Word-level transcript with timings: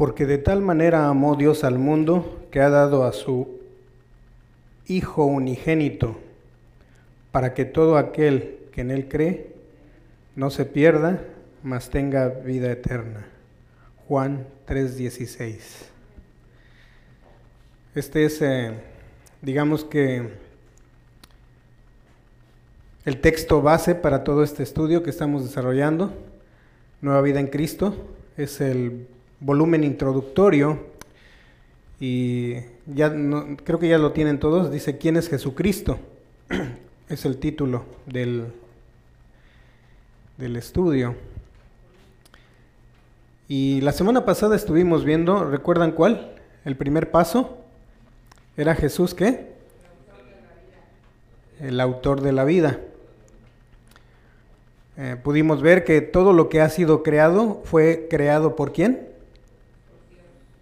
Porque 0.00 0.24
de 0.24 0.38
tal 0.38 0.62
manera 0.62 1.08
amó 1.08 1.36
Dios 1.36 1.62
al 1.62 1.78
mundo 1.78 2.46
que 2.50 2.62
ha 2.62 2.70
dado 2.70 3.04
a 3.04 3.12
su 3.12 3.60
Hijo 4.86 5.26
unigénito, 5.26 6.18
para 7.32 7.52
que 7.52 7.66
todo 7.66 7.98
aquel 7.98 8.60
que 8.72 8.80
en 8.80 8.92
Él 8.92 9.08
cree 9.08 9.52
no 10.36 10.48
se 10.48 10.64
pierda, 10.64 11.22
mas 11.62 11.90
tenga 11.90 12.30
vida 12.30 12.72
eterna. 12.72 13.26
Juan 14.08 14.46
3:16. 14.66 15.90
Este 17.94 18.24
es, 18.24 18.40
eh, 18.40 18.72
digamos 19.42 19.84
que, 19.84 20.30
el 23.04 23.20
texto 23.20 23.60
base 23.60 23.94
para 23.94 24.24
todo 24.24 24.44
este 24.44 24.62
estudio 24.62 25.02
que 25.02 25.10
estamos 25.10 25.44
desarrollando, 25.44 26.10
Nueva 27.02 27.20
Vida 27.20 27.38
en 27.38 27.48
Cristo. 27.48 27.94
Es 28.38 28.62
el 28.62 29.06
volumen 29.40 29.84
introductorio 29.84 30.78
y 31.98 32.56
ya 32.86 33.12
creo 33.64 33.78
que 33.78 33.88
ya 33.88 33.98
lo 33.98 34.12
tienen 34.12 34.38
todos. 34.38 34.70
Dice, 34.70 34.98
¿quién 34.98 35.16
es 35.16 35.28
Jesucristo? 35.28 35.98
es 37.08 37.24
el 37.24 37.38
título 37.38 37.84
del, 38.06 38.46
del 40.38 40.56
estudio. 40.56 41.14
Y 43.48 43.80
la 43.80 43.92
semana 43.92 44.24
pasada 44.24 44.54
estuvimos 44.56 45.04
viendo, 45.04 45.44
¿recuerdan 45.44 45.92
cuál? 45.92 46.36
El 46.64 46.76
primer 46.76 47.10
paso 47.10 47.58
era 48.56 48.74
Jesús, 48.74 49.12
¿qué? 49.12 49.50
El 51.60 51.80
autor 51.80 52.20
de 52.20 52.32
la 52.32 52.44
vida. 52.44 52.80
Eh, 54.96 55.16
pudimos 55.22 55.62
ver 55.62 55.84
que 55.84 56.00
todo 56.00 56.32
lo 56.32 56.48
que 56.48 56.60
ha 56.60 56.68
sido 56.68 57.02
creado 57.02 57.60
fue 57.64 58.06
creado 58.08 58.54
por 58.54 58.72
quién? 58.72 59.09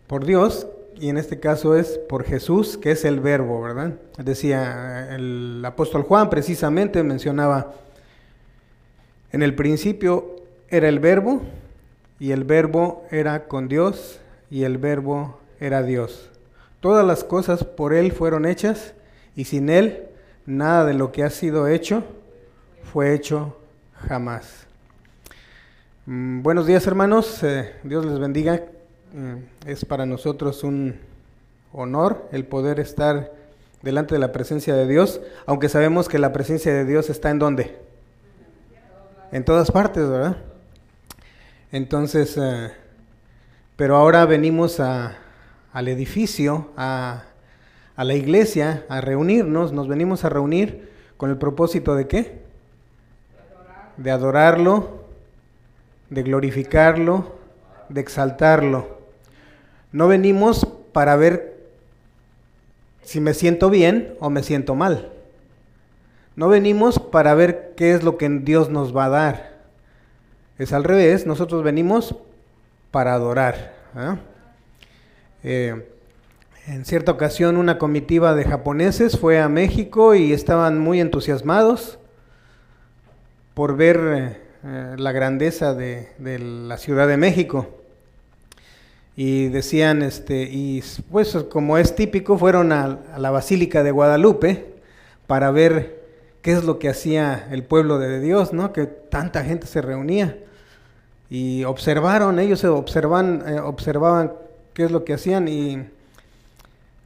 Por 0.08 0.24
Dios, 0.24 0.66
y 0.96 1.08
en 1.10 1.18
este 1.18 1.38
caso 1.38 1.76
es 1.76 1.98
por 2.08 2.24
Jesús, 2.24 2.76
que 2.76 2.90
es 2.90 3.04
el 3.04 3.20
verbo, 3.20 3.62
¿verdad? 3.62 3.92
Decía 4.16 5.14
el 5.14 5.62
apóstol 5.64 6.02
Juan 6.02 6.28
precisamente, 6.28 7.04
mencionaba, 7.04 7.74
en 9.30 9.42
el 9.42 9.54
principio 9.54 10.34
era 10.68 10.88
el 10.88 10.98
verbo, 10.98 11.42
y 12.18 12.32
el 12.32 12.44
verbo 12.44 13.06
era 13.10 13.46
con 13.46 13.68
Dios 13.68 14.20
y 14.50 14.64
el 14.64 14.78
verbo 14.78 15.38
era 15.60 15.82
Dios. 15.82 16.30
Todas 16.80 17.06
las 17.06 17.24
cosas 17.24 17.64
por 17.64 17.94
Él 17.94 18.12
fueron 18.12 18.46
hechas 18.46 18.94
y 19.36 19.44
sin 19.44 19.68
Él 19.68 20.06
nada 20.46 20.84
de 20.84 20.94
lo 20.94 21.12
que 21.12 21.22
ha 21.22 21.30
sido 21.30 21.68
hecho 21.68 22.04
fue 22.92 23.14
hecho 23.14 23.56
jamás. 24.08 24.66
Mm, 26.06 26.42
buenos 26.42 26.66
días 26.66 26.86
hermanos, 26.86 27.42
eh, 27.42 27.74
Dios 27.84 28.04
les 28.04 28.18
bendiga. 28.18 28.62
Mm, 29.12 29.66
es 29.66 29.86
para 29.86 30.04
nosotros 30.04 30.64
un 30.64 30.96
honor 31.72 32.28
el 32.30 32.44
poder 32.44 32.78
estar 32.78 33.32
delante 33.80 34.14
de 34.14 34.18
la 34.18 34.32
presencia 34.32 34.74
de 34.74 34.86
Dios, 34.86 35.20
aunque 35.46 35.70
sabemos 35.70 36.08
que 36.08 36.18
la 36.18 36.32
presencia 36.32 36.74
de 36.74 36.84
Dios 36.84 37.08
está 37.08 37.30
en 37.30 37.38
dónde? 37.38 37.78
En 39.32 39.44
todas 39.44 39.70
partes, 39.70 40.08
¿verdad? 40.08 40.36
Entonces, 41.72 42.36
eh, 42.36 42.70
pero 43.76 43.96
ahora 43.96 44.26
venimos 44.26 44.78
al 44.80 45.88
edificio, 45.88 46.70
a, 46.76 47.24
a 47.96 48.04
la 48.04 48.14
iglesia, 48.14 48.84
a 48.88 49.00
reunirnos, 49.00 49.72
nos 49.72 49.88
venimos 49.88 50.24
a 50.24 50.28
reunir 50.28 50.90
con 51.16 51.30
el 51.30 51.38
propósito 51.38 51.94
de 51.94 52.08
qué? 52.08 52.42
De 53.96 54.10
adorarlo, 54.10 55.04
de 56.10 56.22
glorificarlo, 56.22 57.36
de 57.88 58.00
exaltarlo. 58.00 58.97
No 59.92 60.08
venimos 60.08 60.66
para 60.92 61.16
ver 61.16 61.56
si 63.02 63.20
me 63.20 63.34
siento 63.34 63.70
bien 63.70 64.14
o 64.20 64.30
me 64.30 64.42
siento 64.42 64.74
mal. 64.74 65.10
No 66.36 66.48
venimos 66.48 66.98
para 66.98 67.34
ver 67.34 67.72
qué 67.76 67.94
es 67.94 68.02
lo 68.02 68.16
que 68.16 68.28
Dios 68.28 68.70
nos 68.70 68.96
va 68.96 69.06
a 69.06 69.08
dar. 69.08 69.58
Es 70.58 70.72
al 70.72 70.84
revés, 70.84 71.26
nosotros 71.26 71.62
venimos 71.62 72.14
para 72.90 73.14
adorar. 73.14 73.74
¿ah? 73.94 74.18
Eh, 75.42 75.86
en 76.66 76.84
cierta 76.84 77.12
ocasión 77.12 77.56
una 77.56 77.78
comitiva 77.78 78.34
de 78.34 78.44
japoneses 78.44 79.18
fue 79.18 79.40
a 79.40 79.48
México 79.48 80.14
y 80.14 80.32
estaban 80.32 80.78
muy 80.78 81.00
entusiasmados 81.00 81.98
por 83.54 83.76
ver 83.76 84.36
eh, 84.64 84.94
la 84.98 85.12
grandeza 85.12 85.74
de, 85.74 86.08
la 86.18 86.76
Ciudad 86.76 87.08
de 87.08 87.16
México. 87.16 87.77
Y 89.20 89.48
decían, 89.48 90.02
este, 90.02 90.44
y 90.44 90.80
pues 91.10 91.36
como 91.50 91.76
es 91.76 91.96
típico, 91.96 92.38
fueron 92.38 92.70
a 92.70 93.00
la 93.18 93.32
Basílica 93.32 93.82
de 93.82 93.90
Guadalupe 93.90 94.76
para 95.26 95.50
ver 95.50 96.04
qué 96.40 96.52
es 96.52 96.62
lo 96.62 96.78
que 96.78 96.88
hacía 96.88 97.48
el 97.50 97.64
pueblo 97.64 97.98
de 97.98 98.20
Dios, 98.20 98.52
¿no? 98.52 98.72
Que 98.72 98.86
tanta 98.86 99.42
gente 99.42 99.66
se 99.66 99.82
reunía 99.82 100.38
y 101.28 101.64
observaron, 101.64 102.38
ellos 102.38 102.62
observan, 102.62 103.42
eh, 103.44 103.58
observaban 103.58 104.34
qué 104.72 104.84
es 104.84 104.92
lo 104.92 105.04
que 105.04 105.14
hacían 105.14 105.48
y 105.48 105.84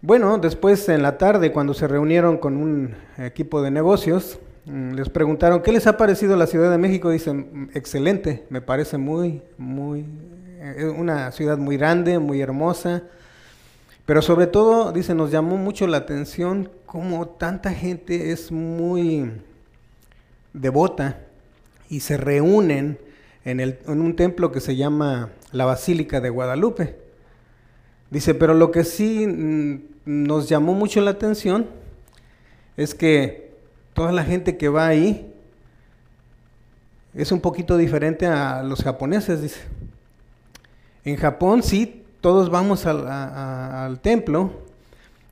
bueno, 0.02 0.36
después 0.36 0.90
en 0.90 1.00
la 1.00 1.16
tarde 1.16 1.50
cuando 1.50 1.72
se 1.72 1.88
reunieron 1.88 2.36
con 2.36 2.58
un 2.58 2.94
equipo 3.16 3.62
de 3.62 3.70
negocios, 3.70 4.38
mm, 4.66 4.96
les 4.96 5.08
preguntaron, 5.08 5.62
¿qué 5.62 5.72
les 5.72 5.86
ha 5.86 5.96
parecido 5.96 6.36
la 6.36 6.46
Ciudad 6.46 6.70
de 6.70 6.76
México? 6.76 7.08
Dicen, 7.08 7.70
excelente, 7.72 8.44
me 8.50 8.60
parece 8.60 8.98
muy, 8.98 9.40
muy, 9.56 10.04
eh, 10.64 10.84
una 10.84 11.32
ciudad 11.32 11.58
muy 11.58 11.76
grande, 11.76 12.20
muy 12.20 12.40
hermosa, 12.40 13.02
pero 14.06 14.22
sobre 14.22 14.46
todo, 14.46 14.92
dicen, 14.92 15.16
nos 15.16 15.32
llamó 15.32 15.56
mucho 15.56 15.88
la 15.88 15.96
atención 15.96 16.70
cómo 16.86 17.26
tanta 17.26 17.72
gente 17.72 18.30
es 18.30 18.52
muy 18.52 19.32
devota 20.52 21.18
y 21.88 21.98
se 21.98 22.16
reúnen 22.16 22.96
en, 23.44 23.76
un 23.86 24.14
templo 24.14 24.52
que 24.52 24.60
se 24.60 24.76
llama 24.76 25.30
la 25.50 25.64
Basílica 25.64 26.20
de 26.20 26.30
Guadalupe. 26.30 26.96
Dice, 28.12 28.32
pero 28.32 28.54
lo 28.54 28.70
que 28.70 28.84
sí 28.84 29.26
mm, 29.26 29.80
nos 30.04 30.48
llamó 30.48 30.74
mucho 30.74 31.00
la 31.00 31.10
atención 31.10 31.66
es 32.76 32.94
que 32.94 33.50
toda 33.94 34.12
la 34.12 34.22
gente 34.22 34.56
que 34.56 34.68
va 34.68 34.86
ahí 34.86 35.28
es 37.14 37.32
un 37.32 37.40
poquito 37.40 37.76
diferente 37.76 38.26
a 38.26 38.62
los 38.62 38.84
japoneses, 38.84 39.42
dice. 39.42 39.60
En 41.04 41.16
Japón 41.16 41.62
sí, 41.62 42.04
todos 42.20 42.50
vamos 42.50 42.86
al, 42.86 44.00
templo, 44.00 44.52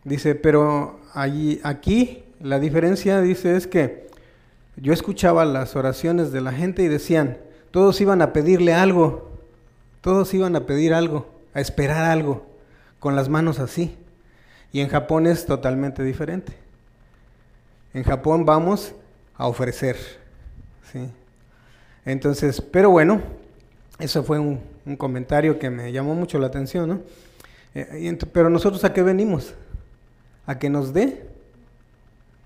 dice, 0.05 0.35
pero 0.35 0.99
allí, 1.15 1.61
aquí 1.63 2.25
la 2.41 2.59
diferencia, 2.59 3.21
dice, 3.21 3.57
es 3.57 3.67
que 3.67 4.09
yo 4.77 4.93
escuchaba 4.93 5.45
las 5.45 5.77
oraciones 5.77 6.33
de 6.33 6.41
la 6.41 6.53
gente 6.53 6.83
y 6.83 6.89
decían, 6.89 7.39
todos 7.71 8.01
iban 8.01 8.23
a 8.23 8.33
pedirle 8.33 8.75
algo, 8.75 9.31
todos 10.01 10.33
iban 10.35 10.57
a 10.57 10.67
pedir 10.67 10.95
algo, 10.95 11.31
a 11.55 11.61
esperar 11.61 12.05
algo, 12.05 12.47
con 12.99 13.15
las 13.15 13.29
manos 13.29 13.61
así. 13.61 13.97
Y 14.73 14.81
en 14.81 14.89
Japón 14.89 15.27
es 15.27 15.47
totalmente 15.47 16.03
diferente. 16.03 16.53
En 17.93 18.05
Japón 18.05 18.45
vamos 18.45 18.95
a 19.37 19.47
ofrecer. 19.47 19.97
¿sí? 20.93 21.11
Entonces, 22.05 22.61
pero 22.61 22.91
bueno, 22.91 23.21
eso 23.99 24.23
fue 24.23 24.39
un, 24.39 24.61
comentario 24.97 25.59
que 25.59 25.71
me 25.71 25.93
llamó 25.93 26.15
mucho 26.15 26.39
la 26.39 26.47
atención, 26.47 26.89
¿no? 26.89 27.01
Eh, 27.75 28.19
pero 28.33 28.51
nosotros 28.51 28.85
a 28.85 28.93
qué 28.93 29.03
venimos? 29.03 29.55
¿A 30.47 30.59
que 30.59 30.71
nos 30.71 30.93
dé? 30.93 31.27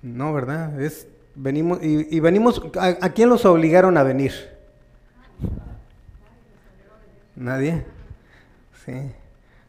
No, 0.02 0.32
¿verdad? 0.32 0.80
Es, 0.80 1.06
venimos, 1.34 1.78
y, 1.82 2.20
venimos, 2.20 2.60
¿a 2.78 3.08
quién 3.10 3.28
los 3.28 3.44
obligaron 3.44 3.96
a 3.96 4.02
venir? 4.02 4.32
Nadie. 7.36 7.84
Sí. 8.84 8.92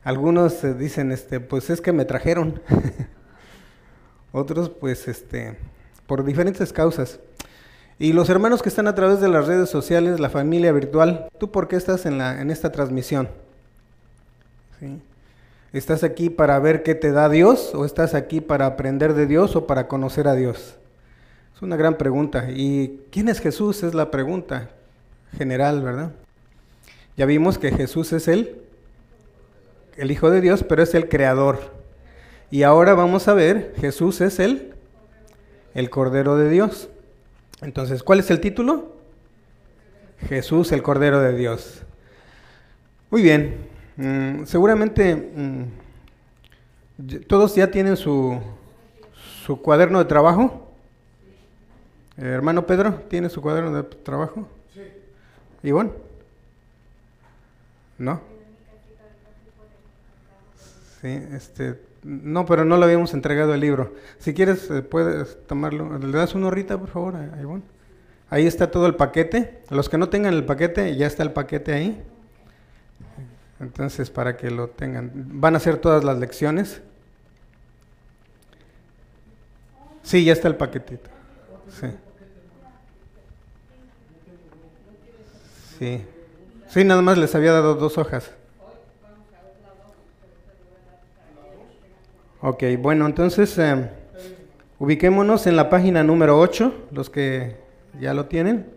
Algunos 0.03 0.77
dicen, 0.77 1.11
este, 1.11 1.39
pues 1.39 1.69
es 1.69 1.81
que 1.81 1.91
me 1.91 2.05
trajeron. 2.05 2.61
Otros, 4.31 4.69
pues, 4.69 5.07
este, 5.07 5.57
por 6.05 6.23
diferentes 6.23 6.71
causas. 6.73 7.19
Y 7.97 8.11
los 8.11 8.29
hermanos 8.29 8.61
que 8.61 8.69
están 8.69 8.87
a 8.87 8.95
través 8.95 9.21
de 9.21 9.29
las 9.29 9.47
redes 9.47 9.69
sociales, 9.69 10.19
la 10.19 10.29
familia 10.29 10.71
virtual, 10.73 11.29
¿tú 11.37 11.51
por 11.51 11.67
qué 11.67 11.77
estás 11.77 12.05
en, 12.05 12.17
la, 12.17 12.41
en 12.41 12.51
esta 12.51 12.71
transmisión? 12.71 13.29
¿Estás 15.71 16.03
aquí 16.03 16.29
para 16.29 16.59
ver 16.59 16.83
qué 16.83 16.93
te 16.93 17.11
da 17.11 17.29
Dios 17.29 17.73
o 17.73 17.85
estás 17.85 18.13
aquí 18.13 18.41
para 18.41 18.65
aprender 18.65 19.13
de 19.13 19.27
Dios 19.27 19.55
o 19.55 19.65
para 19.65 19.87
conocer 19.87 20.27
a 20.27 20.35
Dios? 20.35 20.75
Es 21.55 21.61
una 21.61 21.77
gran 21.77 21.97
pregunta. 21.97 22.47
¿Y 22.49 22.99
quién 23.11 23.29
es 23.29 23.39
Jesús? 23.39 23.81
Es 23.83 23.93
la 23.93 24.11
pregunta 24.11 24.69
general, 25.37 25.81
¿verdad? 25.81 26.11
Ya 27.15 27.25
vimos 27.25 27.57
que 27.57 27.71
Jesús 27.71 28.11
es 28.11 28.27
el, 28.27 28.61
el 29.95 30.11
Hijo 30.11 30.29
de 30.29 30.41
Dios, 30.41 30.63
pero 30.63 30.83
es 30.83 30.93
el 30.95 31.07
Creador. 31.07 31.71
Y 32.51 32.63
ahora 32.63 32.93
vamos 32.93 33.29
a 33.29 33.33
ver, 33.33 33.73
Jesús 33.79 34.19
es 34.19 34.39
el, 34.39 34.73
el 35.73 35.89
Cordero 35.89 36.35
de 36.35 36.49
Dios. 36.49 36.89
Entonces, 37.61 38.03
¿cuál 38.03 38.19
es 38.19 38.29
el 38.29 38.39
título? 38.39 38.95
Jesús, 40.27 40.71
el 40.71 40.81
Cordero 40.81 41.19
de 41.19 41.35
Dios. 41.35 41.83
Muy 43.09 43.21
bien. 43.21 43.67
Mm, 43.97 44.43
seguramente 44.45 45.15
mm, 45.15 45.63
todos 47.27 47.55
ya 47.55 47.71
tienen 47.71 47.95
su, 47.95 48.39
su 49.45 49.61
cuaderno 49.61 49.99
de 49.99 50.05
trabajo. 50.05 50.71
Hermano 52.17 52.65
Pedro, 52.65 53.03
¿tiene 53.09 53.29
su 53.29 53.41
cuaderno 53.41 53.75
de 53.75 53.83
trabajo? 53.83 54.47
Sí. 54.73 54.81
¿Ivonne? 55.63 55.91
¿No? 57.97 58.21
Sí, 61.01 61.21
este, 61.33 61.79
no, 62.05 62.45
pero 62.45 62.65
no 62.65 62.77
le 62.77 62.85
habíamos 62.85 63.15
entregado 63.15 63.55
el 63.55 63.61
libro. 63.61 63.95
Si 64.19 64.35
quieres, 64.35 64.69
eh, 64.69 64.83
puedes 64.83 65.43
tomarlo. 65.47 65.97
¿Le 65.97 66.15
das 66.15 66.35
una 66.35 66.47
horrita, 66.47 66.77
por 66.77 66.89
favor? 66.89 67.15
Ahí 68.29 68.45
está 68.45 68.69
todo 68.69 68.85
el 68.85 68.93
paquete. 68.93 69.63
Los 69.71 69.89
que 69.89 69.97
no 69.97 70.07
tengan 70.07 70.35
el 70.35 70.45
paquete, 70.45 70.95
ya 70.95 71.07
está 71.07 71.23
el 71.23 71.31
paquete 71.31 71.73
ahí. 71.73 72.03
Entonces, 73.59 74.11
para 74.11 74.37
que 74.37 74.51
lo 74.51 74.67
tengan. 74.69 75.11
Van 75.15 75.55
a 75.55 75.57
hacer 75.57 75.77
todas 75.77 76.03
las 76.03 76.19
lecciones. 76.19 76.83
Sí, 80.03 80.23
ya 80.23 80.33
está 80.33 80.47
el 80.47 80.57
paquetito. 80.57 81.09
Sí. 81.69 81.87
Sí. 85.79 86.05
Sí, 86.67 86.83
nada 86.83 87.01
más 87.01 87.17
les 87.17 87.33
había 87.33 87.51
dado 87.51 87.73
dos 87.73 87.97
hojas. 87.97 88.31
Ok, 92.47 92.63
bueno, 92.77 93.07
entonces 93.07 93.57
eh, 93.57 93.89
ubiquémonos 94.77 95.47
en 95.47 95.55
la 95.55 95.67
página 95.67 96.03
número 96.03 96.39
8, 96.39 96.89
los 96.91 97.09
que 97.09 97.55
ya 97.99 98.13
lo 98.13 98.27
tienen. 98.27 98.67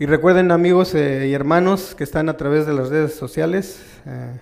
Y 0.00 0.06
recuerden 0.06 0.50
amigos 0.50 0.96
eh, 0.96 1.28
y 1.28 1.32
hermanos 1.32 1.94
que 1.94 2.02
están 2.02 2.28
a 2.28 2.36
través 2.36 2.66
de 2.66 2.72
las 2.72 2.88
redes 2.88 3.14
sociales, 3.14 3.86
eh, 4.04 4.32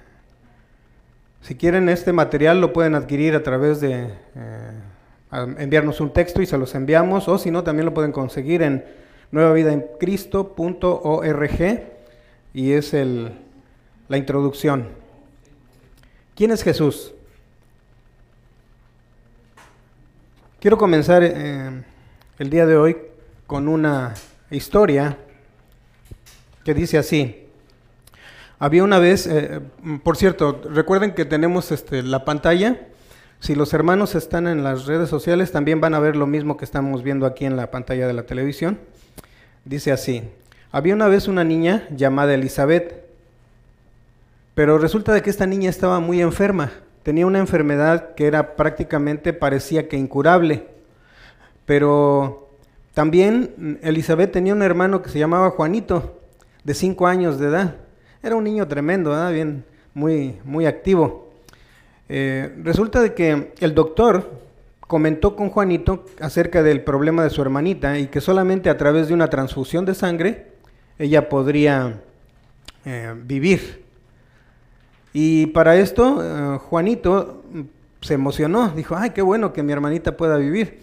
si 1.42 1.54
quieren 1.54 1.90
este 1.90 2.14
material 2.14 2.62
lo 2.62 2.72
pueden 2.72 2.94
adquirir 2.94 3.34
a 3.34 3.42
través 3.42 3.82
de 3.82 4.08
enviarnos 5.58 6.00
un 6.00 6.14
texto 6.14 6.40
y 6.40 6.46
se 6.46 6.56
los 6.56 6.74
enviamos, 6.74 7.28
o 7.28 7.36
si 7.36 7.50
no 7.50 7.62
también 7.62 7.84
lo 7.84 7.92
pueden 7.92 8.12
conseguir 8.12 8.62
en 8.62 8.86
nuevavidaencristo.org 9.32 11.82
y 12.54 12.72
es 12.72 12.94
el, 12.94 13.32
la 14.08 14.16
introducción. 14.16 14.88
¿Quién 16.34 16.52
es 16.52 16.62
Jesús? 16.62 17.12
Quiero 20.62 20.78
comenzar 20.78 21.24
eh, 21.24 21.82
el 22.38 22.48
día 22.48 22.66
de 22.66 22.76
hoy 22.76 22.96
con 23.48 23.66
una 23.66 24.14
historia 24.48 25.18
que 26.64 26.72
dice 26.72 26.98
así. 26.98 27.48
Había 28.60 28.84
una 28.84 29.00
vez, 29.00 29.26
eh, 29.26 29.60
por 30.04 30.16
cierto, 30.16 30.62
recuerden 30.70 31.14
que 31.14 31.24
tenemos 31.24 31.72
este, 31.72 32.04
la 32.04 32.24
pantalla. 32.24 32.78
Si 33.40 33.56
los 33.56 33.74
hermanos 33.74 34.14
están 34.14 34.46
en 34.46 34.62
las 34.62 34.86
redes 34.86 35.08
sociales, 35.08 35.50
también 35.50 35.80
van 35.80 35.94
a 35.94 35.98
ver 35.98 36.14
lo 36.14 36.28
mismo 36.28 36.56
que 36.56 36.64
estamos 36.64 37.02
viendo 37.02 37.26
aquí 37.26 37.44
en 37.44 37.56
la 37.56 37.72
pantalla 37.72 38.06
de 38.06 38.12
la 38.12 38.22
televisión. 38.22 38.78
Dice 39.64 39.90
así, 39.90 40.22
había 40.70 40.94
una 40.94 41.08
vez 41.08 41.26
una 41.26 41.42
niña 41.42 41.88
llamada 41.90 42.34
Elizabeth, 42.34 43.04
pero 44.54 44.78
resulta 44.78 45.12
de 45.12 45.22
que 45.22 45.30
esta 45.30 45.46
niña 45.46 45.70
estaba 45.70 45.98
muy 45.98 46.22
enferma. 46.22 46.70
Tenía 47.02 47.26
una 47.26 47.38
enfermedad 47.38 48.14
que 48.14 48.26
era 48.26 48.54
prácticamente, 48.54 49.32
parecía 49.32 49.88
que 49.88 49.96
incurable. 49.96 50.66
Pero 51.66 52.50
también 52.94 53.54
mm, 53.56 53.72
Elizabeth 53.82 54.32
tenía 54.32 54.52
un 54.52 54.62
hermano 54.62 55.02
que 55.02 55.10
se 55.10 55.18
llamaba 55.18 55.50
Juanito, 55.50 56.20
de 56.64 56.74
cinco 56.74 57.06
años 57.06 57.38
de 57.38 57.48
edad. 57.48 57.76
Era 58.22 58.36
un 58.36 58.44
niño 58.44 58.68
tremendo, 58.68 59.12
bien, 59.32 59.64
muy, 59.94 60.38
muy 60.44 60.66
activo. 60.66 61.30
Eh, 62.08 62.54
resulta 62.62 63.00
de 63.00 63.14
que 63.14 63.52
el 63.60 63.74
doctor 63.74 64.30
comentó 64.80 65.34
con 65.34 65.48
Juanito 65.48 66.04
acerca 66.20 66.62
del 66.62 66.84
problema 66.84 67.24
de 67.24 67.30
su 67.30 67.40
hermanita 67.40 67.98
y 67.98 68.08
que 68.08 68.20
solamente 68.20 68.68
a 68.68 68.76
través 68.76 69.08
de 69.08 69.14
una 69.14 69.28
transfusión 69.28 69.84
de 69.86 69.94
sangre 69.94 70.52
ella 70.98 71.28
podría 71.28 72.00
eh, 72.84 73.14
vivir. 73.24 73.81
Y 75.12 75.46
para 75.48 75.76
esto 75.76 76.20
eh, 76.22 76.58
Juanito 76.58 77.42
mm, 77.52 77.60
se 78.00 78.14
emocionó, 78.14 78.70
dijo, 78.70 78.96
ay, 78.96 79.10
qué 79.10 79.22
bueno 79.22 79.52
que 79.52 79.62
mi 79.62 79.72
hermanita 79.72 80.16
pueda 80.16 80.36
vivir. 80.36 80.80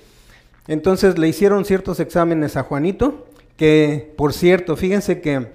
Entonces 0.67 1.17
le 1.17 1.27
hicieron 1.27 1.65
ciertos 1.65 1.99
exámenes 1.99 2.55
a 2.55 2.63
Juanito, 2.63 3.27
que 3.57 4.13
por 4.17 4.33
cierto, 4.33 4.77
fíjense 4.77 5.19
que 5.19 5.47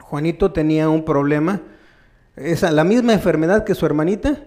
Juanito 0.00 0.52
tenía 0.52 0.88
un 0.88 1.04
problema, 1.04 1.62
esa, 2.36 2.70
la 2.70 2.84
misma 2.84 3.12
enfermedad 3.12 3.64
que 3.64 3.74
su 3.74 3.86
hermanita, 3.86 4.44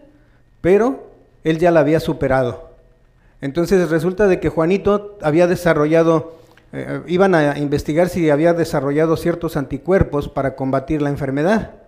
pero 0.60 1.12
él 1.44 1.58
ya 1.60 1.72
la 1.72 1.80
había 1.80 2.00
superado. 2.00 2.72
Entonces 3.42 3.90
resulta 3.90 4.28
de 4.28 4.40
que 4.40 4.50
Juanito 4.50 5.18
había 5.22 5.48
desarrollado, 5.48 6.38
eh, 6.74 7.01
iban 7.08 7.34
a 7.34 7.58
investigar 7.58 8.10
si 8.10 8.30
había 8.30 8.54
desarrollado 8.54 9.18
ciertos 9.18 9.58
anticuerpos 9.58 10.30
para 10.30 10.56
combatir 10.56 11.01
la 11.01 11.10
enfermedad. 11.10 11.81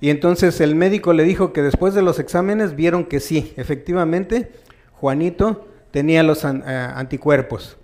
Y 0.00 0.08
entonces 0.10 0.60
el 0.60 0.74
médico 0.74 1.12
le 1.12 1.24
dijo 1.24 1.52
que 1.52 1.62
después 1.62 1.92
de 1.94 2.02
los 2.02 2.18
exámenes 2.18 2.74
vieron 2.74 3.04
que 3.04 3.20
sí, 3.20 3.52
efectivamente, 3.56 4.50
Juanito 4.92 5.68
tenía 5.90 6.22
los 6.22 6.44
eh, 6.44 6.48
anticuerpos. 6.48 7.76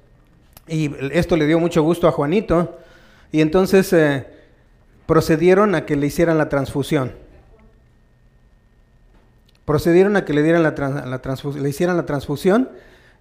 Y 0.66 0.92
esto 1.12 1.36
le 1.36 1.46
dio 1.46 1.58
mucho 1.58 1.82
gusto 1.82 2.08
a 2.08 2.12
Juanito. 2.12 2.78
Y 3.32 3.40
entonces 3.40 3.92
eh, 3.92 4.26
procedieron 5.06 5.74
a 5.74 5.84
que 5.84 5.96
le 5.96 6.06
hicieran 6.06 6.38
la 6.38 6.48
transfusión. 6.48 7.12
Procedieron 9.64 10.16
a 10.16 10.24
que 10.24 10.32
le, 10.32 10.42
dieran 10.42 10.62
la 10.62 10.74
trans- 10.74 11.56
le 11.56 11.68
hicieran 11.68 11.96
la 11.96 12.06
transfusión. 12.06 12.70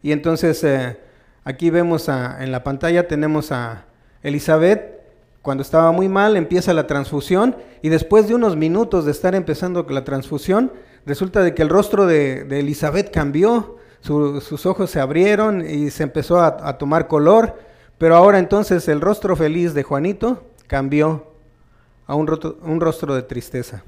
Y 0.04 0.12
entonces 0.12 0.64
eh, 0.64 0.98
aquí 1.44 1.70
vemos 1.70 2.08
en 2.08 2.52
la 2.52 2.64
pantalla, 2.64 3.08
tenemos 3.08 3.52
a 3.52 3.86
Elizabeth. 4.24 4.95
Cuando 5.46 5.62
estaba 5.62 5.92
muy 5.92 6.10
mal, 6.10 6.38
empieza 6.38 6.74
la 6.74 6.88
transfusión. 6.88 7.56
Y 7.84 7.90
después 7.90 8.28
de 8.28 8.34
unos 8.34 8.56
minutos 8.56 9.06
de 9.06 9.12
estar 9.12 9.36
empezando 9.36 9.86
la 9.88 10.04
transfusión, 10.04 10.74
resulta 11.06 11.44
de 11.44 11.54
que 11.54 11.62
el 11.62 11.70
rostro 11.70 12.08
de, 12.08 12.48
Elizabeth 12.50 13.12
cambió. 13.12 13.78
su- 14.02 14.42
sus 14.42 14.66
ojos 14.66 14.90
se 14.90 15.00
abrieron 15.00 15.62
y 15.68 15.92
se 15.92 16.02
empezó 16.02 16.40
a, 16.42 16.80
tomar 16.80 17.08
color. 17.08 17.60
Pero 18.00 18.16
ahora 18.16 18.40
entonces 18.40 18.88
el 18.88 19.02
rostro 19.02 19.36
feliz 19.36 19.76
de 19.76 19.84
Juanito 19.84 20.44
cambió 20.66 21.28
a 22.08 22.16
un, 22.16 22.28
un 22.64 22.82
rostro 22.82 23.14
de 23.14 23.22
tristeza. 23.22 23.84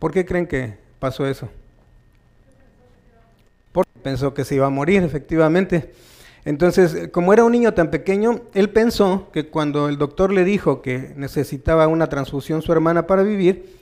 ¿Por 0.00 0.10
qué 0.10 0.26
creen 0.26 0.48
que 0.48 0.76
pasó 0.98 1.24
eso? 1.24 1.48
Porque 3.70 3.90
pensó 4.02 4.34
que 4.34 4.44
se 4.44 4.56
iba 4.56 4.66
a 4.66 4.70
morir, 4.70 5.04
efectivamente. 5.04 5.92
Entonces, 6.44 7.08
como 7.12 7.32
era 7.32 7.44
un 7.44 7.52
niño 7.52 7.74
tan 7.74 7.90
pequeño, 7.90 8.42
él 8.54 8.70
pensó 8.70 9.28
que 9.32 9.48
cuando 9.48 9.88
el 9.88 9.98
doctor 9.98 10.32
le 10.32 10.44
dijo 10.44 10.80
que 10.80 11.12
necesitaba 11.16 11.86
una 11.86 12.08
transfusión 12.08 12.62
su 12.62 12.72
hermana 12.72 13.06
para 13.06 13.22
vivir 13.22 13.78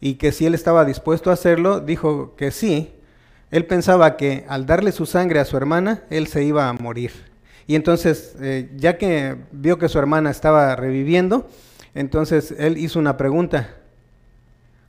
y 0.00 0.14
que 0.14 0.32
si 0.32 0.44
él 0.44 0.54
estaba 0.54 0.84
dispuesto 0.84 1.30
a 1.30 1.34
hacerlo, 1.34 1.80
dijo 1.80 2.34
que 2.36 2.50
sí. 2.50 2.92
Él 3.50 3.64
pensaba 3.64 4.16
que 4.16 4.44
al 4.48 4.66
darle 4.66 4.92
su 4.92 5.06
sangre 5.06 5.40
a 5.40 5.44
su 5.44 5.56
hermana, 5.56 6.02
él 6.10 6.26
se 6.26 6.44
iba 6.44 6.68
a 6.68 6.72
morir. 6.74 7.12
Y 7.66 7.74
entonces, 7.74 8.36
eh, 8.40 8.70
ya 8.76 8.98
que 8.98 9.36
vio 9.52 9.78
que 9.78 9.88
su 9.88 9.98
hermana 9.98 10.30
estaba 10.30 10.76
reviviendo, 10.76 11.48
entonces 11.94 12.54
él 12.58 12.76
hizo 12.76 12.98
una 12.98 13.16
pregunta. 13.16 13.70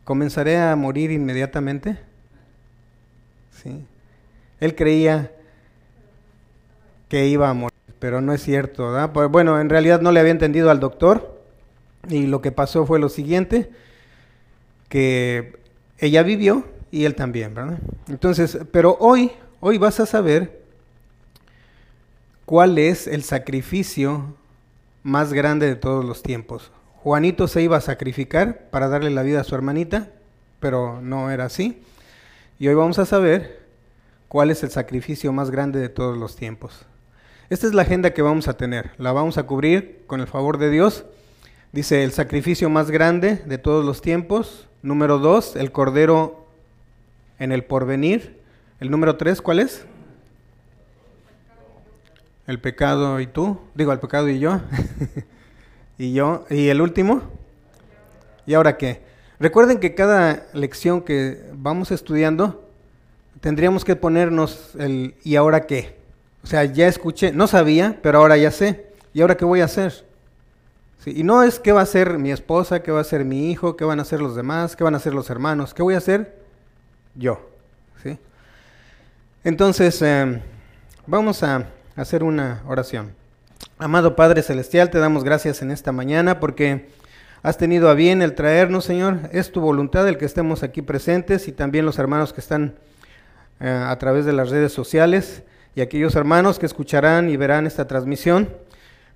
¿Comenzaré 0.04 0.58
a 0.58 0.76
morir 0.76 1.12
inmediatamente? 1.12 1.98
Sí. 3.52 3.86
Él 4.60 4.76
creía 4.76 5.32
que 7.10 7.28
iba 7.28 7.50
a 7.50 7.54
morir, 7.54 7.78
pero 8.00 8.22
no 8.22 8.34
es 8.34 8.42
cierto, 8.42 8.92
¿verdad? 8.92 9.12
Pues, 9.14 9.30
bueno, 9.30 9.60
en 9.60 9.70
realidad 9.70 10.02
no 10.02 10.12
le 10.12 10.20
había 10.20 10.32
entendido 10.32 10.70
al 10.70 10.80
doctor 10.80 11.42
y 12.10 12.28
lo 12.28 12.42
que 12.42 12.52
pasó 12.52 12.86
fue 12.86 13.00
lo 13.00 13.10
siguiente, 13.10 13.70
que 14.90 15.58
ella 15.98 16.24
vivió 16.24 16.66
y 16.92 17.06
él 17.06 17.16
también, 17.16 17.54
¿verdad? 17.54 17.80
Entonces, 18.08 18.60
pero 18.72 18.98
hoy, 19.00 19.32
hoy 19.60 19.78
vas 19.78 20.00
a 20.00 20.06
saber 20.06 20.62
cuál 22.46 22.78
es 22.78 23.08
el 23.08 23.24
sacrificio 23.24 24.36
más 25.04 25.34
grande 25.34 25.68
de 25.68 25.76
todos 25.76 26.06
los 26.06 26.24
tiempos. 26.24 26.72
Juanito 26.96 27.48
se 27.48 27.62
iba 27.62 27.78
a 27.78 27.82
sacrificar 27.82 28.70
para 28.70 28.88
darle 28.90 29.10
la 29.10 29.24
vida 29.24 29.42
a 29.42 29.44
su 29.44 29.56
hermanita, 29.56 30.10
pero 30.60 31.02
no 31.02 31.30
era 31.30 31.46
así. 31.46 31.82
Y 32.60 32.68
hoy 32.68 32.76
vamos 32.76 33.00
a 33.00 33.06
saber 33.06 33.66
cuál 34.28 34.50
es 34.50 34.64
el 34.64 34.72
sacrificio 34.72 35.32
más 35.32 35.52
grande 35.52 35.80
de 35.80 35.90
todos 35.90 36.18
los 36.18 36.36
tiempos. 36.36 36.86
Esta 37.50 37.66
es 37.66 37.74
la 37.74 37.84
agenda 37.84 38.14
que 38.14 38.22
vamos 38.22 38.50
a 38.50 38.58
tener. 38.58 38.92
La 38.98 39.14
vamos 39.14 39.38
a 39.38 39.44
cubrir 39.44 40.04
con 40.06 40.20
el 40.20 40.28
favor 40.28 40.58
de 40.58 40.70
Dios. 40.70 41.06
Dice 41.72 42.04
el 42.04 42.12
sacrificio 42.12 42.70
más 42.70 42.92
grande 42.92 43.42
de 43.46 43.58
todos 43.58 43.86
los 43.86 44.02
tiempos. 44.02 44.68
Número 44.82 45.18
dos, 45.18 45.56
el 45.56 45.72
cordero 45.72 46.46
en 47.40 47.54
el 47.54 47.64
porvenir. 47.64 48.38
El 48.82 48.92
número 48.92 49.16
tres, 49.16 49.42
¿cuál 49.42 49.60
es? 49.60 49.86
El 52.48 52.60
pecado 52.60 53.22
y 53.22 53.28
tú. 53.28 53.58
Digo, 53.76 53.94
el 53.94 54.00
pecado 54.00 54.28
y 54.28 54.40
yo. 54.40 54.60
y 55.98 56.12
yo. 56.12 56.46
¿Y 56.50 56.68
el 56.68 56.82
último? 56.82 57.22
¿Y 58.46 58.56
ahora 58.56 58.76
qué? 58.76 59.04
Recuerden 59.40 59.80
que 59.80 59.96
cada 59.96 60.48
lección 60.54 61.02
que 61.02 61.42
vamos 61.54 61.92
estudiando, 61.92 62.68
tendríamos 63.40 63.86
que 63.86 63.96
ponernos 63.96 64.76
el 64.78 65.16
¿y 65.24 65.38
ahora 65.38 65.66
qué? 65.66 65.96
O 66.44 66.48
sea, 66.48 66.64
ya 66.66 66.88
escuché, 66.88 67.32
no 67.32 67.48
sabía, 67.48 68.00
pero 68.02 68.20
ahora 68.20 68.38
ya 68.38 68.52
sé. 68.52 68.88
¿Y 69.14 69.22
ahora 69.22 69.36
qué 69.36 69.46
voy 69.46 69.62
a 69.62 69.66
hacer? 69.66 70.08
y 71.16 71.24
no 71.24 71.44
es 71.44 71.60
qué 71.60 71.72
va 71.72 71.82
a 71.82 71.84
hacer 71.84 72.18
mi 72.18 72.32
esposa, 72.32 72.82
qué 72.82 72.92
va 72.92 73.00
a 73.00 73.02
hacer 73.02 73.24
mi 73.24 73.50
hijo, 73.50 73.78
qué 73.78 73.86
van 73.86 74.00
a 74.00 74.02
hacer 74.02 74.20
los 74.20 74.36
demás, 74.36 74.76
qué 74.76 74.84
van 74.84 74.94
a 74.94 74.98
hacer 74.98 75.14
los 75.14 75.30
hermanos, 75.30 75.74
qué 75.74 75.82
voy 75.82 75.94
a 75.94 76.00
hacer 76.00 76.38
yo. 77.16 77.40
¿sí? 78.04 78.18
Entonces, 79.44 80.02
em, 80.02 80.42
vamos 81.06 81.44
a 81.44 81.68
hacer 81.96 82.24
una 82.24 82.62
oración. 82.68 83.14
Amado 83.78 84.16
Padre 84.16 84.42
Celestial, 84.42 84.90
te 84.90 85.00
damos 85.00 85.24
gracias 85.24 85.62
en 85.62 85.72
esta 85.72 85.92
mañana 85.92 86.40
porque 86.40 86.90
has 87.42 87.58
tenido 87.58 87.90
a 87.90 87.94
bien 87.94 88.22
el 88.22 88.36
traernos, 88.36 88.84
Señor. 88.84 89.30
Es 89.32 89.52
tu 89.52 89.62
voluntad 89.62 90.08
el 90.08 90.18
que 90.18 90.26
estemos 90.26 90.64
aquí 90.64 90.82
presentes 90.82 91.48
y 91.48 91.54
también 91.54 91.86
los 91.86 92.00
hermanos 92.00 92.34
que 92.34 92.42
están 92.42 92.76
eh, 93.60 93.70
a 93.70 93.98
través 93.98 94.26
de 94.26 94.34
las 94.34 94.50
redes 94.50 94.74
sociales 94.74 95.44
y 95.78 95.82
aquellos 95.82 96.16
hermanos 96.16 96.58
que 96.58 96.66
escucharán 96.66 97.30
y 97.30 97.38
verán 97.38 97.68
esta 97.68 97.86
transmisión. 97.86 98.50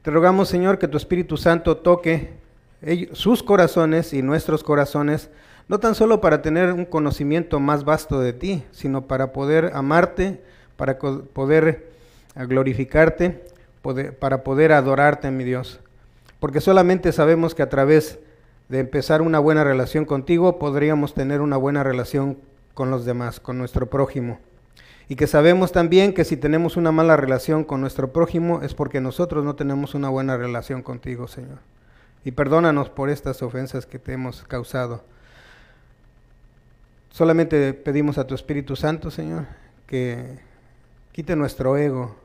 Te 0.03 0.11
rogamos, 0.11 0.47
Señor, 0.47 0.77
que 0.77 0.87
tu 0.87 0.95
Espíritu 0.95 1.35
Santo 1.35 1.77
toque 1.77 2.29
sus 3.13 3.41
corazones 3.41 4.13
y 4.13 4.21
nuestros 4.21 4.63
corazones, 4.63 5.31
no 5.67 5.79
tan 5.79 5.95
solo 5.95 6.21
para 6.21 6.43
tener 6.43 6.71
un 6.71 6.85
conocimiento 6.85 7.59
más 7.59 7.83
vasto 7.83 8.19
de 8.19 8.33
ti, 8.33 8.63
sino 8.69 9.07
para 9.07 9.33
poder 9.33 9.71
amarte, 9.73 10.39
para 10.77 10.99
poder 10.99 11.89
glorificarte, 12.35 13.43
para 14.19 14.43
poder 14.43 14.71
adorarte, 14.71 15.31
mi 15.31 15.43
Dios 15.43 15.79
porque 16.41 16.59
solamente 16.59 17.11
sabemos 17.11 17.53
que 17.53 17.61
a 17.61 17.69
través 17.69 18.17
de 18.67 18.79
empezar 18.79 19.21
una 19.21 19.37
buena 19.37 19.63
relación 19.63 20.05
contigo 20.05 20.57
podríamos 20.57 21.13
tener 21.13 21.39
una 21.39 21.55
buena 21.55 21.83
relación 21.83 22.39
con 22.73 22.89
los 22.89 23.05
demás, 23.05 23.39
con 23.39 23.59
nuestro 23.59 23.85
prójimo. 23.91 24.39
Y 25.11 25.17
que 25.17 25.27
sabemos 25.27 25.73
también 25.73 26.13
que 26.13 26.23
si 26.23 26.37
tenemos 26.37 26.77
una 26.77 26.93
mala 26.93 27.17
relación 27.17 27.65
con 27.65 27.81
nuestro 27.81 28.13
prójimo 28.13 28.61
es 28.61 28.73
porque 28.73 29.01
nosotros 29.01 29.43
no 29.43 29.57
tenemos 29.57 29.93
una 29.93 30.07
buena 30.07 30.37
relación 30.37 30.81
contigo, 30.83 31.27
Señor. 31.27 31.57
Y 32.23 32.31
perdónanos 32.31 32.89
por 32.89 33.09
estas 33.09 33.43
ofensas 33.43 33.85
que 33.85 33.99
te 33.99 34.13
hemos 34.13 34.43
causado. 34.43 35.03
Solamente 37.09 37.73
pedimos 37.73 38.17
a 38.19 38.25
tu 38.25 38.35
Espíritu 38.35 38.77
Santo, 38.77 39.11
Señor, 39.11 39.47
que 39.85 40.39
quite 41.11 41.35
nuestro 41.35 41.75
ego 41.75 42.15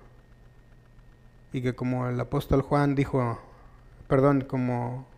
y 1.52 1.62
que 1.62 1.74
como 1.74 2.08
el 2.08 2.20
apóstol 2.20 2.62
Juan 2.62 2.94
dijo 2.94 3.40
perdón, 4.06 4.42
como 4.42 5.08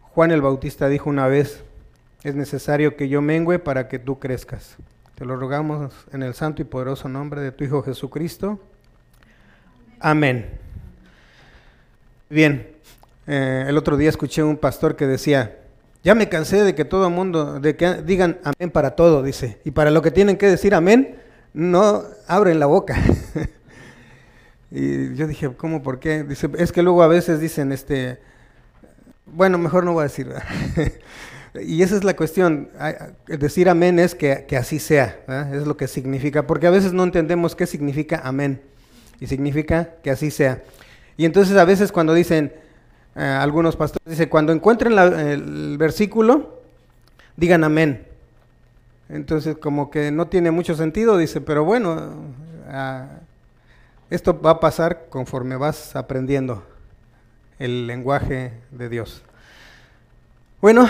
Juan 0.00 0.32
el 0.32 0.42
Bautista 0.42 0.88
dijo 0.88 1.08
una 1.08 1.28
vez, 1.28 1.62
es 2.24 2.34
necesario 2.34 2.96
que 2.96 3.08
yo 3.08 3.22
mengüe 3.22 3.60
para 3.60 3.86
que 3.86 4.00
tú 4.00 4.18
crezcas. 4.18 4.76
Te 5.14 5.24
lo 5.24 5.36
rogamos 5.36 5.92
en 6.12 6.24
el 6.24 6.34
santo 6.34 6.60
y 6.60 6.64
poderoso 6.64 7.08
nombre 7.08 7.40
de 7.40 7.52
tu 7.52 7.62
Hijo 7.62 7.82
Jesucristo. 7.82 8.60
Amén. 10.00 10.50
Bien, 12.28 12.74
eh, 13.28 13.64
el 13.68 13.78
otro 13.78 13.96
día 13.96 14.08
escuché 14.08 14.42
un 14.42 14.56
pastor 14.56 14.96
que 14.96 15.06
decía, 15.06 15.60
ya 16.02 16.16
me 16.16 16.28
cansé 16.28 16.64
de 16.64 16.74
que 16.74 16.84
todo 16.84 17.06
el 17.06 17.14
mundo, 17.14 17.60
de 17.60 17.76
que 17.76 18.02
digan 18.02 18.40
amén 18.42 18.72
para 18.72 18.96
todo, 18.96 19.22
dice, 19.22 19.60
y 19.64 19.70
para 19.70 19.92
lo 19.92 20.02
que 20.02 20.10
tienen 20.10 20.36
que 20.36 20.48
decir 20.48 20.74
amén, 20.74 21.16
no 21.52 22.02
abren 22.26 22.58
la 22.58 22.66
boca. 22.66 22.96
Y 24.76 25.14
yo 25.14 25.28
dije, 25.28 25.54
¿cómo? 25.56 25.84
¿Por 25.84 26.00
qué? 26.00 26.24
Dice, 26.24 26.50
es 26.58 26.72
que 26.72 26.82
luego 26.82 27.04
a 27.04 27.06
veces 27.06 27.38
dicen, 27.38 27.70
este, 27.70 28.18
bueno, 29.24 29.56
mejor 29.56 29.84
no 29.84 29.92
voy 29.92 30.00
a 30.00 30.04
decir. 30.04 30.32
y 31.54 31.82
esa 31.82 31.96
es 31.96 32.04
la 32.04 32.16
cuestión. 32.16 32.68
Decir 33.26 33.68
amén 33.68 33.98
es 33.98 34.14
que, 34.14 34.46
así 34.58 34.78
sea, 34.78 35.18
es 35.52 35.66
lo 35.66 35.76
que 35.76 35.86
significa, 35.86 36.46
porque 36.46 36.66
a 36.66 36.70
veces 36.70 36.92
no 36.92 37.04
entendemos 37.04 37.54
qué 37.54 37.66
significa 37.66 38.20
amén. 38.24 38.60
Y 39.20 39.26
significa 39.28 39.90
que 40.02 40.10
así 40.10 40.30
sea. 40.30 40.62
Y 41.16 41.24
entonces 41.24 41.56
a 41.56 41.64
veces 41.64 41.92
cuando 41.92 42.12
dicen, 42.12 42.52
eh, 43.14 43.22
algunos 43.22 43.76
pastores 43.76 44.04
dicen, 44.04 44.28
cuando 44.28 44.52
encuentren 44.52 44.98
el 44.98 45.78
versículo, 45.78 46.60
digan 47.36 47.62
amén. 47.62 48.06
Entonces 49.08 49.56
como 49.56 49.90
que 49.90 50.10
no 50.10 50.26
tiene 50.26 50.50
mucho 50.50 50.74
sentido, 50.74 51.16
dice, 51.16 51.40
pero 51.40 51.64
bueno, 51.64 52.14
ah, 52.68 53.06
esto 54.10 54.40
va 54.40 54.50
a 54.50 54.60
pasar 54.60 55.06
conforme 55.08 55.56
vas 55.56 55.94
aprendiendo 55.94 56.64
el 57.60 57.86
lenguaje 57.86 58.52
de 58.72 58.88
Dios. 58.88 59.22
Bueno, 60.60 60.88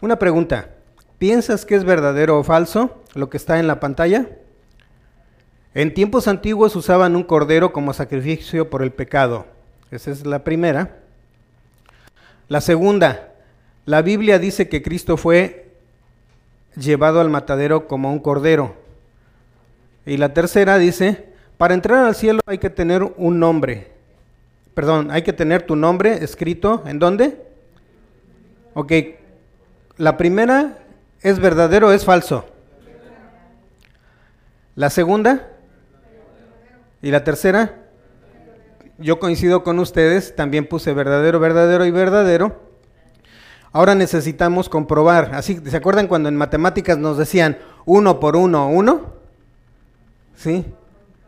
una 0.00 0.18
pregunta. 0.18 0.70
¿Piensas 1.18 1.64
que 1.64 1.74
es 1.74 1.84
verdadero 1.84 2.38
o 2.38 2.44
falso 2.44 3.02
lo 3.14 3.28
que 3.28 3.36
está 3.36 3.58
en 3.58 3.66
la 3.66 3.80
pantalla? 3.80 4.28
En 5.74 5.94
tiempos 5.94 6.28
antiguos 6.28 6.76
usaban 6.76 7.16
un 7.16 7.24
cordero 7.24 7.72
como 7.72 7.92
sacrificio 7.92 8.70
por 8.70 8.82
el 8.82 8.92
pecado. 8.92 9.46
Esa 9.90 10.10
es 10.10 10.26
la 10.26 10.44
primera. 10.44 10.96
La 12.48 12.60
segunda, 12.60 13.32
la 13.84 14.02
Biblia 14.02 14.38
dice 14.38 14.68
que 14.68 14.82
Cristo 14.82 15.16
fue 15.16 15.70
llevado 16.76 17.20
al 17.20 17.30
matadero 17.30 17.86
como 17.86 18.12
un 18.12 18.20
cordero. 18.20 18.76
Y 20.06 20.16
la 20.16 20.32
tercera 20.32 20.78
dice 20.78 21.28
para 21.58 21.74
entrar 21.74 22.04
al 22.04 22.14
cielo 22.14 22.40
hay 22.46 22.58
que 22.58 22.70
tener 22.70 23.02
un 23.02 23.40
nombre. 23.40 23.88
Perdón, 24.74 25.10
hay 25.10 25.22
que 25.22 25.32
tener 25.32 25.62
tu 25.62 25.74
nombre 25.74 26.22
escrito. 26.22 26.84
¿En 26.86 27.00
dónde? 27.00 27.36
Ok. 28.74 28.92
La 29.98 30.16
primera 30.16 30.78
es 31.22 31.40
verdadero 31.40 31.88
o 31.88 31.92
es 31.92 32.04
falso. 32.04 32.44
La 34.76 34.90
segunda. 34.90 35.48
Y 37.02 37.10
la 37.10 37.24
tercera. 37.24 37.82
Yo 38.98 39.18
coincido 39.18 39.64
con 39.64 39.80
ustedes, 39.80 40.36
también 40.36 40.66
puse 40.66 40.92
verdadero, 40.92 41.40
verdadero 41.40 41.84
y 41.84 41.90
verdadero. 41.90 42.60
Ahora 43.72 43.96
necesitamos 43.96 44.68
comprobar. 44.68 45.34
Así, 45.34 45.60
¿se 45.64 45.76
acuerdan 45.76 46.06
cuando 46.06 46.28
en 46.28 46.36
matemáticas 46.36 46.96
nos 46.96 47.18
decían 47.18 47.58
uno 47.84 48.20
por 48.20 48.36
uno, 48.36 48.68
uno? 48.68 49.14
¿Sí? 50.36 50.64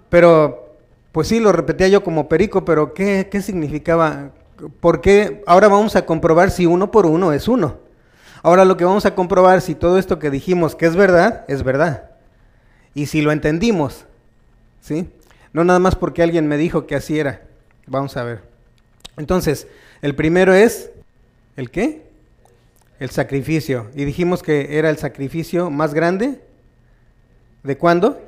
Pero, 0.09 0.77
pues 1.11 1.27
sí, 1.27 1.41
lo 1.41 1.51
repetía 1.51 1.89
yo 1.89 2.05
como 2.05 2.29
perico, 2.29 2.65
pero 2.65 2.95
¿qué, 2.95 3.29
qué 3.31 3.43
significaba? 3.43 4.31
Porque 4.79 5.43
ahora 5.47 5.67
vamos 5.67 5.97
a 5.97 6.07
comprobar 6.07 6.53
si 6.53 6.67
uno 6.67 6.93
por 6.93 7.07
uno 7.07 7.33
es 7.33 7.49
uno. 7.49 7.90
Ahora 8.43 8.65
lo 8.65 8.77
que 8.77 8.85
vamos 8.85 9.07
a 9.07 9.15
comprobar 9.15 9.61
si 9.61 9.75
todo 9.75 9.99
esto 9.99 10.19
que 10.19 10.31
dijimos 10.31 10.75
que 10.75 10.87
es 10.87 10.97
verdad, 10.97 11.45
es 11.49 11.63
verdad. 11.63 12.11
Y 12.95 13.07
si 13.07 13.21
lo 13.21 13.33
entendimos, 13.33 14.07
¿sí? 14.81 15.11
No 15.53 15.65
nada 15.65 15.79
más 15.79 15.95
porque 15.95 16.23
alguien 16.23 16.49
me 16.49 16.57
dijo 16.57 16.87
que 16.87 16.95
así 16.95 17.19
era. 17.19 17.43
Vamos 17.87 18.17
a 18.17 18.25
ver. 18.25 18.43
Entonces, 19.17 19.67
el 20.01 20.15
primero 20.15 20.55
es, 20.55 20.91
¿el 21.57 21.71
qué? 21.71 22.09
El 22.99 23.11
sacrificio. 23.11 23.91
Y 23.95 24.05
dijimos 24.05 24.43
que 24.43 24.79
era 24.79 24.91
el 24.91 24.97
sacrificio 24.97 25.71
más 25.71 25.93
grande. 25.93 26.41
¿De 27.63 27.77
cuándo? 27.77 28.21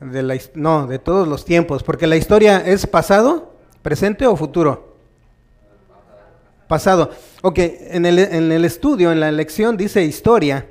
De 0.00 0.22
la, 0.22 0.38
no, 0.54 0.86
de 0.86 0.98
todos 0.98 1.28
los 1.28 1.44
tiempos, 1.44 1.82
porque 1.82 2.06
la 2.06 2.16
historia 2.16 2.58
es 2.58 2.86
pasado, 2.86 3.54
presente 3.82 4.26
o 4.26 4.34
futuro. 4.36 4.89
Pasado. 6.70 7.10
Ok, 7.42 7.58
en 7.58 8.06
el, 8.06 8.20
en 8.20 8.52
el 8.52 8.64
estudio, 8.64 9.10
en 9.10 9.18
la 9.18 9.32
lección 9.32 9.76
dice 9.76 10.04
historia, 10.04 10.68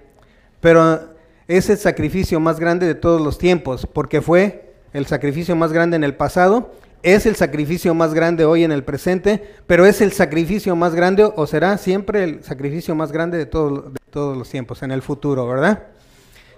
pero 0.62 1.10
es 1.50 1.70
el 1.70 1.78
sacrificio 1.78 2.40
más 2.40 2.58
grande 2.58 2.88
de 2.88 2.96
todos 2.96 3.20
los 3.20 3.38
tiempos, 3.38 3.86
porque 3.86 4.22
fue 4.22 4.76
el 4.94 5.08
sacrificio 5.08 5.58
más 5.58 5.74
grande 5.74 5.98
en 5.98 6.06
el 6.06 6.16
pasado, 6.16 6.72
es 7.04 7.26
el 7.26 7.36
sacrificio 7.36 7.94
más 7.94 8.14
grande 8.14 8.46
hoy 8.46 8.64
en 8.64 8.72
el 8.72 8.86
presente, 8.86 9.44
pero 9.68 9.86
es 9.86 10.00
el 10.00 10.14
sacrificio 10.14 10.74
más 10.74 10.96
grande 10.96 11.30
o 11.36 11.46
será 11.46 11.78
siempre 11.78 12.24
el 12.24 12.46
sacrificio 12.46 12.96
más 12.96 13.12
grande 13.12 13.38
de, 13.38 13.44
de 13.44 13.52
todos 13.52 14.38
los 14.38 14.50
tiempos 14.50 14.82
en 14.84 14.92
el 14.92 15.02
futuro, 15.02 15.46
¿verdad? 15.50 15.84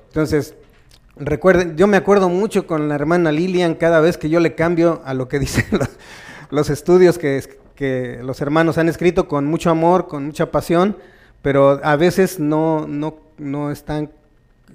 Entonces, 0.10 0.54
Recuerden, 1.18 1.76
yo 1.76 1.88
me 1.88 1.98
acuerdo 1.98 2.30
mucho 2.30 2.66
con 2.66 2.88
la 2.88 2.96
hermana 2.96 3.32
Lilian 3.32 3.76
cada 3.76 4.00
vez 4.00 4.18
que 4.18 4.30
yo 4.30 4.40
le 4.40 4.56
cambio 4.56 5.02
a 5.04 5.14
lo 5.14 5.28
que 5.28 5.40
dicen 5.40 5.66
los, 6.50 6.70
estudios 6.70 7.18
que, 7.18 7.44
que, 7.76 8.20
los 8.24 8.42
hermanos 8.42 8.78
han 8.78 8.90
escrito 8.90 9.28
con 9.28 9.46
mucho 9.46 9.70
amor, 9.70 10.08
con 10.08 10.26
mucha 10.26 10.52
pasión, 10.52 10.98
pero 11.42 11.80
a 11.84 11.96
veces 11.96 12.40
no, 12.40 12.88
no, 12.88 13.16
no 13.38 13.72
están 13.72 14.12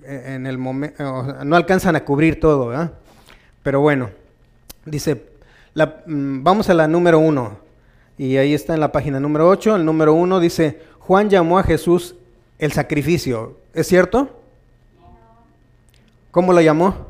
en 0.05 0.47
el 0.47 0.59
momento, 0.59 1.45
no 1.45 1.57
alcanzan 1.57 1.97
a 1.97 2.05
cubrir 2.05 2.41
todo, 2.41 2.69
¿verdad? 2.69 2.93
Pero 3.63 3.81
bueno, 3.81 4.11
dice, 4.85 5.23
mm, 5.75 6.43
vamos 6.43 6.69
a 6.71 6.75
la 6.75 6.87
número 6.87 7.19
uno, 7.19 7.59
y 8.19 8.37
ahí 8.37 8.55
está 8.55 8.75
en 8.75 8.81
la 8.81 8.93
página 8.93 9.21
número 9.21 9.49
8, 9.49 9.77
el 9.77 9.85
número 9.85 10.15
uno 10.15 10.41
dice, 10.41 10.81
Juan 10.99 11.29
llamó 11.29 11.59
a 11.59 11.63
Jesús 11.63 12.15
el 12.59 12.73
sacrificio, 12.73 13.59
¿es 13.75 13.87
cierto? 13.87 14.31
¿Cómo 16.37 16.53
lo 16.53 16.61
llamó? 16.61 17.07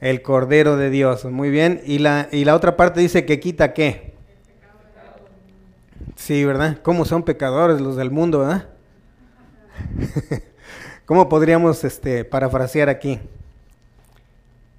El 0.00 0.22
Cordero 0.22 0.76
de 0.76 0.88
Dios. 0.88 1.24
Muy 1.24 1.50
bien. 1.50 1.80
Y 1.84 1.98
la, 1.98 2.28
y 2.30 2.44
la 2.44 2.54
otra 2.54 2.76
parte 2.76 3.00
dice 3.00 3.24
que 3.24 3.40
quita 3.40 3.74
qué. 3.74 4.14
Sí, 6.14 6.44
¿verdad? 6.44 6.78
¿Cómo 6.82 7.04
son 7.04 7.24
pecadores 7.24 7.80
los 7.80 7.96
del 7.96 8.10
mundo, 8.10 8.40
verdad? 8.40 8.68
¿Cómo 11.06 11.28
podríamos 11.28 11.84
este, 11.84 12.24
parafrasear 12.24 12.88
aquí? 12.88 13.20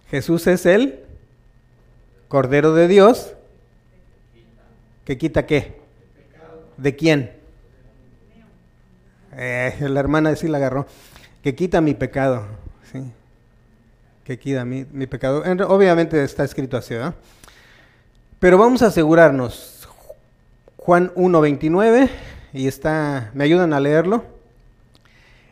Jesús 0.10 0.48
es 0.48 0.66
el 0.66 1.04
Cordero 2.28 2.74
de 2.74 2.88
Dios 2.88 3.34
que 5.08 5.18
quita 5.18 5.46
qué? 5.46 5.80
¿De 6.76 6.98
quién? 6.98 7.32
Eh, 9.38 9.74
la 9.80 10.02
hermana 10.02 10.36
sí 10.36 10.50
la 10.50 10.58
agarró. 10.58 10.86
Que 11.42 11.56
quita 11.56 11.80
mi 11.80 11.94
pecado. 11.94 12.46
¿sí? 12.92 13.02
Que 14.26 14.38
quita 14.38 14.66
mi, 14.66 14.86
mi 14.92 15.08
pecado. 15.08 15.44
obviamente 15.70 16.22
está 16.22 16.44
escrito 16.44 16.76
así, 16.76 16.94
¿verdad? 16.94 17.16
Pero 18.38 18.58
vamos 18.58 18.82
a 18.82 18.88
asegurarnos. 18.88 19.77
Juan 20.88 21.14
1.29, 21.16 22.10
y 22.54 22.66
está, 22.66 23.32
¿me 23.34 23.44
ayudan 23.44 23.74
a 23.74 23.82
leerlo? 23.82 24.24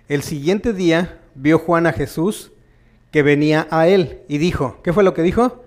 El 0.07 0.23
siguiente 0.23 0.71
día 0.71 1.19
vio 1.33 1.59
Juan 1.59 1.87
a 1.87 1.91
Jesús 1.91 2.53
que 3.11 3.21
venía 3.21 3.67
a 3.69 3.85
él 3.89 4.21
y 4.29 4.37
dijo, 4.37 4.79
¿qué 4.81 4.93
fue 4.93 5.03
lo 5.03 5.13
que 5.13 5.23
dijo? 5.23 5.65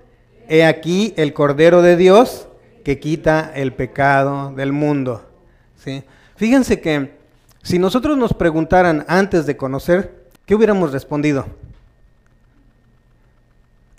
He 0.49 0.65
aquí 0.65 1.13
el 1.19 1.35
Cordero 1.35 1.83
de 1.83 1.99
Dios 1.99 2.49
que 2.83 2.99
quita 2.99 3.53
el 3.55 3.75
pecado 3.75 4.55
del 4.55 4.73
mundo. 4.73 5.29
¿Sí? 5.77 6.03
Fíjense 6.37 6.81
que 6.81 7.19
si 7.63 7.79
nosotros 7.79 8.17
nos 8.17 8.33
preguntaran 8.33 9.05
antes 9.07 9.45
de 9.45 9.59
conocer, 9.59 10.31
¿qué 10.47 10.55
hubiéramos 10.55 10.93
respondido? 10.93 11.45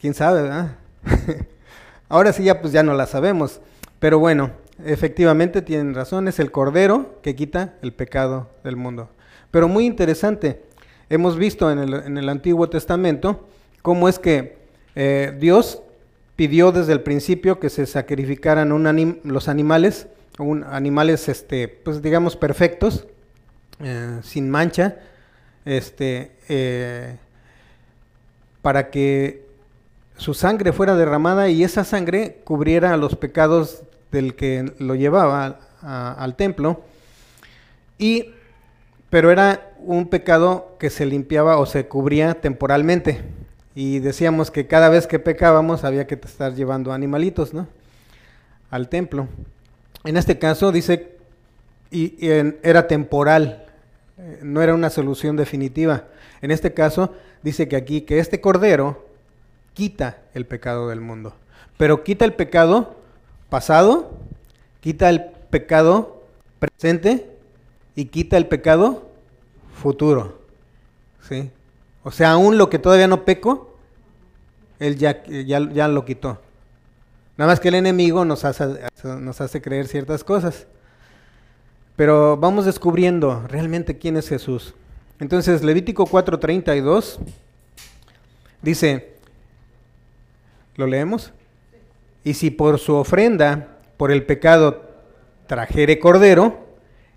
¿Quién 0.01 0.15
sabe, 0.15 0.41
verdad? 0.41 0.77
Ahora 2.09 2.33
sí 2.33 2.43
ya 2.43 2.59
pues 2.59 2.73
ya 2.73 2.81
no 2.81 2.95
la 2.95 3.05
sabemos, 3.05 3.61
pero 3.99 4.17
bueno, 4.17 4.49
efectivamente 4.85 5.61
tienen 5.61 5.93
razón, 5.93 6.27
es 6.27 6.39
el 6.39 6.51
Cordero 6.51 7.19
que 7.21 7.35
quita 7.35 7.75
el 7.81 7.93
pecado 7.93 8.49
del 8.63 8.75
mundo. 8.75 9.09
Pero 9.51 9.67
muy 9.67 9.85
interesante, 9.85 10.63
hemos 11.09 11.37
visto 11.37 11.71
en 11.71 12.17
el, 12.17 12.29
Antiguo 12.29 12.69
Testamento 12.69 13.47
cómo 13.81 14.09
es 14.09 14.19
que 14.19 14.57
eh, 14.95 15.35
Dios 15.39 15.81
pidió 16.35 16.71
desde 16.71 16.93
el 16.93 17.01
principio 17.01 17.59
que 17.59 17.69
se 17.69 17.85
sacrificaran 17.85 18.69
los 19.23 19.47
animales, 19.47 20.07
animales, 20.67 21.27
este, 21.27 21.67
pues 21.67 22.01
digamos, 22.01 22.35
perfectos, 22.35 23.07
eh, 23.81 24.19
sin 24.23 24.49
mancha, 24.49 24.97
este, 25.65 26.31
eh, 26.47 27.17
para 28.61 28.89
que 28.89 29.47
su 30.15 30.33
sangre 30.33 30.73
fuera 30.73 30.95
derramada 30.95 31.49
y 31.49 31.63
esa 31.63 31.83
sangre 31.83 32.41
cubriera 32.43 32.95
los 32.97 33.15
pecados 33.15 33.83
del 34.11 34.35
que 34.35 34.73
lo 34.79 34.95
llevaba 34.95 35.59
al 35.81 36.35
templo. 36.35 36.83
Y, 37.97 38.31
pero 39.09 39.31
era 39.31 39.71
un 39.79 40.07
pecado 40.07 40.75
que 40.79 40.89
se 40.89 41.05
limpiaba 41.05 41.57
o 41.57 41.65
se 41.65 41.87
cubría 41.87 42.35
temporalmente. 42.35 43.21
Y 43.75 43.99
decíamos 43.99 44.51
que 44.51 44.67
cada 44.67 44.89
vez 44.89 45.07
que 45.07 45.19
pecábamos 45.19 45.83
había 45.83 46.07
que 46.07 46.15
estar 46.15 46.53
llevando 46.53 46.91
animalitos, 46.91 47.53
¿no? 47.53 47.67
Al 48.71 48.89
templo. 48.89 49.27
En 50.03 50.17
este 50.17 50.39
caso 50.39 50.71
dice, 50.71 51.17
y, 51.91 52.15
era 52.63 52.87
temporal, 52.87 53.65
eh, 54.17 54.39
no 54.43 54.61
era 54.61 54.73
una 54.73 54.89
solución 54.89 55.35
definitiva. 55.35 56.05
En 56.41 56.51
este 56.51 56.73
caso 56.73 57.15
dice 57.41 57.67
que 57.67 57.75
aquí, 57.75 58.01
que 58.01 58.19
este 58.19 58.41
cordero, 58.41 59.05
quita 59.73 60.17
el 60.33 60.45
pecado 60.45 60.89
del 60.89 61.01
mundo. 61.01 61.33
Pero 61.77 62.03
quita 62.03 62.25
el 62.25 62.33
pecado 62.33 62.97
pasado, 63.49 64.11
quita 64.81 65.09
el 65.09 65.25
pecado 65.49 66.23
presente 66.59 67.29
y 67.95 68.05
quita 68.05 68.37
el 68.37 68.47
pecado 68.47 69.09
futuro. 69.73 70.39
¿Sí? 71.27 71.51
O 72.03 72.11
sea, 72.11 72.31
aún 72.31 72.57
lo 72.57 72.69
que 72.69 72.79
todavía 72.79 73.07
no 73.07 73.25
peco, 73.25 73.75
él 74.79 74.97
ya, 74.97 75.23
ya, 75.25 75.87
lo 75.87 76.05
quitó. 76.05 76.39
Nada 77.37 77.51
más 77.51 77.59
que 77.59 77.67
el 77.69 77.75
enemigo 77.75 78.25
nos 78.25 78.45
hace, 78.45 78.65
nos 79.03 79.41
hace 79.41 79.61
creer 79.61 79.87
ciertas 79.87 80.23
cosas. 80.23 80.67
Pero 81.95 82.37
vamos 82.37 82.65
descubriendo 82.65 83.45
realmente 83.47 83.97
quién 83.97 84.15
es 84.17 84.29
Jesús. 84.29 84.73
Entonces, 85.19 85.63
Levítico 85.63 86.05
4:32 86.05 87.19
dice, 88.61 89.19
¿Lo 90.79 90.87
leemos? 90.87 91.33
Y 92.23 92.33
si 92.33 92.51
por 92.51 92.79
su 92.79 92.95
ofrenda, 92.95 93.77
por 93.97 94.11
el 94.11 94.25
pecado, 94.25 94.89
trajere 95.47 95.99
cordero, 95.99 96.59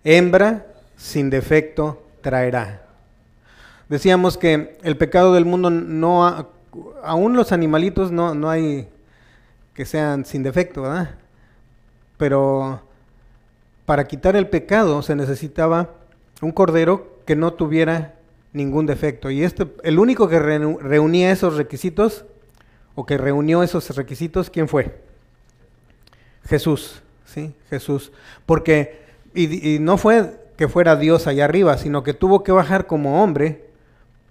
hembra 0.04 0.66
sin 0.96 1.30
defecto 1.30 2.02
traerá. 2.20 2.86
Decíamos 3.88 4.38
que 4.38 4.78
el 4.82 4.96
pecado 4.96 5.34
del 5.34 5.44
mundo 5.44 5.70
no, 5.70 6.48
aún 7.02 7.36
los 7.36 7.52
animalitos 7.52 8.10
no, 8.10 8.34
no 8.34 8.48
hay 8.48 8.88
que 9.74 9.84
sean 9.84 10.24
sin 10.24 10.42
defecto, 10.42 10.82
¿verdad? 10.82 11.16
Pero 12.16 12.82
para 13.84 14.06
quitar 14.06 14.36
el 14.36 14.48
pecado 14.48 15.02
se 15.02 15.16
necesitaba 15.16 15.90
un 16.40 16.52
cordero 16.52 17.18
que 17.26 17.36
no 17.36 17.52
tuviera 17.54 18.14
ningún 18.52 18.86
defecto. 18.86 19.30
Y 19.30 19.42
este, 19.42 19.66
el 19.82 19.98
único 19.98 20.28
que 20.28 20.38
reunía 20.38 21.30
esos 21.30 21.56
requisitos 21.56 22.24
o 22.94 23.06
que 23.06 23.18
reunió 23.18 23.62
esos 23.62 23.94
requisitos, 23.96 24.50
¿quién 24.50 24.68
fue? 24.68 24.94
Jesús, 26.46 27.02
¿sí? 27.24 27.54
Jesús. 27.70 28.12
Porque, 28.46 29.00
y, 29.34 29.78
no 29.80 29.96
fue 29.96 30.38
que 30.56 30.68
fuera 30.68 30.96
Dios 30.96 31.26
allá 31.26 31.44
arriba, 31.44 31.78
sino 31.78 32.02
que 32.02 32.14
tuvo 32.14 32.42
que 32.42 32.52
bajar 32.52 32.86
como 32.86 33.22
hombre 33.22 33.64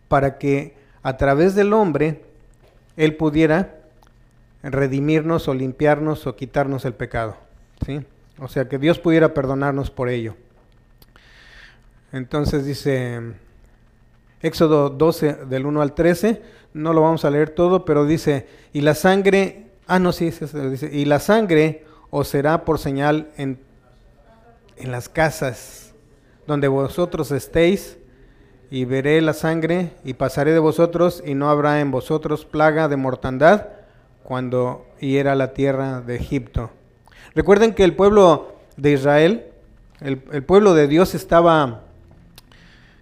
para 0.08 0.38
que 0.38 0.76
a 1.04 1.18
través 1.18 1.56
del 1.56 1.74
hombre 1.74 2.22
Él 2.98 3.16
pudiera 3.16 3.80
redimirnos 4.64 5.48
o 5.48 5.54
limpiarnos 5.54 6.28
o 6.28 6.36
quitarnos 6.36 6.86
el 6.86 6.94
pecado, 6.94 7.38
¿sí? 7.86 8.06
O 8.38 8.48
sea, 8.48 8.68
que 8.68 8.78
Dios 8.78 9.00
pudiera 9.00 9.34
perdonarnos 9.34 9.90
por 9.90 10.10
ello. 10.10 10.36
Entonces 12.12 12.66
dice 12.66 13.22
Éxodo 14.42 14.90
12 14.90 15.46
del 15.46 15.66
1 15.66 15.82
al 15.82 15.94
13, 15.94 16.42
no 16.74 16.94
lo 16.94 17.02
vamos 17.02 17.26
a 17.26 17.30
leer 17.30 17.52
todo, 17.52 17.86
pero 17.86 18.06
dice, 18.06 18.48
y 18.74 18.82
la 18.82 18.96
sangre, 18.96 19.72
ah, 19.88 20.00
no, 20.00 20.12
sí, 20.12 20.32
dice, 20.32 20.90
y 20.92 21.06
la 21.06 21.20
sangre 21.20 21.86
os 22.10 22.28
será 22.28 22.66
por 22.66 22.80
señal 22.80 23.30
en, 23.38 23.60
en 24.78 24.92
las 24.92 25.10
casas 25.10 25.94
donde 26.48 26.68
vosotros 26.68 27.32
estéis, 27.32 27.98
y 28.72 28.86
veré 28.86 29.20
la 29.20 29.34
sangre 29.34 29.92
y 30.06 30.14
pasaré 30.14 30.54
de 30.54 30.60
vosotros, 30.60 31.22
y 31.26 31.36
no 31.36 31.50
habrá 31.50 31.82
en 31.82 31.92
vosotros 31.92 32.46
plaga 32.46 32.88
de 32.88 32.96
mortandad 32.96 33.68
cuando 34.24 34.88
hiera 35.02 35.36
la 35.36 35.54
tierra 35.54 36.00
de 36.00 36.16
Egipto. 36.16 36.72
Recuerden 37.36 37.74
que 37.74 37.84
el 37.84 37.96
pueblo 37.96 38.56
de 38.78 38.94
Israel, 38.94 39.46
el, 40.00 40.24
el 40.32 40.44
pueblo 40.44 40.74
de 40.74 40.88
Dios 40.88 41.16
estaba, 41.16 41.84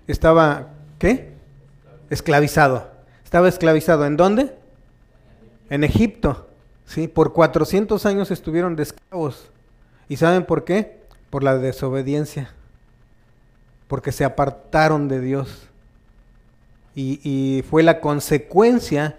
estaba, 0.08 0.70
¿qué? 1.00 1.34
Esclavizado. 2.12 2.92
Estaba 3.24 3.50
esclavizado. 3.50 4.06
¿En 4.06 4.18
dónde? 4.18 4.54
En 5.70 5.84
Egipto. 5.84 6.48
¿sí? 6.86 7.08
Por 7.08 7.34
400 7.34 8.06
años 8.06 8.30
estuvieron 8.30 8.78
esclavos. 8.80 9.50
¿Y 10.08 10.18
saben 10.18 10.46
por 10.46 10.66
qué? 10.66 11.00
Por 11.30 11.44
la 11.44 11.58
desobediencia. 11.58 12.52
Porque 13.88 14.12
se 14.12 14.26
apartaron 14.26 15.08
de 15.08 15.22
Dios. 15.22 15.68
Y, 16.94 17.20
y 17.24 17.64
fue 17.64 17.82
la 17.82 18.02
consecuencia 18.02 19.18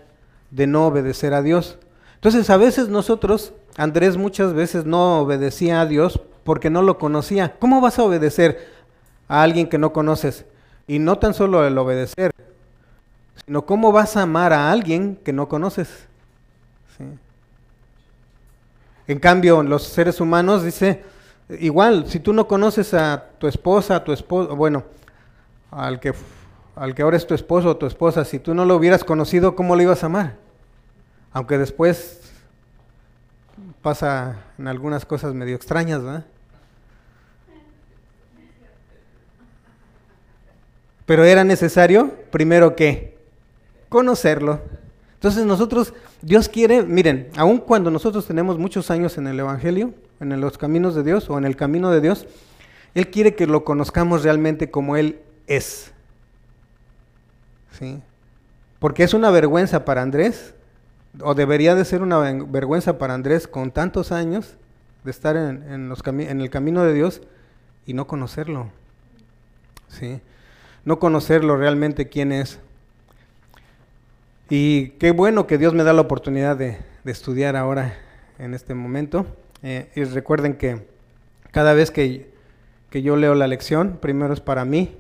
de 0.50 0.66
no 0.66 0.86
obedecer 0.86 1.34
a 1.34 1.42
Dios. 1.42 1.78
Entonces 2.16 2.50
a 2.50 2.56
veces 2.56 2.88
nosotros, 2.88 3.52
Andrés 3.76 4.16
muchas 4.16 4.52
veces 4.52 4.84
no 4.84 5.20
obedecía 5.20 5.80
a 5.80 5.86
Dios 5.86 6.20
porque 6.44 6.68
no 6.68 6.82
lo 6.82 6.98
conocía. 6.98 7.56
¿Cómo 7.58 7.80
vas 7.80 7.98
a 7.98 8.02
obedecer 8.02 8.68
a 9.28 9.42
alguien 9.42 9.68
que 9.68 9.78
no 9.78 9.92
conoces? 9.92 10.44
Y 10.90 10.98
no 10.98 11.20
tan 11.20 11.34
solo 11.34 11.64
el 11.64 11.78
obedecer, 11.78 12.32
sino 13.46 13.64
cómo 13.64 13.92
vas 13.92 14.16
a 14.16 14.22
amar 14.22 14.52
a 14.52 14.72
alguien 14.72 15.14
que 15.14 15.32
no 15.32 15.48
conoces. 15.48 16.08
En 19.06 19.20
cambio, 19.20 19.62
los 19.62 19.84
seres 19.84 20.20
humanos 20.20 20.64
dice, 20.64 21.04
igual, 21.60 22.08
si 22.08 22.18
tú 22.18 22.32
no 22.32 22.48
conoces 22.48 22.92
a 22.92 23.26
tu 23.38 23.46
esposa, 23.46 23.94
a 23.94 24.02
tu 24.02 24.12
esposo, 24.12 24.56
bueno, 24.56 24.82
al 25.70 26.00
que, 26.00 26.12
al 26.74 26.92
que 26.96 27.02
ahora 27.02 27.18
es 27.18 27.26
tu 27.28 27.34
esposo 27.34 27.68
o 27.68 27.76
tu 27.76 27.86
esposa, 27.86 28.24
si 28.24 28.40
tú 28.40 28.52
no 28.52 28.64
lo 28.64 28.74
hubieras 28.74 29.04
conocido, 29.04 29.54
¿cómo 29.54 29.76
lo 29.76 29.82
ibas 29.82 30.02
a 30.02 30.06
amar? 30.06 30.38
Aunque 31.32 31.56
después 31.56 32.32
pasa 33.80 34.38
en 34.58 34.66
algunas 34.66 35.06
cosas 35.06 35.34
medio 35.34 35.54
extrañas, 35.54 36.02
¿verdad? 36.02 36.24
Pero 41.10 41.24
era 41.24 41.42
necesario, 41.42 42.14
primero 42.30 42.76
que 42.76 43.18
conocerlo. 43.88 44.60
Entonces 45.14 45.44
nosotros, 45.44 45.92
Dios 46.22 46.48
quiere, 46.48 46.84
miren, 46.84 47.30
aun 47.36 47.58
cuando 47.58 47.90
nosotros 47.90 48.28
tenemos 48.28 48.60
muchos 48.60 48.92
años 48.92 49.18
en 49.18 49.26
el 49.26 49.40
Evangelio, 49.40 49.92
en 50.20 50.40
los 50.40 50.56
caminos 50.56 50.94
de 50.94 51.02
Dios 51.02 51.28
o 51.28 51.36
en 51.36 51.46
el 51.46 51.56
camino 51.56 51.90
de 51.90 52.00
Dios, 52.00 52.28
Él 52.94 53.10
quiere 53.10 53.34
que 53.34 53.48
lo 53.48 53.64
conozcamos 53.64 54.22
realmente 54.22 54.70
como 54.70 54.96
Él 54.96 55.18
es. 55.48 55.90
¿Sí? 57.76 58.00
Porque 58.78 59.02
es 59.02 59.12
una 59.12 59.32
vergüenza 59.32 59.84
para 59.84 60.02
Andrés, 60.02 60.54
o 61.20 61.34
debería 61.34 61.74
de 61.74 61.84
ser 61.84 62.02
una 62.02 62.20
vergüenza 62.20 62.98
para 62.98 63.14
Andrés 63.14 63.48
con 63.48 63.72
tantos 63.72 64.12
años 64.12 64.54
de 65.02 65.10
estar 65.10 65.34
en, 65.34 65.88
los 65.88 66.06
en 66.06 66.40
el 66.40 66.50
camino 66.50 66.84
de 66.84 66.94
Dios 66.94 67.20
y 67.84 67.94
no 67.94 68.06
conocerlo. 68.06 68.70
¿Sí? 69.88 70.20
No 70.84 70.98
conocerlo 70.98 71.56
realmente 71.56 72.08
quién 72.08 72.32
es. 72.32 72.58
Y 74.48 74.90
qué 74.98 75.12
bueno 75.12 75.46
que 75.46 75.58
Dios 75.58 75.74
me 75.74 75.84
da 75.84 75.92
la 75.92 76.00
oportunidad 76.00 76.56
de, 76.56 76.78
estudiar 77.04 77.56
ahora 77.56 77.94
en 78.38 78.54
este 78.54 78.74
momento. 78.74 79.26
Eh, 79.62 79.90
y 79.94 80.04
recuerden 80.04 80.54
que 80.54 80.86
cada 81.50 81.74
vez 81.74 81.90
que, 81.90 82.30
que 82.90 83.02
yo 83.02 83.16
leo 83.16 83.34
la 83.34 83.46
lección, 83.46 83.98
primero 84.00 84.32
es 84.32 84.40
para 84.40 84.64
mí, 84.64 84.96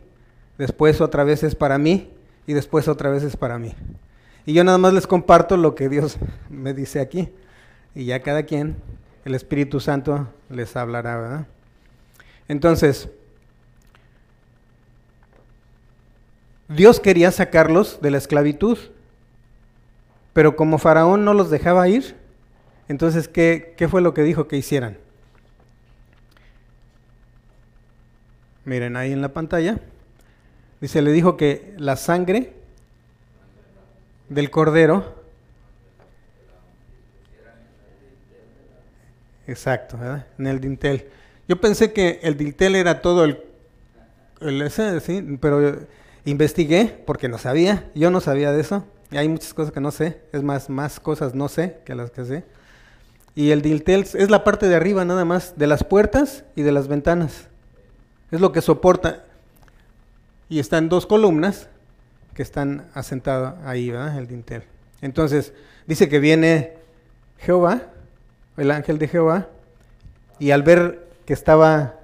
después 0.58 1.00
otra 1.00 1.24
vez 1.24 1.42
es 1.42 1.54
para 1.54 1.78
mí 1.78 2.10
y 2.46 2.52
después 2.52 2.88
otra 2.88 3.10
vez 3.10 3.22
es 3.22 3.36
para 3.36 3.58
mí. 3.58 3.74
Y 4.46 4.52
yo 4.52 4.64
nada 4.64 4.78
más 4.78 4.92
les 4.92 5.06
comparto 5.06 5.56
lo 5.56 5.74
que 5.74 5.88
Dios 5.88 6.18
me 6.50 6.74
dice 6.74 7.00
aquí. 7.00 7.30
Y 7.94 8.04
ya 8.04 8.20
cada 8.20 8.44
quien, 8.44 8.76
el 9.24 9.34
Espíritu 9.34 9.80
Santo 9.80 10.28
les 10.48 10.76
hablará, 10.76 11.16
¿verdad? 11.16 11.46
Entonces, 12.48 13.08
Dios 16.70 17.00
quería 17.00 17.32
sacarlos 17.32 18.00
de 18.00 18.12
la 18.12 18.18
esclavitud, 18.18 18.78
pero 20.32 20.54
como 20.54 20.78
Faraón 20.78 21.24
no 21.24 21.34
los 21.34 21.50
dejaba 21.50 21.88
ir, 21.88 22.14
entonces, 22.88 23.26
¿qué, 23.26 23.74
qué 23.76 23.88
fue 23.88 24.00
lo 24.00 24.14
que 24.14 24.22
dijo 24.22 24.46
que 24.46 24.56
hicieran? 24.56 24.96
Miren 28.64 28.96
ahí 28.96 29.10
en 29.10 29.20
la 29.20 29.30
pantalla. 29.30 29.80
Dice, 30.80 31.02
le 31.02 31.10
dijo 31.10 31.36
que 31.36 31.74
la 31.76 31.96
sangre 31.96 32.52
del 34.28 34.48
cordero, 34.50 35.22
exacto, 39.48 39.98
¿verdad? 39.98 40.26
en 40.38 40.46
el 40.46 40.60
dintel. 40.60 41.08
Yo 41.48 41.60
pensé 41.60 41.92
que 41.92 42.20
el 42.22 42.36
dintel 42.36 42.76
era 42.76 43.02
todo 43.02 43.24
el, 43.24 43.42
el 44.40 44.62
ese, 44.62 45.00
sí, 45.00 45.36
pero 45.40 45.80
investigué 46.24 47.02
porque 47.06 47.28
no 47.28 47.38
sabía, 47.38 47.90
yo 47.94 48.10
no 48.10 48.20
sabía 48.20 48.52
de 48.52 48.60
eso. 48.60 48.84
Y 49.10 49.16
hay 49.16 49.28
muchas 49.28 49.54
cosas 49.54 49.72
que 49.72 49.80
no 49.80 49.90
sé, 49.90 50.20
es 50.32 50.42
más, 50.42 50.70
más 50.70 51.00
cosas 51.00 51.34
no 51.34 51.48
sé 51.48 51.78
que 51.84 51.94
las 51.94 52.10
que 52.10 52.24
sé. 52.24 52.44
Y 53.34 53.50
el 53.50 53.62
dintel 53.62 54.02
es 54.02 54.30
la 54.30 54.44
parte 54.44 54.68
de 54.68 54.76
arriba 54.76 55.04
nada 55.04 55.24
más, 55.24 55.56
de 55.56 55.66
las 55.66 55.84
puertas 55.84 56.44
y 56.56 56.62
de 56.62 56.72
las 56.72 56.88
ventanas. 56.88 57.48
Es 58.30 58.40
lo 58.40 58.52
que 58.52 58.60
soporta. 58.60 59.24
Y 60.48 60.58
está 60.58 60.78
en 60.78 60.88
dos 60.88 61.06
columnas 61.06 61.68
que 62.34 62.42
están 62.42 62.86
asentadas 62.94 63.54
ahí, 63.64 63.90
¿verdad? 63.90 64.18
El 64.18 64.26
dintel. 64.26 64.64
Entonces, 65.00 65.52
dice 65.86 66.08
que 66.08 66.18
viene 66.18 66.74
Jehová, 67.38 67.82
el 68.56 68.70
ángel 68.70 68.98
de 68.98 69.08
Jehová, 69.08 69.48
y 70.38 70.50
al 70.50 70.62
ver 70.62 71.08
que 71.24 71.32
estaba 71.32 71.96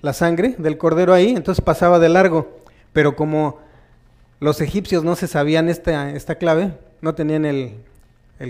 la 0.00 0.12
sangre 0.12 0.54
del 0.58 0.78
cordero 0.78 1.12
ahí, 1.12 1.30
entonces 1.30 1.62
pasaba 1.62 1.98
de 1.98 2.08
largo. 2.08 2.59
Pero 2.92 3.16
como 3.16 3.60
los 4.40 4.60
egipcios 4.60 5.04
no 5.04 5.16
se 5.16 5.26
sabían 5.26 5.68
esta, 5.68 6.10
esta 6.10 6.36
clave, 6.36 6.72
no 7.00 7.14
tenían 7.14 7.44
el, 7.44 7.76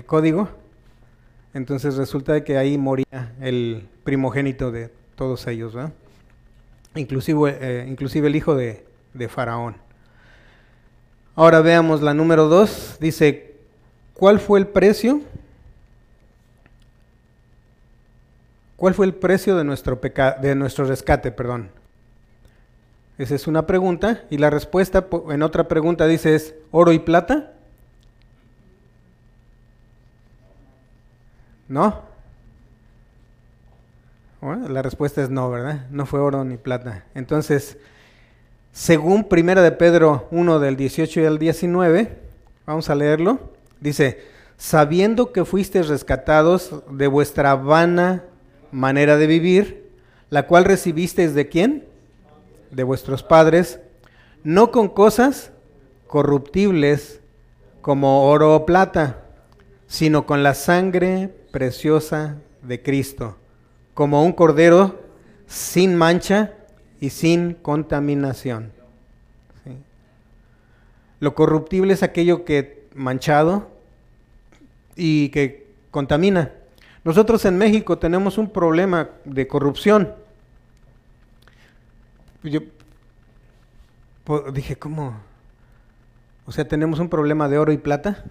código, 0.07 0.49
entonces 1.53 1.97
resulta 1.97 2.45
que 2.45 2.57
ahí 2.57 2.79
moría 2.79 3.33
el 3.41 3.89
primogénito 4.05 4.71
de 4.71 4.91
todos 5.17 5.47
ellos, 5.49 5.75
¿verdad? 5.75 5.93
Inclusive, 6.95 7.59
eh, 7.61 7.87
inclusive 7.89 8.29
el 8.29 8.37
hijo 8.37 8.55
de, 8.55 8.85
de 9.15 9.29
Faraón. 9.29 9.77
Ahora 11.35 11.61
veamos 11.61 12.03
la 12.03 12.15
número 12.15 12.49
2. 12.49 12.99
Dice, 13.01 13.55
¿cuál 14.15 14.41
fue 14.41 14.59
el 14.59 14.67
precio? 14.67 15.21
¿Cuál 18.77 18.95
fue 18.95 19.07
el 19.07 19.15
precio 19.15 19.57
de 19.57 19.65
nuestro, 19.65 20.01
de 20.41 20.55
nuestro 20.55 20.85
rescate? 20.85 21.31
Perdón. 21.31 21.71
Esa 23.21 23.35
es 23.35 23.47
una 23.47 23.67
pregunta. 23.67 24.25
Y 24.31 24.39
la 24.39 24.49
respuesta 24.49 25.07
en 25.29 25.43
otra 25.43 25.69
pregunta 25.69 26.07
dice 26.07 26.35
es 26.35 26.55
oro 26.71 26.91
y 26.91 26.99
plata. 26.99 27.53
¿No? 31.69 32.01
La 34.41 34.81
respuesta 34.81 35.23
es 35.23 35.29
no, 35.29 35.51
¿verdad? 35.51 35.87
No 35.91 36.07
fue 36.07 36.19
oro 36.19 36.45
ni 36.45 36.57
plata. 36.57 37.05
Entonces, 37.15 37.77
según 38.73 39.25
Primera 39.25 39.61
de 39.61 39.73
Pedro 39.73 40.27
1 40.31 40.59
del 40.59 40.79
18 40.79 41.21
y 41.21 41.25
al 41.27 41.39
19, 41.39 42.17
vamos 42.65 42.89
a 42.89 42.95
leerlo, 42.95 43.53
dice, 43.81 44.25
sabiendo 44.57 45.31
que 45.33 45.45
fuisteis 45.45 45.89
rescatados 45.89 46.83
de 46.91 47.07
vuestra 47.07 47.55
vana 47.55 48.25
manera 48.73 49.19
de 49.19 49.27
vivir, 49.27 49.91
la 50.31 50.47
cual 50.47 50.65
recibisteis 50.65 51.35
de 51.35 51.51
quién? 51.51 51.90
De 52.71 52.83
vuestros 52.85 53.23
padres, 53.23 53.81
no 54.45 54.71
con 54.71 54.89
cosas 54.89 55.53
corruptibles 56.07 57.21
como 57.81 58.29
oro 58.29 58.55
o 58.55 58.67
plata, 58.67 59.25
sino 59.87 60.27
con 60.27 60.43
la 60.43 60.55
sangre 60.55 61.31
preciosa 61.51 62.37
de 62.63 62.83
Cristo, 62.83 63.37
como 63.95 64.25
un 64.25 64.33
cordero 64.33 65.01
sin 65.47 65.97
mancha 65.97 66.55
y 67.01 67.11
sin 67.11 67.55
contaminación. 67.55 68.73
Lo 71.19 71.35
corruptible 71.35 71.93
es 71.93 72.03
aquello 72.03 72.45
que 72.45 72.89
manchado 72.95 73.69
y 74.97 75.29
que 75.31 75.67
contamina. 75.91 76.53
Nosotros 77.05 77.45
en 77.45 77.59
México 77.59 77.99
tenemos 77.99 78.39
un 78.39 78.51
problema 78.51 79.11
de 79.25 79.47
corrupción. 79.47 80.15
Yo 82.43 82.61
dije, 84.53 84.77
¿cómo? 84.77 85.21
O 86.47 86.53
sea, 86.53 86.67
tenemos 86.67 86.99
un 86.99 87.09
problema 87.09 87.49
de 87.49 87.59
oro 87.59 87.73
y 87.73 87.79
plata. 87.79 88.25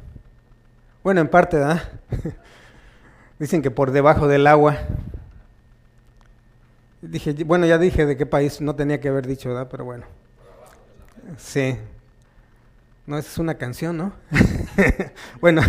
Bueno, 1.03 1.21
en 1.21 1.27
parte, 1.27 1.57
¿verdad? 1.57 1.89
Dicen 3.39 3.61
que 3.61 3.71
por 3.71 3.91
debajo 3.91 4.27
del 4.27 4.47
agua 4.47 4.77
Dije, 7.01 7.33
bueno, 7.45 7.65
ya 7.65 7.77
dije 7.77 8.05
de 8.05 8.17
qué 8.17 8.25
país, 8.25 8.59
no 8.59 8.75
tenía 8.75 8.99
que 8.99 9.07
haber 9.07 9.25
dicho, 9.25 9.49
¿verdad? 9.49 9.69
Pero 9.71 9.85
bueno. 9.85 10.05
Sí. 11.37 11.77
No, 13.05 13.17
esa 13.17 13.29
es 13.29 13.37
una 13.37 13.55
canción, 13.55 13.97
¿no? 13.97 14.13
bueno. 15.41 15.61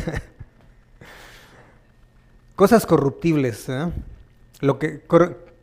Cosas 2.57 2.85
corruptibles. 2.85 3.69
¿eh? 3.69 3.93
Lo 4.61 4.79
que, 4.79 5.03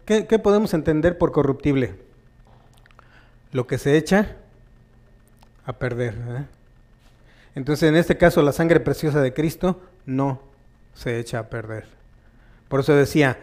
¿qué, 0.06 0.40
podemos 0.40 0.74
entender 0.74 1.18
por 1.18 1.34
corruptible? 1.34 1.96
Lo 3.52 3.68
que 3.68 3.78
se 3.78 3.98
echa 3.98 4.36
a 5.66 5.74
perder. 5.74 6.16
Entonces, 7.56 7.90
en 7.90 7.96
este 7.96 8.18
caso, 8.18 8.42
la 8.42 8.52
sangre 8.52 8.80
preciosa 8.80 9.22
de 9.22 9.34
Cristo 9.34 9.82
no 10.06 10.42
se 10.94 11.20
echa 11.20 11.40
a 11.40 11.50
perder. 11.50 11.86
Por 12.68 12.82
eso 12.82 12.94
decía, 12.96 13.38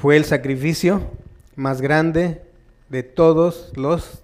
fue 0.00 0.16
el 0.16 0.24
sacrificio 0.24 1.10
más 1.54 1.80
grande 1.80 2.42
de 2.88 3.02
todos 3.02 3.72
los 3.76 4.22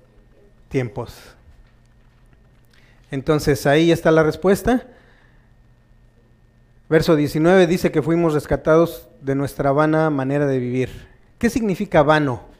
tiempos. 0.69 1.15
Entonces 3.11 3.67
ahí 3.67 3.93
está 3.93 4.11
la 4.11 4.23
respuesta. 4.23 4.87
Verso 6.89 7.17
19 7.17 7.67
dice 7.67 7.91
que 7.91 8.03
fuimos 8.03 8.35
rescatados 8.35 9.09
de 9.21 9.35
nuestra 9.35 9.73
vana 9.73 10.11
manera 10.11 10.47
de 10.47 10.59
vivir. 10.59 11.09
¿Qué 11.39 11.51
significa 11.51 12.03
vano? 12.03 12.52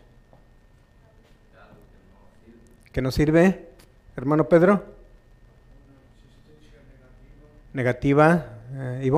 ¿Que 2.93 3.01
nos 3.01 3.15
sirve, 3.15 3.69
hermano 4.17 4.49
Pedro? 4.51 4.85
Negativa, 7.73 8.59
eh. 8.75 9.11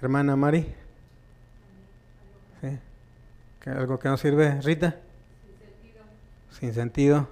Hermana 0.00 0.36
Mari. 0.36 0.66
¿Algo 3.66 3.98
que 3.98 4.08
no 4.08 4.16
sirve, 4.16 4.60
Rita? 4.62 4.96
Sin 6.58 6.72
sentido. 6.72 7.28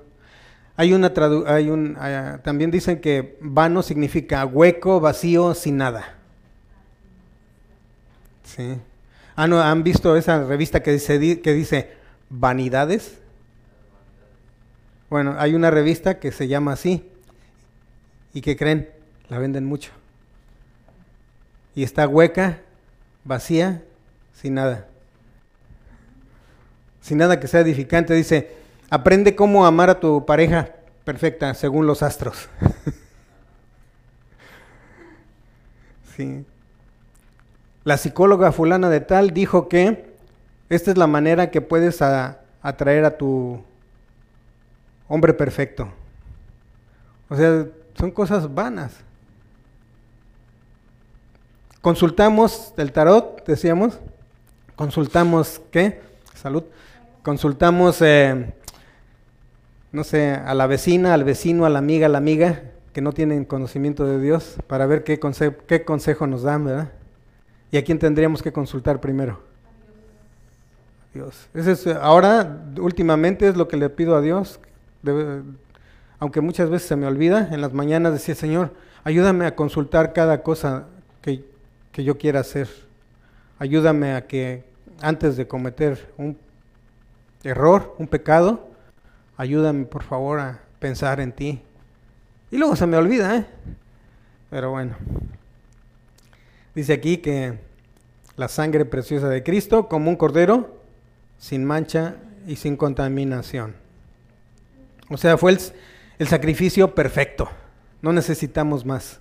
Hay 0.76 0.92
una 0.92 1.12
hay 1.46 1.70
un, 1.70 1.96
también 2.42 2.70
dicen 2.70 3.00
que 3.00 3.38
vano 3.40 3.82
significa 3.82 4.44
hueco, 4.44 5.00
vacío, 5.00 5.54
sin 5.54 5.78
nada. 5.78 6.16
Sí. 8.44 8.78
Ah, 9.36 9.46
no, 9.46 9.60
¿Han 9.60 9.82
visto 9.82 10.16
esa 10.16 10.44
revista 10.44 10.82
que 10.82 10.92
dice, 10.92 11.40
que 11.40 11.52
dice 11.54 11.92
Vanidades? 12.28 13.21
Bueno, 15.12 15.36
hay 15.38 15.54
una 15.54 15.70
revista 15.70 16.18
que 16.18 16.32
se 16.32 16.48
llama 16.48 16.72
así. 16.72 17.06
¿Y 18.32 18.40
que 18.40 18.56
creen? 18.56 18.88
La 19.28 19.38
venden 19.38 19.66
mucho. 19.66 19.92
Y 21.74 21.82
está 21.82 22.08
hueca 22.08 22.60
vacía, 23.22 23.82
sin 24.32 24.54
nada. 24.54 24.86
Sin 27.02 27.18
nada 27.18 27.38
que 27.38 27.46
sea 27.46 27.60
edificante. 27.60 28.14
Dice, 28.14 28.52
aprende 28.88 29.36
cómo 29.36 29.66
amar 29.66 29.90
a 29.90 30.00
tu 30.00 30.24
pareja 30.24 30.70
perfecta 31.04 31.52
según 31.52 31.86
los 31.86 32.02
astros. 32.02 32.48
sí. 36.16 36.46
La 37.84 37.98
psicóloga 37.98 38.50
fulana 38.50 38.88
de 38.88 39.00
tal 39.00 39.34
dijo 39.34 39.68
que 39.68 40.14
esta 40.70 40.90
es 40.90 40.96
la 40.96 41.06
manera 41.06 41.50
que 41.50 41.60
puedes 41.60 42.00
atraer 42.00 43.04
a 43.04 43.18
tu 43.18 43.62
hombre 45.12 45.34
perfecto. 45.34 45.92
O 47.28 47.36
sea, 47.36 47.66
son 47.98 48.10
cosas 48.10 48.54
vanas. 48.54 48.96
Consultamos 51.82 52.72
el 52.78 52.92
tarot, 52.92 53.44
decíamos. 53.46 53.98
Consultamos, 54.74 55.60
¿qué? 55.70 56.00
Salud. 56.32 56.64
Consultamos, 57.22 58.00
eh, 58.00 58.54
no 59.92 60.02
sé, 60.02 60.30
a 60.30 60.54
la 60.54 60.66
vecina, 60.66 61.12
al 61.12 61.24
vecino, 61.24 61.66
a 61.66 61.68
la 61.68 61.80
amiga, 61.80 62.06
a 62.06 62.08
la 62.08 62.16
amiga, 62.16 62.62
que 62.94 63.02
no 63.02 63.12
tienen 63.12 63.44
conocimiento 63.44 64.06
de 64.06 64.18
Dios, 64.18 64.56
para 64.66 64.86
ver 64.86 65.04
qué, 65.04 65.20
consejo 65.84 66.26
nos 66.26 66.42
dan, 66.42 66.64
¿verdad? 66.64 66.90
¿Y 67.70 67.76
a 67.76 67.84
quién 67.84 67.98
tendríamos 67.98 68.42
que 68.42 68.54
consultar 68.54 68.98
primero? 68.98 69.40
Dios. 71.12 71.50
Ese 71.52 71.72
es, 71.72 71.86
ahora, 71.86 72.64
últimamente, 72.78 73.46
es 73.46 73.58
lo 73.58 73.68
que 73.68 73.76
le 73.76 73.90
pido 73.90 74.16
a 74.16 74.22
Dios. 74.22 74.58
Aunque 76.18 76.40
muchas 76.40 76.70
veces 76.70 76.88
se 76.88 76.96
me 76.96 77.06
olvida, 77.06 77.48
en 77.52 77.60
las 77.60 77.72
mañanas 77.72 78.12
decía, 78.12 78.34
Señor, 78.34 78.72
ayúdame 79.04 79.46
a 79.46 79.56
consultar 79.56 80.12
cada 80.12 80.42
cosa 80.42 80.86
que, 81.20 81.44
que 81.90 82.04
yo 82.04 82.18
quiera 82.18 82.40
hacer. 82.40 82.68
Ayúdame 83.58 84.14
a 84.14 84.26
que 84.26 84.64
antes 85.00 85.36
de 85.36 85.46
cometer 85.46 86.12
un 86.16 86.38
error, 87.42 87.94
un 87.98 88.06
pecado, 88.06 88.70
ayúdame 89.36 89.84
por 89.84 90.02
favor 90.02 90.40
a 90.40 90.60
pensar 90.78 91.20
en 91.20 91.32
ti. 91.32 91.62
Y 92.50 92.58
luego 92.58 92.76
se 92.76 92.86
me 92.86 92.96
olvida, 92.96 93.36
¿eh? 93.36 93.46
Pero 94.50 94.70
bueno. 94.70 94.94
Dice 96.74 96.92
aquí 96.92 97.18
que 97.18 97.58
la 98.36 98.48
sangre 98.48 98.84
preciosa 98.84 99.28
de 99.28 99.42
Cristo 99.42 99.88
como 99.88 100.10
un 100.10 100.16
cordero 100.16 100.80
sin 101.38 101.64
mancha 101.64 102.16
y 102.46 102.56
sin 102.56 102.76
contaminación. 102.76 103.81
O 105.12 105.18
sea, 105.18 105.36
fue 105.36 105.56
el, 106.18 106.26
sacrificio 106.26 106.94
perfecto. 106.94 107.48
No 108.00 108.12
necesitamos 108.12 108.84
más. 108.84 109.20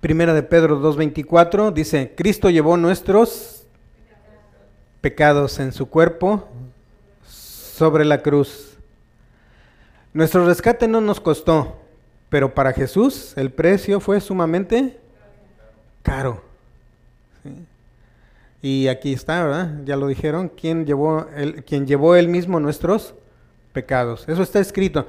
Primera 0.00 0.32
de 0.32 0.42
Pedro 0.42 0.80
2.24 0.80 1.72
dice, 1.72 2.14
Cristo 2.16 2.48
llevó 2.48 2.76
nuestros 2.76 3.66
pecados 5.00 5.58
en 5.58 5.72
su 5.72 5.88
cuerpo 5.88 6.48
sobre 7.26 8.04
la 8.04 8.22
cruz. 8.22 8.76
Nuestro 10.14 10.46
rescate 10.46 10.88
no 10.88 11.00
nos 11.00 11.20
costó, 11.20 11.76
pero 12.30 12.54
para 12.54 12.72
Jesús 12.72 13.34
el 13.36 13.50
precio 13.50 14.00
fue 14.00 14.20
sumamente 14.20 14.98
caro. 16.02 16.42
Y 18.62 18.88
aquí 18.88 19.12
está, 19.12 19.44
¿verdad? 19.44 19.74
Ya 19.84 19.96
lo 19.96 20.06
dijeron, 20.06 20.48
quien 20.48 20.86
llevó, 20.86 21.26
quien 21.66 21.86
llevó 21.86 22.16
él 22.16 22.28
mismo 22.28 22.58
nuestros 22.58 23.14
pecados. 23.78 24.24
Eso 24.26 24.42
está 24.42 24.58
escrito. 24.58 25.06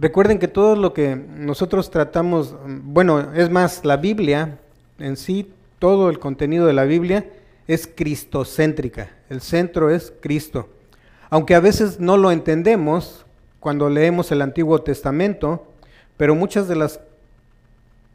Recuerden 0.00 0.40
que 0.40 0.48
todo 0.48 0.74
lo 0.74 0.92
que 0.92 1.14
nosotros 1.14 1.88
tratamos, 1.88 2.56
bueno, 2.66 3.32
es 3.32 3.48
más, 3.48 3.84
la 3.84 3.96
Biblia 3.96 4.58
en 4.98 5.16
sí, 5.16 5.52
todo 5.78 6.10
el 6.10 6.18
contenido 6.18 6.66
de 6.66 6.72
la 6.72 6.82
Biblia 6.82 7.30
es 7.68 7.86
cristocéntrica. 7.86 9.10
El 9.30 9.40
centro 9.40 9.88
es 9.88 10.12
Cristo. 10.20 10.68
Aunque 11.30 11.54
a 11.54 11.60
veces 11.60 12.00
no 12.00 12.16
lo 12.16 12.32
entendemos 12.32 13.24
cuando 13.60 13.88
leemos 13.88 14.32
el 14.32 14.42
Antiguo 14.42 14.80
Testamento, 14.82 15.68
pero 16.16 16.34
muchas 16.34 16.66
de 16.66 16.74
las 16.74 16.98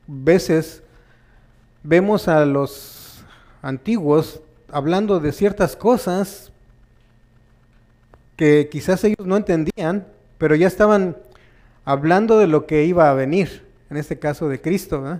veces 0.05 0.83
vemos 1.81 2.27
a 2.27 2.45
los 2.45 3.23
antiguos 3.61 4.41
hablando 4.69 5.21
de 5.21 5.31
ciertas 5.31 5.77
cosas 5.77 6.51
que 8.37 8.69
quizás 8.71 9.03
ellos 9.03 9.25
no 9.25 9.35
entendían, 9.35 10.07
pero 10.37 10.55
ya 10.55 10.67
estaban 10.67 11.17
hablando 11.83 12.37
de 12.37 12.47
lo 12.47 12.65
que 12.65 12.85
iba 12.85 13.09
a 13.09 13.13
venir, 13.13 13.65
en 13.89 13.97
este 13.97 14.19
caso 14.19 14.47
de 14.47 14.61
Cristo. 14.61 15.19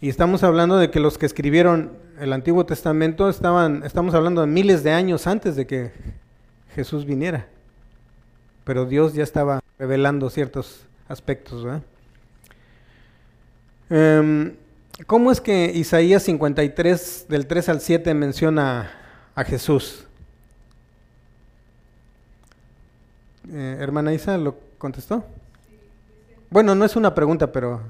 Y 0.00 0.08
estamos 0.08 0.44
hablando 0.44 0.76
de 0.76 0.90
que 0.90 1.00
los 1.00 1.18
que 1.18 1.26
escribieron 1.26 1.92
el 2.20 2.32
Antiguo 2.32 2.66
Testamento 2.66 3.28
estaban, 3.28 3.82
estamos 3.84 4.14
hablando 4.14 4.42
de 4.42 4.46
miles 4.46 4.84
de 4.84 4.92
años 4.92 5.26
antes 5.26 5.56
de 5.56 5.66
que 5.66 5.92
Jesús 6.74 7.06
viniera. 7.06 7.48
Pero 8.64 8.84
Dios 8.84 9.14
ya 9.14 9.22
estaba 9.22 9.62
revelando 9.78 10.28
ciertos 10.28 10.86
aspectos. 11.08 11.66
Em, 13.88 14.54
¿Cómo 15.06 15.30
es 15.30 15.40
que 15.40 15.72
Isaías 15.74 16.24
53, 16.24 17.26
del 17.28 17.46
3 17.46 17.68
al 17.70 17.80
7, 17.80 18.12
menciona 18.14 18.90
a 19.34 19.44
Jesús? 19.44 20.06
Eh, 23.52 23.76
hermana 23.80 24.12
Isa, 24.12 24.36
¿lo 24.38 24.56
contestó? 24.78 25.24
Bueno, 26.50 26.74
no 26.74 26.84
es 26.84 26.96
una 26.96 27.14
pregunta, 27.14 27.52
pero... 27.52 27.80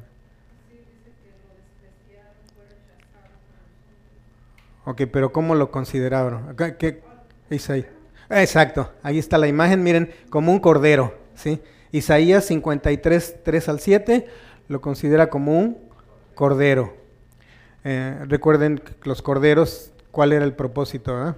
Ok, 4.84 5.02
pero 5.12 5.32
¿cómo 5.32 5.54
lo 5.54 5.70
consideraron? 5.70 6.54
¿Qué, 6.78 7.02
Isaías? 7.50 7.86
Exacto, 8.30 8.92
ahí 9.02 9.18
está 9.18 9.38
la 9.38 9.48
imagen, 9.48 9.82
miren, 9.82 10.12
como 10.30 10.52
un 10.52 10.60
cordero, 10.60 11.14
¿sí? 11.34 11.60
Isaías 11.90 12.44
53, 12.44 13.36
3 13.42 13.68
al 13.68 13.80
7 13.80 14.26
lo 14.68 14.80
considera 14.80 15.28
como 15.28 15.58
un 15.58 15.78
cordero. 16.34 16.94
Eh, 17.84 18.18
recuerden 18.26 18.80
los 19.04 19.22
corderos, 19.22 19.92
¿cuál 20.10 20.32
era 20.32 20.44
el 20.44 20.54
propósito? 20.54 21.28
Eh, 21.28 21.34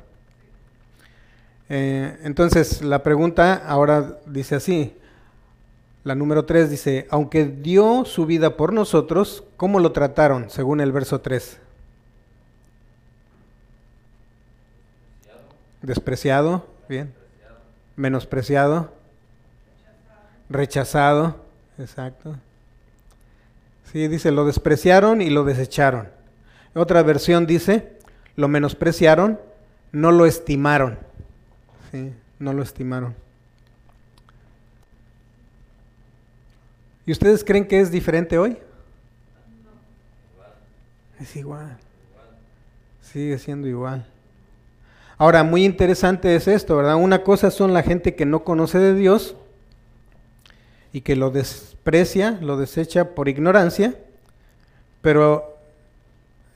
entonces, 1.68 2.82
la 2.82 3.02
pregunta 3.02 3.62
ahora 3.66 4.18
dice 4.26 4.54
así, 4.54 4.96
la 6.04 6.14
número 6.14 6.46
3 6.46 6.70
dice, 6.70 7.06
aunque 7.10 7.44
dio 7.44 8.04
su 8.06 8.24
vida 8.24 8.56
por 8.56 8.72
nosotros, 8.72 9.44
¿cómo 9.56 9.78
lo 9.78 9.92
trataron 9.92 10.48
según 10.48 10.80
el 10.80 10.92
verso 10.92 11.20
3? 11.20 11.60
Despreciado, 15.82 16.66
bien. 16.88 17.12
Menospreciado. 17.96 18.92
Rechazado, 20.48 21.36
exacto. 21.78 22.36
Sí, 23.92 24.08
dice, 24.08 24.30
lo 24.30 24.46
despreciaron 24.46 25.20
y 25.20 25.28
lo 25.28 25.44
desecharon. 25.44 26.08
Otra 26.74 27.02
versión 27.02 27.46
dice, 27.46 27.98
lo 28.36 28.48
menospreciaron, 28.48 29.38
no 29.92 30.10
lo 30.10 30.24
estimaron. 30.24 31.07
Sí, 31.90 32.12
no 32.38 32.52
lo 32.52 32.62
estimaron. 32.62 33.14
¿Y 37.06 37.12
ustedes 37.12 37.42
creen 37.42 37.66
que 37.66 37.80
es 37.80 37.90
diferente 37.90 38.36
hoy? 38.36 38.58
Es 41.18 41.34
igual. 41.36 41.78
Sigue 43.00 43.38
siendo 43.38 43.66
igual. 43.66 44.06
Ahora, 45.16 45.42
muy 45.42 45.64
interesante 45.64 46.36
es 46.36 46.46
esto, 46.46 46.76
¿verdad? 46.76 46.96
Una 46.96 47.24
cosa 47.24 47.50
son 47.50 47.72
la 47.72 47.82
gente 47.82 48.14
que 48.14 48.26
no 48.26 48.44
conoce 48.44 48.78
de 48.78 48.94
Dios 48.94 49.34
y 50.92 51.00
que 51.00 51.16
lo 51.16 51.30
desprecia, 51.30 52.38
lo 52.40 52.56
desecha 52.56 53.14
por 53.14 53.28
ignorancia, 53.28 53.94
pero 55.00 55.56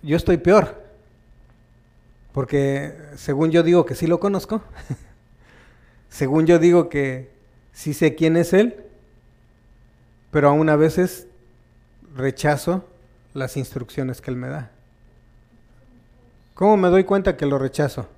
yo 0.02 0.16
estoy 0.16 0.36
peor, 0.36 0.80
porque 2.32 2.94
según 3.16 3.50
yo 3.50 3.62
digo 3.62 3.84
que 3.84 3.94
sí 3.94 4.06
lo 4.06 4.20
conozco, 4.20 4.62
según 6.12 6.46
yo 6.46 6.58
digo 6.58 6.90
que 6.90 7.30
sí 7.72 7.94
sé 7.94 8.14
quién 8.14 8.36
es 8.36 8.52
Él, 8.52 8.84
pero 10.30 10.50
aún 10.50 10.68
a 10.68 10.76
veces 10.76 11.26
rechazo 12.14 12.86
las 13.32 13.56
instrucciones 13.56 14.20
que 14.20 14.30
Él 14.30 14.36
me 14.36 14.48
da. 14.48 14.70
¿Cómo 16.52 16.76
me 16.76 16.88
doy 16.88 17.04
cuenta 17.04 17.38
que 17.38 17.46
lo 17.46 17.58
rechazo? 17.58 18.08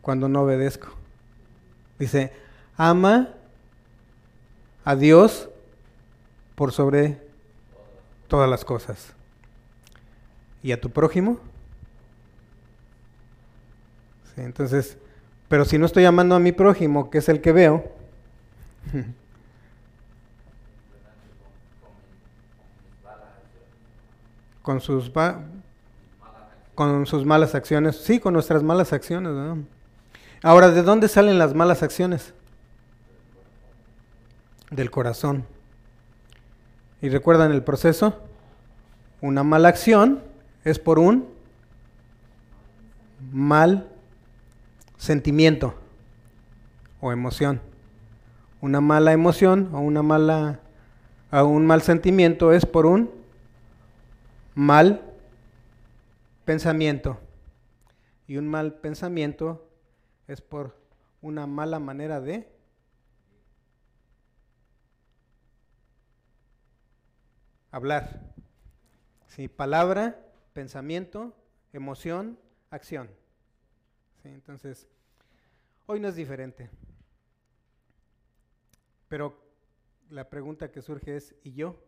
Cuando 0.00 0.28
no 0.28 0.42
obedezco. 0.42 0.94
Dice, 1.98 2.32
ama 2.76 3.30
a 4.84 4.94
Dios 4.94 5.48
por 6.54 6.70
sobre 6.70 7.20
todas 8.28 8.48
las 8.48 8.64
cosas. 8.64 9.12
¿Y 10.62 10.70
a 10.70 10.80
tu 10.80 10.90
prójimo? 10.90 11.40
entonces, 14.36 14.98
pero 15.48 15.64
si 15.64 15.78
no 15.78 15.86
estoy 15.86 16.04
amando 16.04 16.34
a 16.34 16.40
mi 16.40 16.52
prójimo, 16.52 17.10
que 17.10 17.18
es 17.18 17.28
el 17.28 17.40
que 17.40 17.52
veo, 17.52 17.84
con 24.62 24.80
sus 24.80 25.10
Con 26.74 27.06
sus 27.06 27.24
malas 27.24 27.54
acciones. 27.54 27.96
Sí, 27.96 28.20
con 28.20 28.34
nuestras 28.34 28.62
malas 28.62 28.92
acciones. 28.92 29.32
¿verdad? 29.32 29.56
Ahora, 30.42 30.70
¿de 30.70 30.82
dónde 30.82 31.08
salen 31.08 31.38
las 31.38 31.54
malas 31.54 31.82
acciones? 31.82 32.34
Del 34.70 34.90
corazón. 34.90 35.44
¿Y 37.00 37.08
recuerdan 37.08 37.52
el 37.52 37.62
proceso? 37.62 38.20
Una 39.20 39.42
mala 39.42 39.68
acción 39.68 40.22
es 40.64 40.78
por 40.78 40.98
un 40.98 41.28
mal 43.32 43.88
sentimiento 44.96 45.74
o 47.00 47.12
emoción. 47.12 47.60
Una 48.60 48.80
mala 48.80 49.12
emoción 49.12 49.70
o 49.74 49.80
una 49.80 50.02
mala 50.02 50.60
a 51.30 51.44
un 51.44 51.66
mal 51.66 51.82
sentimiento 51.82 52.52
es 52.52 52.64
por 52.64 52.86
un 52.86 53.10
mal 54.54 55.02
pensamiento. 56.44 57.18
Y 58.26 58.38
un 58.38 58.48
mal 58.48 58.74
pensamiento 58.74 59.68
es 60.26 60.40
por 60.40 60.76
una 61.20 61.46
mala 61.46 61.78
manera 61.78 62.20
de 62.20 62.48
hablar. 67.70 68.20
Sí, 69.26 69.48
palabra, 69.48 70.18
pensamiento, 70.54 71.36
emoción, 71.72 72.38
acción. 72.70 73.10
Entonces, 74.34 74.88
hoy 75.86 76.00
no 76.00 76.08
es 76.08 76.16
diferente. 76.16 76.70
Pero 79.08 79.40
la 80.10 80.28
pregunta 80.28 80.70
que 80.70 80.82
surge 80.82 81.16
es, 81.16 81.34
¿y 81.42 81.52
yo? 81.52 81.82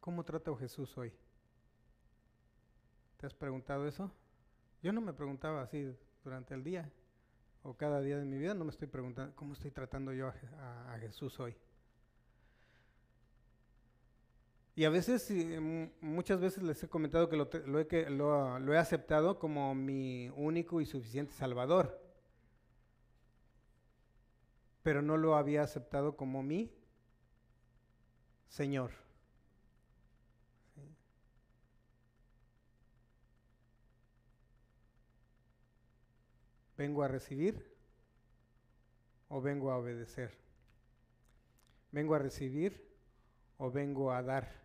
¿Cómo 0.00 0.24
trato 0.24 0.54
a 0.54 0.58
Jesús 0.58 0.96
hoy? 0.98 1.12
¿Te 3.18 3.26
has 3.26 3.34
preguntado 3.34 3.86
eso? 3.86 4.10
Yo 4.82 4.92
no 4.92 5.00
me 5.00 5.12
preguntaba 5.12 5.62
así 5.62 5.94
durante 6.22 6.54
el 6.54 6.62
día 6.62 6.90
o 7.62 7.74
cada 7.74 8.00
día 8.02 8.18
de 8.18 8.24
mi 8.26 8.38
vida, 8.38 8.52
no 8.54 8.64
me 8.64 8.70
estoy 8.70 8.88
preguntando 8.88 9.34
cómo 9.34 9.54
estoy 9.54 9.70
tratando 9.70 10.12
yo 10.12 10.28
a, 10.28 10.98
Jesús 11.00 11.40
hoy. 11.40 11.56
Y 14.76 14.84
a 14.84 14.90
veces, 14.90 15.32
muchas 16.00 16.40
veces 16.40 16.62
les 16.64 16.82
he 16.82 16.88
comentado 16.88 17.28
que, 17.28 17.36
lo, 17.36 18.72
he, 18.72 18.78
aceptado 18.78 19.38
como 19.38 19.72
mi 19.72 20.30
único 20.30 20.80
y 20.80 20.86
suficiente 20.86 21.32
Salvador, 21.32 22.00
pero 24.82 25.00
no 25.00 25.16
lo 25.16 25.36
había 25.36 25.62
aceptado 25.62 26.16
como 26.16 26.42
mi 26.42 26.74
Señor. 28.48 28.90
¿Vengo 36.76 37.04
a 37.04 37.08
recibir 37.08 37.72
o 39.28 39.40
vengo 39.40 39.70
a 39.70 39.78
obedecer? 39.78 40.36
¿Vengo 41.92 42.16
a 42.16 42.18
recibir 42.18 42.92
o 43.58 43.70
vengo 43.70 44.10
a 44.10 44.20
dar? 44.20 44.63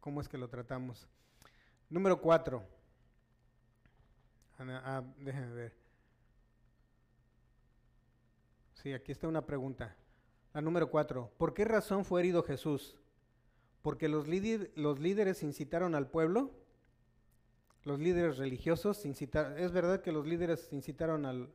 ¿Cómo 0.00 0.20
es 0.20 0.28
que 0.28 0.38
lo 0.38 0.48
tratamos? 0.48 1.06
Número 1.88 2.20
cuatro. 2.20 2.64
Ah, 4.58 5.02
déjenme 5.18 5.54
ver. 5.54 5.72
Sí, 8.74 8.92
aquí 8.92 9.12
está 9.12 9.28
una 9.28 9.44
pregunta. 9.44 9.96
La 10.54 10.60
número 10.60 10.90
cuatro. 10.90 11.32
¿Por 11.38 11.54
qué 11.54 11.64
razón 11.64 12.04
fue 12.04 12.20
herido 12.20 12.42
Jesús? 12.42 12.96
¿Porque 13.82 14.08
los, 14.08 14.26
los 14.74 14.98
líderes 14.98 15.42
incitaron 15.42 15.94
al 15.94 16.08
pueblo? 16.08 16.52
los 17.86 18.00
líderes 18.00 18.36
religiosos 18.36 19.06
incitaron, 19.06 19.56
es 19.58 19.70
verdad 19.70 20.02
que 20.02 20.10
los 20.10 20.26
líderes 20.26 20.68
incitaron 20.72 21.24
al, 21.24 21.48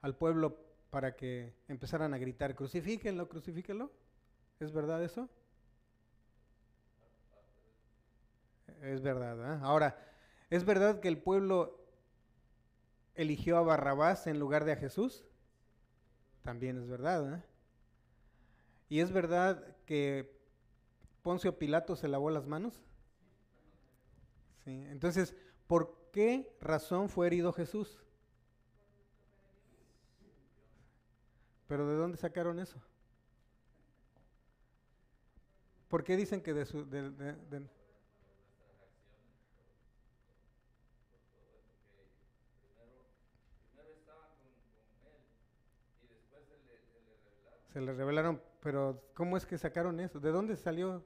al 0.00 0.16
pueblo 0.16 0.56
para 0.90 1.16
que 1.16 1.54
empezaran 1.66 2.14
a 2.14 2.18
gritar, 2.18 2.54
crucifíquenlo, 2.54 3.28
crucifíquenlo. 3.28 3.90
¿Es 4.60 4.72
verdad 4.72 5.02
eso? 5.02 5.28
Es 8.82 9.00
verdad. 9.00 9.54
¿eh? 9.54 9.60
Ahora, 9.62 9.98
¿es 10.50 10.64
verdad 10.64 11.00
que 11.00 11.08
el 11.08 11.16
pueblo 11.16 11.80
eligió 13.14 13.56
a 13.56 13.62
Barrabás 13.62 14.26
en 14.26 14.38
lugar 14.38 14.64
de 14.64 14.72
a 14.72 14.76
Jesús? 14.76 15.24
También 16.42 16.76
es 16.76 16.86
verdad. 16.86 17.34
¿eh? 17.34 17.42
Y 18.90 19.00
es 19.00 19.10
verdad 19.10 19.74
que 19.86 20.38
Poncio 21.22 21.58
Pilato 21.58 21.96
se 21.96 22.08
lavó 22.08 22.28
las 22.28 22.46
manos. 22.46 22.82
Sí, 24.64 24.84
entonces, 24.90 25.34
¿Por 25.72 26.10
qué 26.12 26.54
razón 26.60 27.08
fue 27.08 27.26
herido 27.26 27.50
Jesús? 27.50 27.98
¿Pero 31.66 31.88
de 31.88 31.94
dónde 31.94 32.18
sacaron 32.18 32.58
eso? 32.58 32.78
¿Por 35.88 36.04
qué 36.04 36.18
dicen 36.18 36.42
que 36.42 36.52
de 36.52 36.66
su... 36.66 36.84
se 47.72 47.80
le 47.80 47.92
revelaron, 47.92 48.40
pero 48.60 49.02
¿cómo 49.14 49.36
es 49.36 49.46
que 49.46 49.56
sacaron 49.56 49.98
eso? 50.00 50.20
¿De 50.20 50.30
dónde 50.30 50.56
salió? 50.56 51.02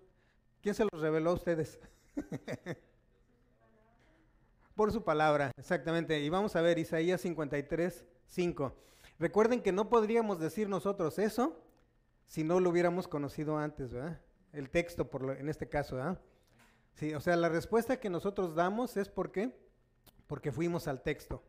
¿Quién 0.62 0.74
se 0.74 0.84
los 0.90 1.00
reveló 1.00 1.30
a 1.30 1.34
ustedes? 1.34 1.78
por 4.76 4.92
su 4.92 5.02
palabra, 5.02 5.52
exactamente. 5.56 6.20
Y 6.20 6.28
vamos 6.28 6.54
a 6.54 6.60
ver 6.60 6.78
Isaías 6.78 7.20
53, 7.22 8.04
5. 8.26 8.76
Recuerden 9.18 9.62
que 9.62 9.72
no 9.72 9.88
podríamos 9.88 10.38
decir 10.38 10.68
nosotros 10.68 11.18
eso 11.18 11.62
si 12.26 12.44
no 12.44 12.60
lo 12.60 12.70
hubiéramos 12.70 13.08
conocido 13.08 13.56
antes, 13.56 13.92
¿verdad? 13.92 14.20
El 14.52 14.68
texto, 14.68 15.08
por 15.08 15.38
en 15.38 15.48
este 15.48 15.68
caso, 15.68 15.96
¿verdad? 15.96 16.20
Sí, 16.94 17.14
o 17.14 17.20
sea, 17.20 17.36
la 17.36 17.48
respuesta 17.48 18.00
que 18.00 18.10
nosotros 18.10 18.54
damos 18.54 18.96
es 18.96 19.08
¿por 19.08 19.32
qué? 19.32 19.56
Porque 20.26 20.52
fuimos 20.52 20.88
al 20.88 21.02
texto. 21.02 21.42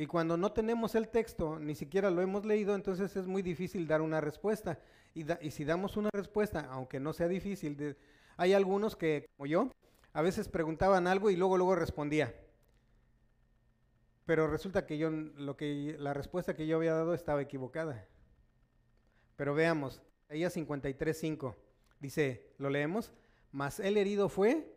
Y 0.00 0.06
cuando 0.06 0.38
no 0.38 0.50
tenemos 0.50 0.94
el 0.94 1.08
texto, 1.10 1.58
ni 1.58 1.74
siquiera 1.74 2.10
lo 2.10 2.22
hemos 2.22 2.46
leído, 2.46 2.74
entonces 2.74 3.14
es 3.16 3.26
muy 3.26 3.42
difícil 3.42 3.86
dar 3.86 4.00
una 4.00 4.18
respuesta. 4.18 4.78
Y, 5.12 5.50
si 5.50 5.66
damos 5.66 5.98
una 5.98 6.08
respuesta, 6.14 6.68
aunque 6.70 6.98
no 6.98 7.12
sea 7.12 7.28
difícil, 7.28 7.98
hay 8.38 8.54
algunos 8.54 8.96
que, 8.96 9.26
como 9.36 9.46
yo, 9.46 9.70
a 10.14 10.22
veces 10.22 10.48
preguntaban 10.48 11.06
algo 11.06 11.28
y 11.28 11.36
luego 11.36 11.58
luego 11.58 11.74
respondía. 11.74 12.34
Pero 14.24 14.46
resulta 14.46 14.86
que 14.86 14.96
yo 14.96 15.10
lo 15.10 15.58
que 15.58 15.96
la 15.98 16.14
respuesta 16.14 16.56
que 16.56 16.66
yo 16.66 16.78
había 16.78 16.94
dado 16.94 17.12
estaba 17.12 17.42
equivocada. 17.42 18.08
Pero 19.36 19.52
veamos, 19.52 20.00
ella 20.30 20.48
53:5 20.48 21.56
dice, 21.98 22.54
¿lo 22.56 22.70
leemos? 22.70 23.12
Mas 23.52 23.78
el 23.80 23.98
herido 23.98 24.30
fue 24.30 24.74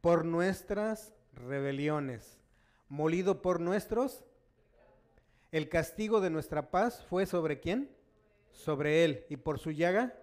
por 0.00 0.24
nuestras 0.24 1.14
rebeliones, 1.32 2.40
molido 2.88 3.42
por 3.42 3.60
nuestros 3.60 4.24
el 5.52 5.68
castigo 5.68 6.20
de 6.20 6.30
nuestra 6.30 6.70
paz 6.70 7.04
fue 7.08 7.24
sobre 7.24 7.60
quién? 7.60 7.90
Sobre 8.50 9.04
él. 9.04 9.24
Y 9.28 9.36
por 9.36 9.58
su 9.58 9.70
llaga 9.70 10.14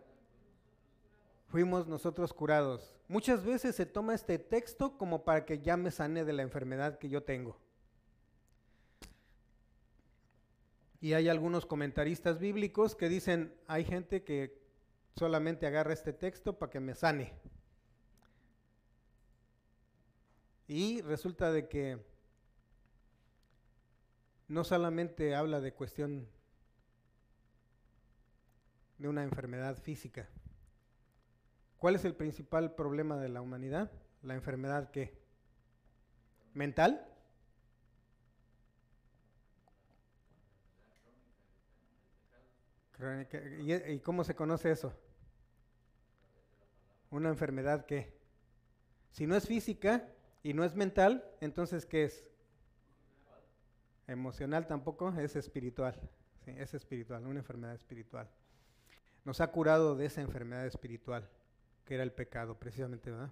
fuimos 1.48 1.88
nosotros 1.88 2.34
curados. 2.34 2.96
Muchas 3.08 3.44
veces 3.44 3.76
se 3.76 3.86
toma 3.86 4.16
este 4.16 4.38
texto 4.38 4.98
como 4.98 5.24
para 5.24 5.46
que 5.46 5.60
ya 5.60 5.78
me 5.78 5.92
sane 5.92 6.24
de 6.24 6.34
la 6.34 6.42
enfermedad 6.42 7.00
que 7.00 7.10
yo 7.10 7.24
tengo. 7.24 7.58
Y 11.00 11.14
hay 11.14 11.30
algunos 11.30 11.66
comentaristas 11.66 12.40
bíblicos 12.40 12.96
que 12.96 13.10
dicen, 13.10 13.54
hay 13.68 13.86
gente 13.86 14.24
que 14.24 14.62
solamente 15.16 15.68
agarra 15.68 15.94
este 15.94 16.14
texto 16.14 16.58
para 16.60 16.72
que 16.72 16.80
me 16.80 16.96
sane. 16.96 17.34
Y 20.68 21.02
resulta 21.02 21.52
de 21.52 21.68
que 21.68 22.13
no 24.48 24.64
solamente 24.64 25.36
habla 25.36 25.60
de 25.62 25.74
cuestión 25.74 26.28
de 28.98 29.08
una 29.08 29.24
enfermedad 29.24 29.78
física, 29.78 30.30
¿Cuál 31.84 31.96
es 31.96 32.06
el 32.06 32.16
principal 32.16 32.76
problema 32.76 33.18
de 33.18 33.28
la 33.28 33.42
humanidad? 33.42 33.92
La 34.22 34.36
enfermedad 34.36 34.90
qué? 34.92 35.20
¿Mental? 36.54 37.06
¿Y 43.60 44.00
cómo 44.00 44.24
se 44.24 44.34
conoce 44.34 44.72
eso? 44.72 44.98
Una 47.12 47.28
enfermedad 47.28 47.86
que, 47.86 48.18
si 49.12 49.28
no 49.28 49.36
es 49.36 49.46
física 49.46 50.08
y 50.42 50.54
no 50.54 50.64
es 50.64 50.76
mental, 50.76 51.30
entonces 51.42 51.86
¿qué 51.86 52.06
es? 52.06 52.24
Emocional 54.08 54.68
tampoco, 54.68 55.14
es 55.18 55.36
espiritual. 55.36 56.00
Es 56.46 56.74
espiritual, 56.74 57.26
una 57.26 57.40
enfermedad 57.40 57.74
espiritual. 57.74 58.30
Nos 59.24 59.40
ha 59.40 59.48
curado 59.48 59.96
de 59.96 60.06
esa 60.06 60.22
enfermedad 60.22 60.66
espiritual 60.66 61.30
que 61.86 61.96
era 61.96 62.04
el 62.04 62.12
pecado, 62.12 62.58
precisamente, 62.58 63.12
¿verdad? 63.12 63.32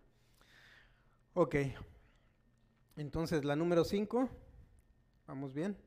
Ok. 1.34 1.56
Entonces, 2.96 3.44
la 3.46 3.56
número 3.56 3.84
5. 3.84 4.30
Vamos 5.28 5.54
bien. 5.54 5.78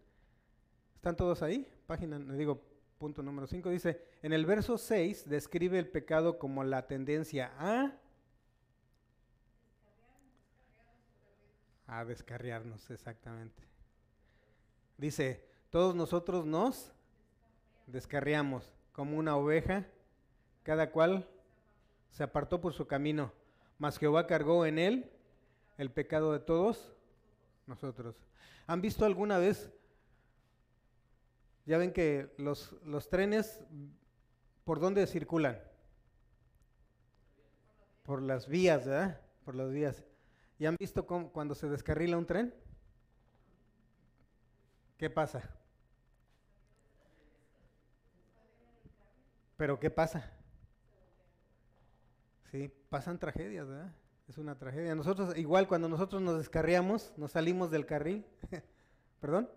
¿Están 0.95 1.17
todos 1.17 1.43
ahí? 1.43 1.71
Página, 1.87 2.19
digo, 2.19 2.63
punto 2.99 3.23
número 3.23 3.47
5. 3.47 3.69
Dice, 3.71 4.03
en 4.23 4.33
el 4.33 4.47
verso 4.47 4.79
6 4.79 5.29
describe 5.29 5.79
el 5.79 5.89
pecado 5.89 6.39
como 6.39 6.65
la 6.65 6.87
tendencia 6.87 7.53
a... 7.59 7.99
A 11.87 12.05
descarriarnos, 12.07 12.91
exactamente. 12.91 13.63
Dice, 14.97 15.45
todos 15.71 15.95
nosotros 15.95 16.47
nos 16.47 16.93
descarriamos 17.87 18.73
como 18.93 19.19
una 19.19 19.37
oveja, 19.37 19.87
cada 20.63 20.91
cual 20.91 21.29
se 22.11 22.23
apartó 22.23 22.61
por 22.61 22.73
su 22.73 22.87
camino, 22.87 23.33
mas 23.79 23.99
Jehová 23.99 24.27
cargó 24.27 24.67
en 24.67 24.79
él 24.79 25.11
el 25.79 25.91
pecado 25.91 26.33
de 26.33 26.39
todos 26.39 26.95
nosotros. 27.67 28.15
¿Han 28.67 28.81
visto 28.81 29.05
alguna 29.05 29.39
vez? 29.39 29.73
Ya 31.67 31.79
ven 31.79 31.93
que 31.93 32.33
los, 32.39 32.73
los 32.85 33.09
trenes, 33.09 33.65
¿por 34.65 34.81
dónde 34.81 35.07
circulan? 35.07 35.61
Por 38.05 38.23
las 38.23 38.47
vías, 38.47 38.87
¿verdad? 38.87 39.21
Por 39.45 39.55
las 39.55 39.71
vías. 39.71 40.05
¿Y 40.59 40.67
han 40.67 40.77
visto 40.77 41.07
cómo, 41.07 41.33
cuando 41.33 41.55
se 41.55 41.69
descarrila 41.69 42.17
un 42.17 42.27
tren? 42.27 42.55
¿Qué 44.97 45.11
pasa? 45.11 45.43
Pero 49.57 49.79
¿qué 49.79 49.91
pasa? 49.91 50.31
Sí, 52.51 52.73
pasan 52.89 53.19
tragedias, 53.19 53.67
¿verdad? 53.67 53.93
Es 54.29 54.39
una 54.39 54.59
tragedia. 54.59 54.95
Nosotros, 54.95 55.37
igual 55.37 55.69
cuando 55.69 55.89
nosotros 55.89 56.23
nos 56.23 56.39
descarriamos, 56.39 57.13
nos 57.17 57.33
salimos 57.33 57.71
del 57.71 57.87
carril, 57.87 58.25
¿perdón? 59.21 59.51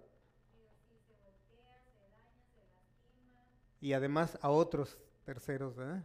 Y 3.80 3.94
además 3.94 4.38
a 4.42 4.50
otros 4.50 4.98
terceros, 5.24 5.76
¿verdad? 5.76 6.04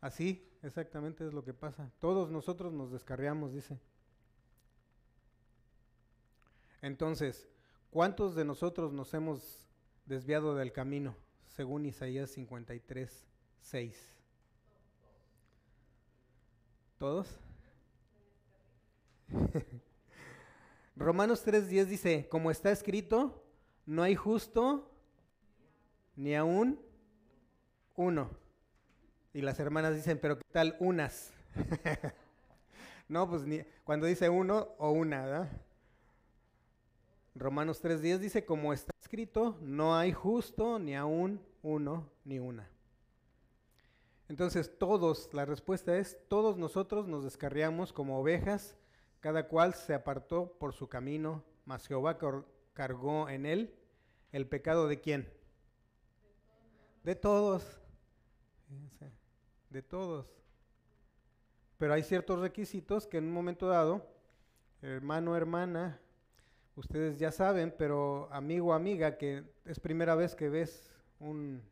Así, 0.00 0.50
exactamente 0.62 1.26
es 1.26 1.32
lo 1.32 1.44
que 1.44 1.54
pasa. 1.54 1.90
Todos 2.00 2.30
nosotros 2.30 2.72
nos 2.72 2.90
descarriamos, 2.92 3.52
dice. 3.52 3.78
Entonces, 6.82 7.48
¿cuántos 7.90 8.34
de 8.34 8.44
nosotros 8.44 8.92
nos 8.92 9.12
hemos 9.14 9.66
desviado 10.04 10.54
del 10.54 10.72
camino? 10.72 11.16
Según 11.48 11.86
Isaías 11.86 12.30
53, 12.30 13.26
6. 13.60 14.16
¿Todos? 16.98 17.40
Romanos 20.96 21.46
3.10 21.46 21.84
dice, 21.84 22.28
como 22.28 22.50
está 22.50 22.70
escrito, 22.70 23.44
no 23.84 24.02
hay 24.02 24.14
justo 24.14 24.90
ni 26.16 26.34
aún 26.34 26.80
uno. 27.94 28.30
Y 29.32 29.42
las 29.42 29.60
hermanas 29.60 29.94
dicen, 29.94 30.18
pero 30.20 30.38
¿qué 30.38 30.44
tal 30.50 30.76
unas? 30.80 31.32
no, 33.08 33.28
pues 33.28 33.44
ni, 33.44 33.62
cuando 33.84 34.06
dice 34.06 34.30
uno 34.30 34.68
o 34.78 34.90
una, 34.90 35.24
¿verdad? 35.24 35.65
Romanos 37.38 37.82
3.10 37.84 38.18
dice, 38.18 38.44
como 38.46 38.72
está 38.72 38.92
escrito, 38.98 39.58
no 39.60 39.94
hay 39.94 40.12
justo 40.12 40.78
ni 40.78 40.96
aún 40.96 41.40
uno 41.62 42.10
ni 42.24 42.38
una. 42.38 42.70
Entonces 44.28 44.78
todos, 44.78 45.28
la 45.34 45.44
respuesta 45.44 45.98
es, 45.98 46.18
todos 46.28 46.56
nosotros 46.56 47.06
nos 47.06 47.24
descarriamos 47.24 47.92
como 47.92 48.18
ovejas, 48.18 48.74
cada 49.20 49.48
cual 49.48 49.74
se 49.74 49.92
apartó 49.92 50.56
por 50.58 50.72
su 50.72 50.88
camino, 50.88 51.44
mas 51.66 51.86
Jehová 51.86 52.18
cargó 52.72 53.28
en 53.28 53.44
él 53.44 53.74
el 54.32 54.48
pecado 54.48 54.88
de 54.88 55.00
quién? 55.00 55.30
De 57.04 57.14
todos. 57.14 57.80
de 59.70 59.82
todos. 59.82 60.26
Pero 61.76 61.92
hay 61.92 62.02
ciertos 62.02 62.40
requisitos 62.40 63.06
que 63.06 63.18
en 63.18 63.24
un 63.24 63.32
momento 63.32 63.68
dado, 63.68 64.06
hermano, 64.80 65.36
hermana, 65.36 66.00
ustedes 66.76 67.18
ya 67.18 67.32
saben, 67.32 67.74
pero 67.76 68.28
amigo, 68.30 68.72
amiga, 68.72 69.16
que 69.16 69.44
es 69.64 69.80
primera 69.80 70.14
vez 70.14 70.34
que 70.34 70.48
ves 70.48 70.92
un 71.18 71.62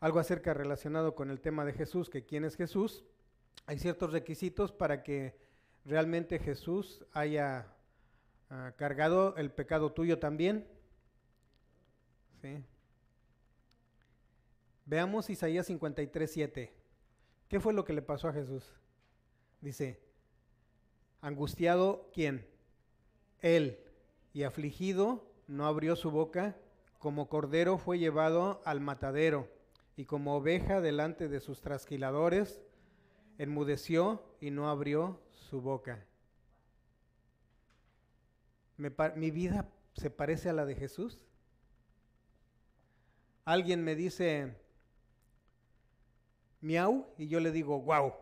algo 0.00 0.18
acerca 0.18 0.54
relacionado 0.54 1.14
con 1.14 1.30
el 1.30 1.40
tema 1.40 1.64
de 1.64 1.72
Jesús, 1.72 2.08
que 2.08 2.24
quién 2.24 2.44
es 2.44 2.56
Jesús, 2.56 3.04
hay 3.66 3.78
ciertos 3.78 4.12
requisitos 4.12 4.72
para 4.72 5.02
que 5.02 5.36
realmente 5.84 6.38
Jesús 6.38 7.04
haya 7.12 7.66
ah, 8.48 8.72
cargado 8.76 9.36
el 9.36 9.50
pecado 9.50 9.92
tuyo 9.92 10.18
también. 10.18 10.66
¿Sí? 12.40 12.64
Veamos 14.86 15.28
Isaías 15.28 15.66
53, 15.66 16.30
7. 16.32 16.72
¿Qué 17.48 17.60
fue 17.60 17.74
lo 17.74 17.84
que 17.84 17.92
le 17.92 18.02
pasó 18.02 18.28
a 18.28 18.32
Jesús? 18.32 18.64
Dice, 19.60 20.00
angustiado, 21.20 22.08
¿quién? 22.14 22.46
Él, 23.40 23.78
y 24.32 24.44
afligido, 24.44 25.26
no 25.46 25.66
abrió 25.66 25.96
su 25.96 26.10
boca, 26.10 26.56
como 26.98 27.28
cordero 27.28 27.78
fue 27.78 27.98
llevado 27.98 28.60
al 28.64 28.80
matadero 28.80 29.48
y 29.96 30.04
como 30.04 30.36
oveja 30.36 30.80
delante 30.80 31.28
de 31.28 31.40
sus 31.40 31.60
trasquiladores, 31.60 32.60
enmudeció 33.38 34.22
y 34.40 34.50
no 34.50 34.68
abrió 34.68 35.20
su 35.32 35.60
boca. 35.60 36.06
¿Mi 39.16 39.30
vida 39.30 39.68
se 39.94 40.10
parece 40.10 40.48
a 40.48 40.52
la 40.52 40.64
de 40.64 40.74
Jesús? 40.74 41.24
Alguien 43.44 43.82
me 43.82 43.94
dice, 43.94 44.56
miau, 46.60 47.06
y 47.18 47.28
yo 47.28 47.40
le 47.40 47.50
digo, 47.50 47.80
wow. 47.80 48.14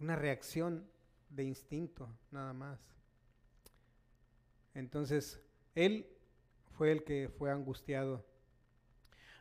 Una 0.00 0.14
reacción 0.14 0.86
de 1.28 1.44
instinto, 1.44 2.08
nada 2.30 2.52
más. 2.52 2.97
Entonces, 4.78 5.40
él 5.74 6.06
fue 6.76 6.92
el 6.92 7.04
que 7.04 7.28
fue 7.28 7.50
angustiado 7.50 8.24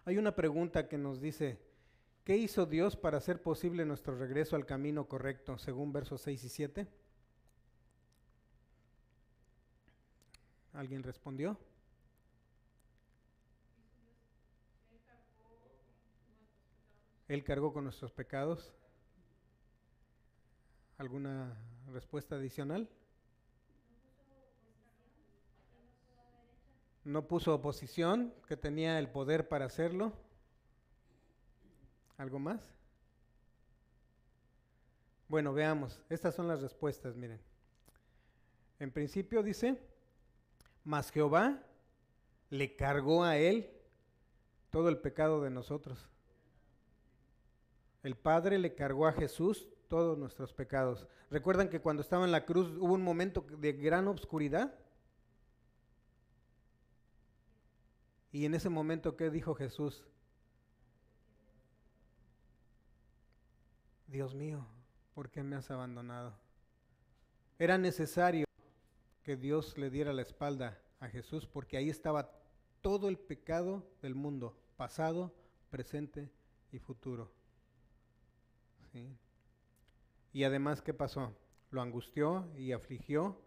hay 0.08 0.18
una 0.18 0.34
pregunta 0.34 0.88
que 0.88 0.98
nos 0.98 1.20
dice, 1.20 1.60
¿qué 2.24 2.38
hizo 2.38 2.66
Dios 2.66 2.96
para 2.96 3.18
hacer 3.18 3.42
posible 3.42 3.84
nuestro 3.84 4.18
regreso 4.18 4.56
al 4.56 4.66
camino 4.66 5.06
correcto, 5.10 5.58
según 5.58 5.92
versos 5.92 6.22
6 6.22 6.46
y 6.46 6.48
7? 6.48 6.88
¿Alguien 10.72 11.04
respondió? 11.04 11.60
Él 17.28 17.44
cargó 17.44 17.74
con 17.74 17.84
nuestros 17.84 18.14
pecados. 18.14 18.74
¿Alguna 20.98 21.54
respuesta 21.92 22.38
adicional? 22.38 22.90
No 27.08 27.26
puso 27.26 27.56
oposición, 27.56 28.34
que 28.48 28.58
tenía 28.58 29.00
el 29.00 29.10
poder 29.10 29.48
para 29.48 29.66
hacerlo. 29.66 30.12
¿Algo 32.18 32.38
más? 32.38 32.62
Bueno, 35.30 35.54
veamos, 35.54 36.02
estas 36.10 36.36
son 36.36 36.50
las 36.50 36.62
respuestas, 36.62 37.16
miren. 37.16 37.40
En 38.80 38.92
principio 38.92 39.42
dice, 39.42 39.82
mas 40.84 41.10
Jehová 41.10 41.64
le 42.50 42.76
cargó 42.76 43.24
a 43.24 43.38
él 43.38 43.72
todo 44.70 44.90
el 44.90 44.98
pecado 44.98 45.42
de 45.42 45.50
nosotros. 45.50 46.10
El 48.04 48.18
Padre 48.18 48.60
le 48.60 48.76
cargó 48.76 49.08
a 49.08 49.14
Jesús 49.14 49.70
todos 49.88 50.18
nuestros 50.18 50.52
pecados. 50.52 51.08
¿Recuerdan 51.32 51.70
que 51.70 51.80
cuando 51.80 52.02
estaba 52.02 52.26
en 52.26 52.34
la 52.34 52.46
cruz 52.46 52.68
hubo 52.78 52.94
un 52.94 53.02
momento 53.02 53.46
de 53.60 53.72
gran 53.72 54.10
obscuridad? 54.10 54.78
Y 58.32 58.46
en 58.46 58.56
ese 58.56 58.70
momento, 58.70 59.16
¿qué 59.16 59.30
dijo 59.30 59.56
Jesús? 59.56 60.04
Dios 64.08 64.36
mío, 64.36 64.66
¿por 65.14 65.30
qué 65.30 65.44
me 65.44 65.56
has 65.56 65.70
abandonado? 65.72 66.38
Era 67.60 67.78
necesario 67.78 68.46
que 69.24 69.36
Dios 69.36 69.78
le 69.78 69.90
diera 69.90 70.14
la 70.14 70.22
espalda 70.22 70.82
a 71.00 71.08
Jesús 71.10 71.48
porque 71.48 71.78
ahí 71.78 71.90
estaba 71.90 72.32
todo 72.82 73.10
el 73.10 73.18
pecado 73.18 73.86
del 74.02 74.16
mundo, 74.16 74.58
pasado, 74.78 75.34
presente 75.70 76.30
y 76.72 76.80
futuro. 76.80 77.32
Y 80.34 80.44
además, 80.44 80.82
¿qué 80.82 80.94
pasó? 80.94 81.36
Lo 81.72 81.82
angustió 81.82 82.50
y 82.56 82.72
afligió. 82.72 83.42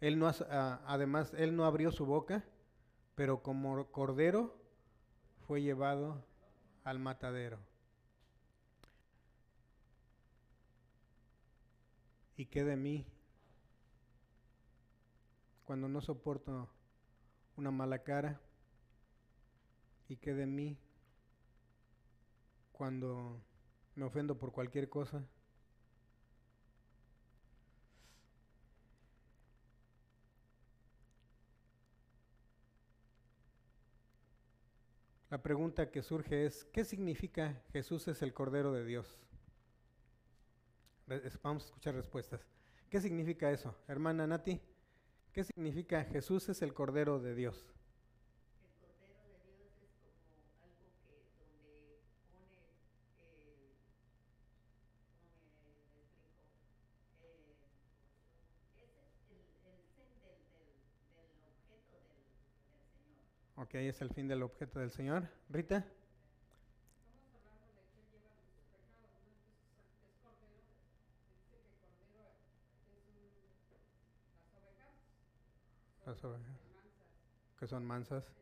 Él 0.00 0.18
no, 0.18 0.30
además, 0.48 1.34
él 1.36 1.56
no 1.56 1.64
abrió 1.64 1.90
su 1.90 2.06
boca 2.06 2.44
pero 3.14 3.42
como 3.42 3.90
cordero 3.90 4.56
fue 5.46 5.62
llevado 5.62 6.24
al 6.84 6.98
matadero. 6.98 7.58
¿Y 12.36 12.46
qué 12.46 12.64
de 12.64 12.76
mí? 12.76 13.06
Cuando 15.64 15.88
no 15.88 16.00
soporto 16.00 16.68
una 17.56 17.70
mala 17.70 18.02
cara. 18.02 18.40
¿Y 20.08 20.16
qué 20.16 20.34
de 20.34 20.46
mí? 20.46 20.76
Cuando 22.72 23.40
me 23.94 24.04
ofendo 24.04 24.36
por 24.36 24.52
cualquier 24.52 24.88
cosa. 24.88 25.24
La 35.34 35.42
pregunta 35.42 35.90
que 35.90 36.00
surge 36.00 36.46
es, 36.46 36.64
¿qué 36.66 36.84
significa 36.84 37.60
Jesús 37.72 38.06
es 38.06 38.22
el 38.22 38.32
Cordero 38.32 38.72
de 38.72 38.84
Dios? 38.84 39.18
Vamos 41.42 41.64
a 41.64 41.66
escuchar 41.66 41.96
respuestas. 41.96 42.46
¿Qué 42.88 43.00
significa 43.00 43.50
eso? 43.50 43.76
Hermana 43.88 44.28
Nati, 44.28 44.60
¿qué 45.32 45.42
significa 45.42 46.04
Jesús 46.04 46.48
es 46.50 46.62
el 46.62 46.72
Cordero 46.72 47.18
de 47.18 47.34
Dios? 47.34 47.66
Ok, 63.74 63.80
es 63.80 64.00
el 64.02 64.10
fin 64.10 64.28
del 64.28 64.44
objeto 64.44 64.78
del 64.78 64.92
Señor. 64.92 65.28
Rita. 65.50 65.84
Que 75.98 76.04
que 76.04 76.10
las 76.10 76.24
ovejas. 76.24 76.56
Que 77.58 77.66
son 77.66 77.84
mansas. 77.84 78.24
Que 78.24 78.30
que. 78.30 78.36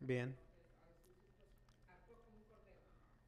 Bien. 0.00 0.36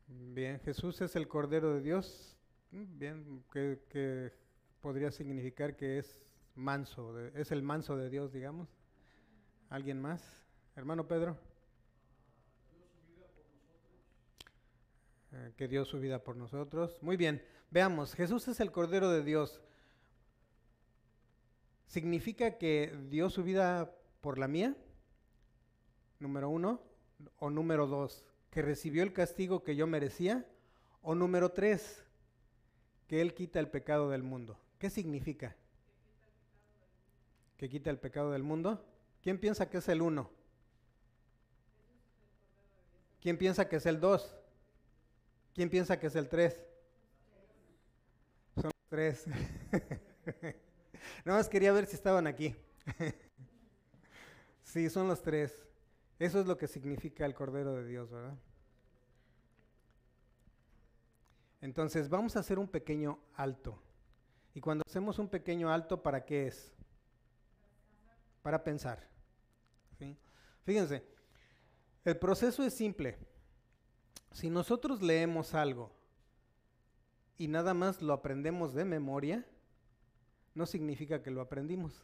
Bien, 0.08 0.58
Jesús 0.58 1.00
es 1.02 1.14
el 1.14 1.28
Cordero 1.28 1.74
de 1.74 1.82
Dios, 1.82 2.35
bien, 2.84 3.44
que, 3.52 4.32
podría 4.80 5.10
significar 5.10 5.76
que 5.76 5.98
es 5.98 6.24
manso, 6.54 7.18
es 7.34 7.50
el 7.50 7.62
manso 7.62 7.96
de 7.96 8.10
Dios, 8.10 8.32
digamos. 8.32 8.68
¿Alguien 9.68 10.00
más? 10.00 10.22
Hermano 10.76 11.08
Pedro. 11.08 11.36
Eh, 15.32 15.52
que 15.56 15.68
dio 15.68 15.84
su 15.84 15.98
vida 15.98 16.22
por 16.22 16.36
nosotros. 16.36 17.02
Muy 17.02 17.16
bien, 17.16 17.42
veamos, 17.70 18.14
Jesús 18.14 18.46
es 18.48 18.60
el 18.60 18.70
Cordero 18.70 19.10
de 19.10 19.22
Dios. 19.22 19.60
¿Significa 21.86 22.58
que 22.58 22.96
dio 23.08 23.30
su 23.30 23.42
vida 23.42 23.92
por 24.20 24.38
la 24.38 24.48
mía? 24.48 24.76
Número 26.18 26.50
uno. 26.50 26.82
O 27.38 27.48
número 27.48 27.86
dos, 27.86 28.26
que 28.50 28.60
recibió 28.60 29.02
el 29.02 29.14
castigo 29.14 29.64
que 29.64 29.74
yo 29.74 29.86
merecía. 29.86 30.46
O 31.00 31.14
número 31.14 31.52
tres, 31.52 32.05
que 33.06 33.20
Él 33.20 33.34
quita 33.34 33.60
el 33.60 33.68
pecado 33.68 34.10
del 34.10 34.22
mundo. 34.22 34.58
¿Qué 34.78 34.90
significa? 34.90 35.54
Que 37.56 37.68
quita 37.68 37.90
el 37.90 37.98
pecado 37.98 38.32
del 38.32 38.42
mundo. 38.42 38.84
¿Quién 39.22 39.38
piensa 39.38 39.68
que 39.68 39.78
es 39.78 39.88
el 39.88 40.02
uno? 40.02 40.30
¿Quién 43.20 43.38
piensa 43.38 43.68
que 43.68 43.76
es 43.76 43.86
el 43.86 44.00
dos? 44.00 44.36
¿Quién 45.54 45.70
piensa 45.70 45.98
que 45.98 46.08
es 46.08 46.16
el 46.16 46.28
tres? 46.28 46.62
Son 48.60 48.70
tres. 48.88 49.24
Nada 51.24 51.38
más 51.38 51.48
quería 51.48 51.72
ver 51.72 51.86
si 51.86 51.96
estaban 51.96 52.26
aquí. 52.26 52.54
sí, 54.62 54.90
son 54.90 55.08
los 55.08 55.22
tres. 55.22 55.66
Eso 56.18 56.40
es 56.40 56.46
lo 56.46 56.56
que 56.56 56.68
significa 56.68 57.24
el 57.26 57.34
Cordero 57.34 57.74
de 57.74 57.86
Dios, 57.86 58.10
¿verdad? 58.10 58.36
Entonces 61.60 62.08
vamos 62.08 62.36
a 62.36 62.40
hacer 62.40 62.58
un 62.58 62.68
pequeño 62.68 63.18
alto. 63.34 63.80
Y 64.54 64.60
cuando 64.60 64.84
hacemos 64.86 65.18
un 65.18 65.28
pequeño 65.28 65.70
alto, 65.70 66.02
¿para 66.02 66.24
qué 66.24 66.46
es? 66.46 66.72
Para 68.42 68.62
pensar. 68.62 69.06
Fíjense, 70.64 71.04
el 72.04 72.18
proceso 72.18 72.64
es 72.64 72.74
simple. 72.74 73.16
Si 74.32 74.50
nosotros 74.50 75.00
leemos 75.00 75.54
algo 75.54 75.92
y 77.38 77.46
nada 77.46 77.72
más 77.72 78.02
lo 78.02 78.12
aprendemos 78.12 78.74
de 78.74 78.84
memoria, 78.84 79.46
no 80.54 80.66
significa 80.66 81.22
que 81.22 81.30
lo 81.30 81.40
aprendimos. 81.40 82.02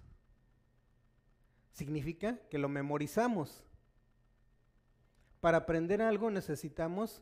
Significa 1.73 2.39
que 2.51 2.59
lo 2.59 2.69
memorizamos. 2.69 3.65
Para 5.41 5.59
aprender 5.59 6.01
algo 6.01 6.31
necesitamos 6.31 7.21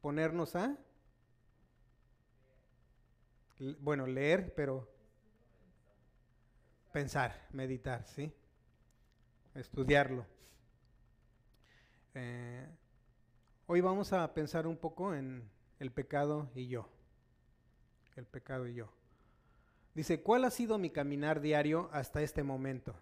ponernos 0.00 0.56
a 0.56 0.78
bueno, 3.80 4.06
leer, 4.06 4.54
pero 4.54 4.88
pensar, 6.92 7.46
meditar, 7.52 8.06
¿sí? 8.06 8.32
Estudiarlo. 9.54 10.26
Eh, 12.14 12.66
hoy 13.66 13.80
vamos 13.80 14.12
a 14.12 14.32
pensar 14.32 14.66
un 14.66 14.76
poco 14.76 15.14
en 15.14 15.48
el 15.78 15.92
pecado 15.92 16.50
y 16.54 16.68
yo. 16.68 16.88
El 18.16 18.26
pecado 18.26 18.66
y 18.66 18.74
yo. 18.74 18.90
Dice, 19.94 20.22
¿cuál 20.22 20.44
ha 20.44 20.50
sido 20.50 20.78
mi 20.78 20.90
caminar 20.90 21.40
diario 21.40 21.90
hasta 21.92 22.22
este 22.22 22.42
momento? 22.42 22.94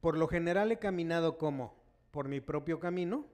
Por 0.00 0.16
lo 0.18 0.28
general 0.28 0.72
he 0.72 0.78
caminado 0.78 1.38
como 1.38 1.76
por 2.10 2.28
mi 2.28 2.40
propio 2.40 2.80
camino. 2.80 3.26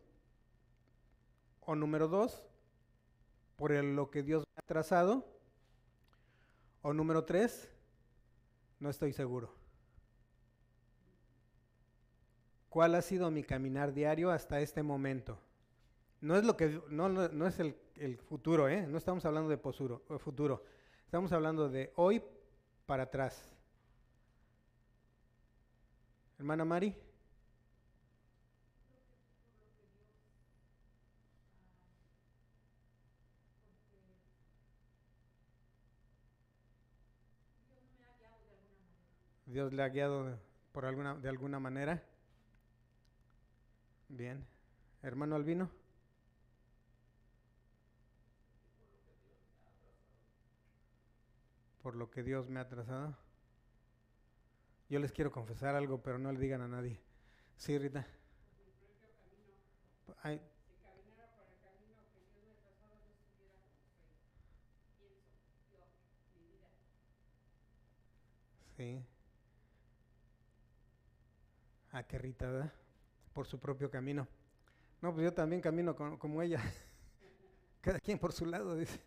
O 1.60 1.76
número 1.76 2.08
dos, 2.08 2.44
por 3.56 3.72
lo 3.72 4.10
que 4.10 4.22
Dios 4.22 4.44
me 4.56 4.60
ha 4.60 4.66
trazado. 4.66 5.26
O 6.82 6.92
número 6.92 7.24
tres, 7.24 7.68
no 8.80 8.90
estoy 8.90 9.12
seguro. 9.12 9.54
¿Cuál 12.68 12.94
ha 12.94 13.02
sido 13.02 13.30
mi 13.30 13.44
caminar 13.44 13.92
diario 13.92 14.30
hasta 14.30 14.60
este 14.60 14.82
momento? 14.82 15.38
No 16.20 16.36
es 16.36 16.44
lo 16.44 16.56
que 16.56 16.80
no, 16.88 17.08
no, 17.08 17.46
es 17.46 17.60
el, 17.60 17.76
futuro, 18.28 18.68
¿eh? 18.68 18.86
No 18.86 18.96
estamos 18.96 19.24
hablando 19.24 19.50
de 19.50 19.58
posuro, 19.58 20.02
futuro. 20.18 20.64
Estamos 21.04 21.32
hablando 21.32 21.68
de 21.68 21.92
hoy 21.96 22.22
para 22.86 23.04
atrás. 23.04 23.52
Hermana 26.38 26.64
Mari. 26.64 26.96
Dios 39.52 39.70
le 39.74 39.82
ha 39.82 39.88
guiado 39.90 40.38
por 40.72 40.86
alguna, 40.86 41.14
de 41.14 41.28
alguna 41.28 41.60
manera. 41.60 42.02
Bien. 44.08 44.46
Hermano 45.02 45.36
Albino. 45.36 45.70
Por 51.82 51.96
lo 51.96 52.10
que 52.10 52.22
Dios 52.22 52.48
me 52.48 52.60
ha 52.60 52.68
trazado. 52.68 53.14
Yo 54.88 54.98
les 54.98 55.12
quiero 55.12 55.30
confesar 55.30 55.74
algo, 55.74 56.02
pero 56.02 56.18
no 56.18 56.32
le 56.32 56.38
digan 56.38 56.62
a 56.62 56.68
nadie. 56.68 56.98
Sí, 57.56 57.76
Rita. 57.76 58.06
Ay. 60.22 60.40
Sí. 68.76 69.11
Ah, 71.92 72.02
qué 72.02 72.18
Rita, 72.18 72.50
¿verdad? 72.50 72.72
Por 73.34 73.46
su 73.46 73.60
propio 73.60 73.90
camino. 73.90 74.26
No, 75.02 75.12
pues 75.12 75.24
yo 75.24 75.32
también 75.32 75.60
camino 75.60 75.94
como 75.94 76.42
ella. 76.42 76.60
Cada 77.82 78.00
quien 78.00 78.18
por 78.18 78.32
su 78.32 78.46
lado, 78.46 78.76
dice, 78.76 79.00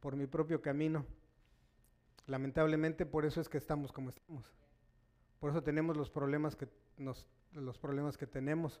por 0.00 0.16
mi 0.16 0.26
propio 0.26 0.62
camino. 0.62 1.04
Lamentablemente 2.26 3.04
por 3.04 3.26
eso 3.26 3.40
es 3.40 3.48
que 3.48 3.58
estamos 3.58 3.92
como 3.92 4.08
estamos. 4.08 4.52
Por 5.38 5.50
eso 5.50 5.62
tenemos 5.62 5.96
los 5.96 6.10
problemas 6.10 6.56
que 6.56 6.68
los 7.52 7.78
problemas 7.78 8.16
que 8.16 8.26
tenemos. 8.26 8.80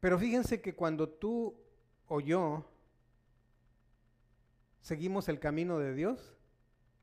Pero 0.00 0.18
fíjense 0.18 0.60
que 0.60 0.74
cuando 0.74 1.08
tú 1.08 1.56
o 2.08 2.20
yo 2.20 2.70
seguimos 4.82 5.28
el 5.28 5.40
camino 5.40 5.78
de 5.78 5.94
Dios, 5.94 6.36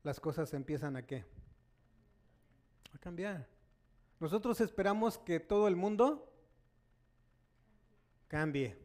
las 0.04 0.20
cosas 0.20 0.54
empiezan 0.54 0.96
a 0.96 1.04
qué? 1.04 1.24
A 2.94 2.98
cambiar. 2.98 3.51
Nosotros 4.22 4.60
esperamos 4.60 5.18
que 5.18 5.40
todo 5.40 5.66
el 5.66 5.74
mundo 5.74 6.32
cambie. 8.28 8.76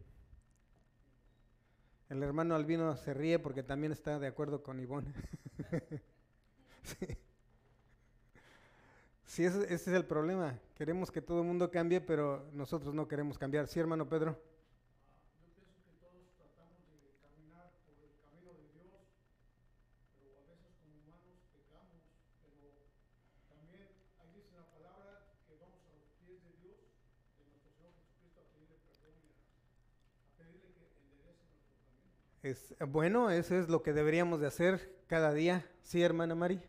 El 2.09 2.23
hermano 2.23 2.55
Albino 2.55 2.97
se 2.97 3.13
ríe 3.13 3.37
porque 3.37 3.61
también 3.61 3.91
está 3.91 4.17
de 4.17 4.25
acuerdo 4.25 4.63
con 4.63 4.79
Ivonne. 4.79 5.13
sí. 6.81 7.05
sí 9.25 9.45
ese, 9.45 9.71
es 9.71 9.87
el 9.87 10.05
problema. 10.05 10.59
Queremos 10.73 11.11
que 11.11 11.21
todo 11.21 11.41
el 11.41 11.45
mundo 11.45 11.69
cambie, 11.69 12.01
pero 12.01 12.49
nosotros 12.53 12.95
no 12.95 13.07
queremos 13.07 13.37
cambiar. 13.37 13.67
¿Sí, 13.67 13.79
hermano 13.79 14.09
Pedro? 14.09 14.31
Yo 15.37 15.53
pienso 15.53 15.77
que 15.85 15.93
todos 16.01 16.33
tratamos 16.33 16.81
de 16.89 17.13
caminar 17.21 17.77
por 17.85 17.93
el 18.01 18.09
camino 18.25 18.57
de 18.57 18.65
Dios, 18.73 18.89
pero 20.17 20.33
a 20.33 20.49
veces 20.49 20.73
como 20.81 20.97
humanos 20.97 21.45
pecamos, 21.53 22.01
pero 22.41 22.73
también 23.53 23.85
ahí 24.17 24.31
dice 24.33 24.55
la 24.57 24.65
palabra 24.71 25.27
que 25.45 25.59
vamos 25.59 25.83
a 25.85 25.93
los 25.93 26.07
pies 26.23 26.39
de 26.41 26.53
Dios, 26.63 26.79
de 27.37 27.43
nuestro 27.51 27.71
Señor 27.75 27.91
Jesucristo, 27.99 28.41
a 28.41 28.47
pedirle 28.47 28.79
perdón 28.87 29.19
y 29.27 29.35
a, 29.35 29.43
a 30.23 30.29
pedirle 30.39 30.71
que 30.71 30.99
enderece 31.03 31.43
nuestro 31.51 31.75
camino. 31.83 32.15
Es, 32.47 32.73
bueno, 32.79 33.29
eso 33.29 33.55
es 33.55 33.67
lo 33.67 33.83
que 33.83 33.91
deberíamos 33.91 34.39
de 34.39 34.47
hacer 34.47 35.03
cada 35.07 35.33
día. 35.33 35.69
¿Sí, 35.81 36.01
hermana 36.01 36.33
Mari? 36.33 36.55
Eh. 36.55 36.63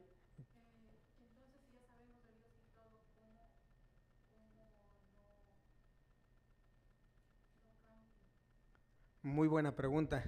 Muy 9.22 9.46
buena 9.46 9.76
pregunta. 9.76 10.24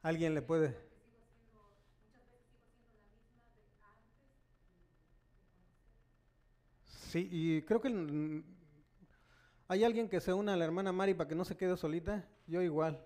¿Alguien 0.00 0.32
le 0.32 0.42
puede? 0.42 0.76
Sí, 6.86 7.28
y 7.32 7.62
creo 7.62 7.80
que 7.80 8.44
hay 9.66 9.82
alguien 9.82 10.08
que 10.08 10.20
se 10.20 10.32
una 10.32 10.54
a 10.54 10.56
la 10.56 10.64
hermana 10.64 10.92
Mari 10.92 11.14
para 11.14 11.28
que 11.28 11.34
no 11.34 11.44
se 11.44 11.56
quede 11.56 11.76
solita. 11.76 12.28
Yo 12.46 12.62
igual. 12.62 13.04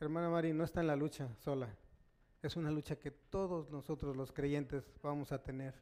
Hermana 0.00 0.28
Mari 0.28 0.52
no 0.52 0.64
está 0.64 0.80
en 0.80 0.86
la 0.88 0.96
lucha 0.96 1.28
sola. 1.36 1.74
Es 2.42 2.56
una 2.56 2.70
lucha 2.70 2.96
que 2.96 3.10
todos 3.10 3.70
nosotros 3.70 4.16
los 4.16 4.32
creyentes 4.32 4.84
vamos 5.02 5.32
a 5.32 5.42
tener. 5.42 5.74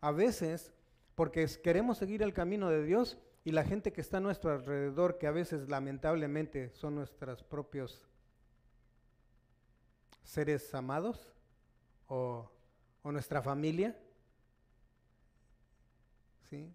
A 0.00 0.10
veces, 0.12 0.72
porque 1.14 1.46
queremos 1.62 1.98
seguir 1.98 2.22
el 2.22 2.34
camino 2.34 2.68
de 2.68 2.84
Dios 2.84 3.18
y 3.44 3.52
la 3.52 3.64
gente 3.64 3.92
que 3.92 4.00
está 4.00 4.18
a 4.18 4.20
nuestro 4.20 4.52
alrededor, 4.52 5.18
que 5.18 5.26
a 5.26 5.30
veces 5.30 5.68
lamentablemente 5.68 6.70
son 6.74 6.94
nuestros 6.94 7.42
propios 7.42 8.06
seres 10.22 10.74
amados 10.74 11.32
o, 12.08 12.50
o 13.02 13.12
nuestra 13.12 13.42
familia, 13.42 13.96
¿sí? 16.50 16.72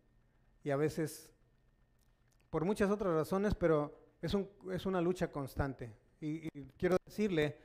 Y 0.64 0.70
a 0.72 0.76
veces, 0.76 1.32
por 2.50 2.66
muchas 2.66 2.90
otras 2.92 3.14
razones, 3.14 3.56
pero 3.56 3.98
es, 4.22 4.34
un- 4.34 4.50
es 4.72 4.86
una 4.86 5.02
lucha 5.02 5.32
constante. 5.32 5.92
Y, 6.22 6.48
y 6.54 6.66
quiero 6.78 6.98
decirle 7.06 7.58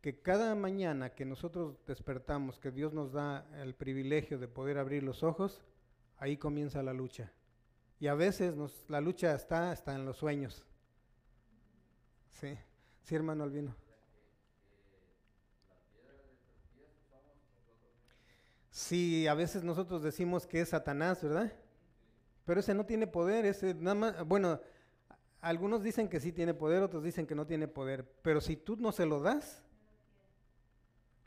que 0.00 0.20
cada 0.20 0.54
mañana 0.54 1.10
que 1.10 1.24
nosotros 1.24 1.76
despertamos, 1.86 2.58
que 2.58 2.72
Dios 2.72 2.92
nos 2.92 3.12
da 3.12 3.46
el 3.62 3.74
privilegio 3.74 4.38
de 4.38 4.48
poder 4.48 4.78
abrir 4.78 5.02
los 5.04 5.22
ojos, 5.22 5.62
ahí 6.18 6.36
comienza 6.36 6.82
la 6.82 6.92
lucha. 6.92 7.32
Y 8.00 8.08
a 8.08 8.14
veces 8.14 8.56
nos, 8.56 8.84
la 8.88 9.00
lucha 9.00 9.32
está 9.32 9.70
hasta 9.70 9.94
en 9.94 10.04
los 10.04 10.16
sueños. 10.16 10.64
Sí, 12.30 12.58
sí 13.04 13.14
hermano 13.14 13.44
Albino. 13.44 13.76
Sí, 18.72 19.28
a 19.28 19.34
veces 19.34 19.62
nosotros 19.62 20.02
decimos 20.02 20.48
que 20.48 20.62
es 20.62 20.70
Satanás, 20.70 21.22
¿verdad? 21.22 21.52
Pero 22.44 22.58
ese 22.58 22.74
no 22.74 22.84
tiene 22.84 23.06
poder, 23.06 23.44
ese 23.44 23.74
nada 23.74 23.94
más, 23.94 24.26
bueno, 24.26 24.60
algunos 25.42 25.82
dicen 25.82 26.08
que 26.08 26.20
sí 26.20 26.32
tiene 26.32 26.54
poder, 26.54 26.82
otros 26.82 27.02
dicen 27.02 27.26
que 27.26 27.34
no 27.34 27.46
tiene 27.46 27.66
poder, 27.66 28.08
pero 28.22 28.40
si 28.40 28.56
tú 28.56 28.76
no 28.76 28.92
se 28.92 29.04
lo 29.04 29.20
das, 29.20 29.60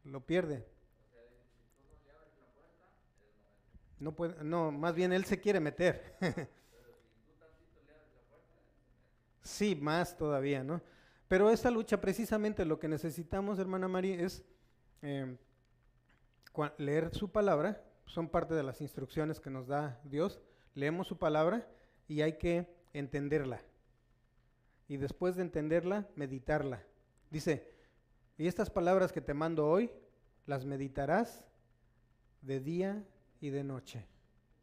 lo 0.06 0.22
pierde. 0.22 0.66
No 4.00 4.16
puede, 4.16 4.42
no, 4.44 4.72
más 4.72 4.96
bien 4.96 5.12
él 5.12 5.26
se 5.26 5.40
quiere 5.42 5.60
meter. 5.60 6.16
sí, 9.42 9.76
más 9.76 10.16
todavía, 10.16 10.64
¿no? 10.64 10.82
Pero 11.28 11.50
esta 11.50 11.70
lucha, 11.70 12.00
precisamente 12.00 12.64
lo 12.64 12.80
que 12.80 12.88
necesitamos, 12.88 13.60
hermana 13.60 13.90
María, 13.90 14.22
es 14.22 14.46
eh, 15.02 15.38
leer 16.78 17.14
su 17.14 17.32
palabra, 17.32 17.84
son 18.06 18.30
parte 18.30 18.54
de 18.54 18.64
las 18.64 18.80
instrucciones 18.80 19.42
que 19.42 19.50
nos 19.50 19.68
da 19.68 20.00
Dios, 20.06 20.40
leemos 20.74 21.08
su 21.08 21.18
palabra 21.18 21.68
y 22.08 22.22
hay 22.22 22.38
que 22.38 22.74
entenderla. 22.94 23.62
Y 24.88 24.98
después 24.98 25.36
de 25.36 25.42
entenderla, 25.42 26.08
meditarla. 26.16 26.84
Dice, 27.30 27.72
y 28.38 28.48
estas 28.48 28.70
palabras 28.70 29.12
que 29.12 29.22
te 29.22 29.34
mando 29.34 29.68
hoy, 29.68 29.90
las 30.46 30.66
meditarás 30.66 31.44
de 32.42 32.60
día 32.60 33.04
y 33.42 33.50
de 33.50 33.64
noche. 33.64 34.06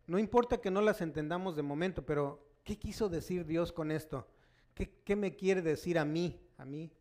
No 0.06 0.18
importa 0.18 0.60
que 0.60 0.70
no 0.70 0.80
las 0.80 1.00
entendamos 1.00 1.56
de 1.56 1.62
momento, 1.62 2.04
pero 2.04 2.46
¿qué 2.64 2.78
quiso 2.78 3.08
decir 3.08 3.46
Dios 3.46 3.72
con 3.72 3.90
esto? 3.90 4.26
¿Qué, 4.74 4.90
qué 5.04 5.16
me 5.16 5.34
quiere 5.34 5.62
decir 5.62 5.98
a 5.98 6.04
mí? 6.04 6.40
A 6.58 6.64
mí, 6.64 6.92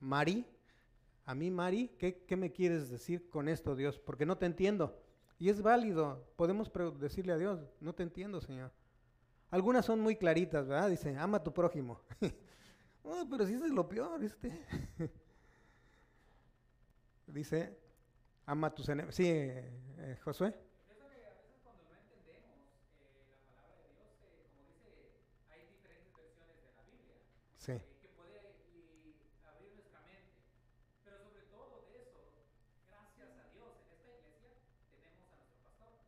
Mari, 0.00 0.46
a 1.26 1.34
mí, 1.34 1.50
Mari, 1.50 1.88
¿qué, 1.98 2.24
qué 2.26 2.36
me 2.36 2.50
quieres 2.50 2.90
decir 2.90 3.28
con 3.28 3.48
esto, 3.48 3.76
Dios? 3.76 3.98
Porque 3.98 4.26
no 4.26 4.36
te 4.36 4.46
entiendo. 4.46 5.00
Y 5.38 5.48
es 5.48 5.62
válido, 5.62 6.26
podemos 6.36 6.70
decirle 6.98 7.32
a 7.32 7.38
Dios, 7.38 7.60
no 7.80 7.94
te 7.94 8.02
entiendo, 8.02 8.40
Señor. 8.40 8.72
Algunas 9.50 9.84
son 9.84 10.00
muy 10.00 10.16
claritas, 10.16 10.66
¿verdad? 10.66 10.88
Dice, 10.90 11.16
ama 11.16 11.38
a 11.38 11.42
tu 11.44 11.52
prójimo. 11.52 12.00
Oh, 13.02 13.26
pero 13.30 13.46
si 13.46 13.54
eso 13.54 13.64
es 13.64 13.72
lo 13.72 13.88
peor, 13.88 14.22
este. 14.22 14.52
Dice, 17.26 17.78
ama 18.44 18.66
a 18.66 18.74
tus 18.74 18.88
enemigos. 18.90 19.14
Sí, 19.14 19.26
eh, 19.26 19.72
eh, 19.98 20.18
Josué. 20.22 20.50
Pienso 20.86 21.08
que 21.08 21.24
a 21.24 21.32
veces 21.32 21.56
cuando 21.64 21.82
no 21.88 21.96
entendemos 21.96 22.60
eh, 23.00 23.24
la 23.32 23.40
palabra 23.48 23.80
de 23.80 23.88
Dios, 23.96 24.04
eh, 24.20 24.52
como 24.52 24.68
dice, 24.68 25.16
hay 25.48 25.64
diferentes 25.72 26.12
versiones 26.12 26.60
de 26.60 26.68
la 26.76 26.82
Biblia 26.84 27.16
Sí. 27.56 27.72
eh, 27.72 27.80
que 28.04 28.08
puede 28.12 28.36
y, 28.68 29.16
abrir 29.48 29.72
nuestra 29.80 30.04
mente. 30.04 30.44
Pero 31.02 31.24
sobre 31.24 31.48
todo 31.48 31.88
de 31.88 32.04
eso, 32.04 32.20
gracias 32.84 33.32
a 33.32 33.48
Dios, 33.48 33.80
en 33.80 33.96
esta 33.96 34.12
iglesia 34.12 34.52
tenemos 34.92 35.24
a 35.32 35.40
nuestro 35.40 35.56
pastor, 35.72 36.04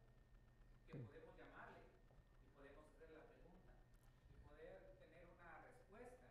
que 0.92 1.00
podemos 1.08 1.32
llamarle 1.40 1.88
y 1.88 2.52
podemos 2.52 2.84
hacerle 2.84 3.16
la 3.16 3.32
pregunta 3.32 3.72
y 4.28 4.44
poder 4.44 4.92
tener 5.00 5.24
una 5.40 5.64
respuesta. 5.72 6.28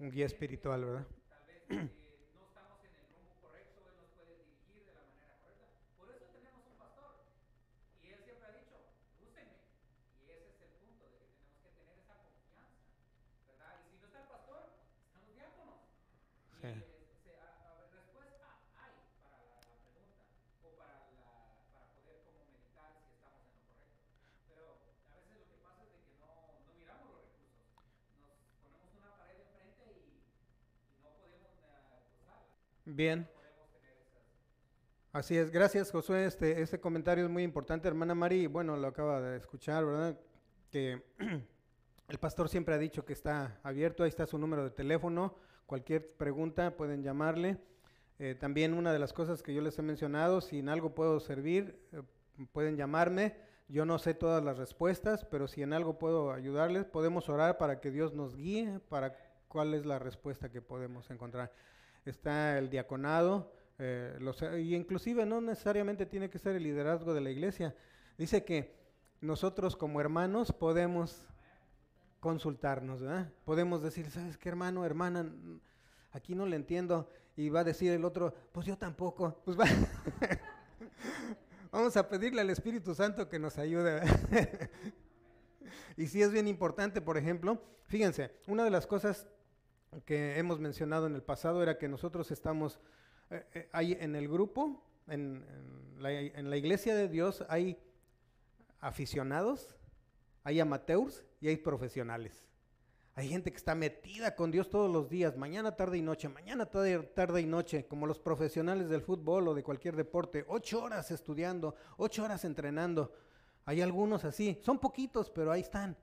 Un 0.00 0.10
guía 0.10 0.26
espiritual, 0.26 0.84
¿verdad? 0.84 1.06
Tal 1.28 1.44
vez 1.46 1.62
eh, 1.68 1.88
no 2.34 2.46
estamos 2.48 2.80
en 2.84 2.94
el 2.96 3.04
rumbo 3.12 3.36
correcto, 3.40 3.80
Él 3.86 3.94
nos 4.00 4.08
puede 4.16 4.32
dirigir 4.42 4.82
de 4.88 4.94
la 4.96 5.04
manera 5.04 5.36
correcta. 5.38 5.68
Por 5.98 6.08
eso 6.10 6.24
tenemos 6.32 6.64
un 6.66 6.76
pastor. 6.80 7.10
Y 8.02 8.08
Él 8.08 8.20
siempre 8.24 8.46
ha 8.48 8.52
dicho, 8.56 8.76
úsenme. 9.20 9.60
Y 10.24 10.30
ese 10.32 10.56
es 10.56 10.60
el 10.64 10.72
punto 10.80 11.04
de 11.04 11.20
que 11.20 11.28
tenemos 11.36 11.60
que 11.60 11.70
tener 11.76 11.94
esa 12.00 12.16
confianza. 12.16 12.80
¿Verdad? 13.46 13.72
Y 13.84 13.92
si 13.92 13.96
no 14.00 14.06
está 14.08 14.18
el 14.24 14.28
pastor, 14.32 14.62
están 15.04 15.20
los 15.28 15.34
diáconos. 15.36 15.78
Sí. 16.64 16.68
Y 16.68 16.80
eh, 16.80 17.16
se- 17.20 17.36
a- 17.36 17.60
a- 17.60 17.92
respuesta 17.92 18.48
hay 18.80 18.96
para 19.20 19.36
la, 19.44 19.60
la 19.68 19.76
pregunta 19.84 20.24
o 20.64 20.68
para, 20.80 20.96
la, 21.20 21.60
para 21.76 21.84
poder 21.92 22.24
como 22.24 22.40
meditar 22.48 22.88
si 23.04 23.12
estamos 23.20 23.44
en 23.44 23.52
lo 23.52 23.68
correcto. 23.68 24.00
Pero 24.48 24.64
a 25.12 25.20
veces 25.20 25.36
lo 25.36 25.44
que 25.44 25.60
pasa 25.60 25.84
es 25.84 25.92
de 25.92 26.00
que 26.08 26.16
no, 26.16 26.32
no 26.64 26.72
miramos 26.80 27.04
los 27.12 27.20
recursos. 27.28 27.68
Nos 28.16 28.36
ponemos 28.64 28.92
una 28.96 29.12
pared 29.20 29.36
enfrente 29.40 29.84
y, 29.96 30.20
y 30.20 31.00
no 31.00 31.10
podemos 31.16 31.52
eh, 31.64 32.04
cruzarla. 32.12 32.48
Bien. 33.00 33.26
Así 35.10 35.34
es, 35.34 35.50
gracias 35.50 35.90
Josué, 35.90 36.26
este, 36.26 36.60
este 36.60 36.80
comentario 36.80 37.24
es 37.24 37.30
muy 37.30 37.44
importante, 37.44 37.88
hermana 37.88 38.14
Mari, 38.14 38.46
bueno, 38.46 38.76
lo 38.76 38.88
acaba 38.88 39.22
de 39.22 39.38
escuchar, 39.38 39.86
¿verdad? 39.86 40.20
Que 40.70 41.02
el 42.08 42.18
pastor 42.18 42.50
siempre 42.50 42.74
ha 42.74 42.78
dicho 42.78 43.06
que 43.06 43.14
está 43.14 43.58
abierto, 43.62 44.02
ahí 44.02 44.10
está 44.10 44.26
su 44.26 44.36
número 44.36 44.64
de 44.64 44.70
teléfono, 44.70 45.34
cualquier 45.64 46.12
pregunta 46.18 46.76
pueden 46.76 47.02
llamarle. 47.02 47.56
Eh, 48.18 48.34
también 48.38 48.74
una 48.74 48.92
de 48.92 48.98
las 48.98 49.14
cosas 49.14 49.42
que 49.42 49.54
yo 49.54 49.62
les 49.62 49.78
he 49.78 49.82
mencionado, 49.82 50.42
si 50.42 50.58
en 50.58 50.68
algo 50.68 50.94
puedo 50.94 51.20
servir, 51.20 51.80
eh, 51.92 52.02
pueden 52.52 52.76
llamarme, 52.76 53.34
yo 53.68 53.86
no 53.86 53.98
sé 53.98 54.12
todas 54.12 54.44
las 54.44 54.58
respuestas, 54.58 55.24
pero 55.24 55.48
si 55.48 55.62
en 55.62 55.72
algo 55.72 55.98
puedo 55.98 56.32
ayudarles, 56.34 56.84
podemos 56.84 57.30
orar 57.30 57.56
para 57.56 57.80
que 57.80 57.90
Dios 57.90 58.12
nos 58.12 58.36
guíe, 58.36 58.78
para 58.90 59.16
cuál 59.48 59.72
es 59.72 59.86
la 59.86 59.98
respuesta 59.98 60.50
que 60.50 60.60
podemos 60.60 61.10
encontrar. 61.10 61.50
Está 62.04 62.58
el 62.58 62.70
diaconado, 62.70 63.52
eh, 63.78 64.16
los, 64.20 64.42
y 64.42 64.74
inclusive 64.74 65.24
no 65.24 65.40
necesariamente 65.40 66.06
tiene 66.06 66.28
que 66.28 66.38
ser 66.38 66.56
el 66.56 66.62
liderazgo 66.62 67.14
de 67.14 67.20
la 67.20 67.30
iglesia. 67.30 67.74
Dice 68.18 68.44
que 68.44 68.74
nosotros 69.20 69.76
como 69.76 70.00
hermanos 70.00 70.52
podemos 70.52 71.26
consultarnos, 72.20 73.02
¿verdad? 73.02 73.32
Podemos 73.44 73.82
decir, 73.82 74.10
¿sabes 74.10 74.36
qué 74.36 74.50
hermano, 74.50 74.84
hermana? 74.84 75.32
Aquí 76.12 76.34
no 76.34 76.46
le 76.46 76.56
entiendo. 76.56 77.08
Y 77.36 77.48
va 77.48 77.60
a 77.60 77.64
decir 77.64 77.92
el 77.92 78.04
otro, 78.04 78.34
pues 78.52 78.66
yo 78.66 78.76
tampoco. 78.76 79.40
Pues 79.44 79.58
va. 79.58 79.64
Vamos 81.72 81.96
a 81.96 82.08
pedirle 82.08 82.42
al 82.42 82.50
Espíritu 82.50 82.94
Santo 82.94 83.28
que 83.28 83.38
nos 83.38 83.56
ayude. 83.56 84.02
y 85.96 86.06
sí 86.06 86.20
es 86.20 86.32
bien 86.32 86.48
importante, 86.48 87.00
por 87.00 87.16
ejemplo, 87.16 87.62
fíjense, 87.86 88.32
una 88.46 88.64
de 88.64 88.70
las 88.70 88.86
cosas 88.86 89.26
que 90.04 90.38
hemos 90.38 90.60
mencionado 90.60 91.06
en 91.06 91.14
el 91.14 91.22
pasado 91.22 91.62
era 91.62 91.78
que 91.78 91.88
nosotros 91.88 92.30
estamos 92.30 92.80
eh, 93.30 93.68
eh, 93.72 93.98
en 94.00 94.14
el 94.14 94.28
grupo, 94.28 94.82
en, 95.08 95.44
en 95.48 96.02
la, 96.02 96.12
en 96.12 96.50
la 96.50 96.56
iglesia 96.56 96.94
de 96.94 97.08
Dios 97.08 97.44
hay 97.48 97.78
aficionados, 98.80 99.76
hay 100.44 100.60
amateurs 100.60 101.24
y 101.40 101.48
hay 101.48 101.56
profesionales. 101.56 102.46
Hay 103.14 103.28
gente 103.28 103.50
que 103.50 103.56
está 103.56 103.74
metida 103.74 104.34
con 104.34 104.50
Dios 104.50 104.70
todos 104.70 104.90
los 104.90 105.10
días, 105.10 105.36
mañana, 105.36 105.76
tarde 105.76 105.98
y 105.98 106.02
noche, 106.02 106.28
mañana, 106.28 106.66
tarde, 106.66 106.98
tarde 107.14 107.40
y 107.40 107.46
noche, 107.46 107.86
como 107.86 108.06
los 108.06 108.18
profesionales 108.18 108.88
del 108.88 109.02
fútbol 109.02 109.48
o 109.48 109.54
de 109.54 109.62
cualquier 109.62 109.96
deporte, 109.96 110.44
ocho 110.48 110.82
horas 110.82 111.10
estudiando, 111.10 111.74
ocho 111.96 112.24
horas 112.24 112.44
entrenando. 112.44 113.12
Hay 113.66 113.82
algunos 113.82 114.24
así, 114.24 114.58
son 114.62 114.78
poquitos, 114.78 115.30
pero 115.30 115.52
ahí 115.52 115.60
están. 115.60 115.96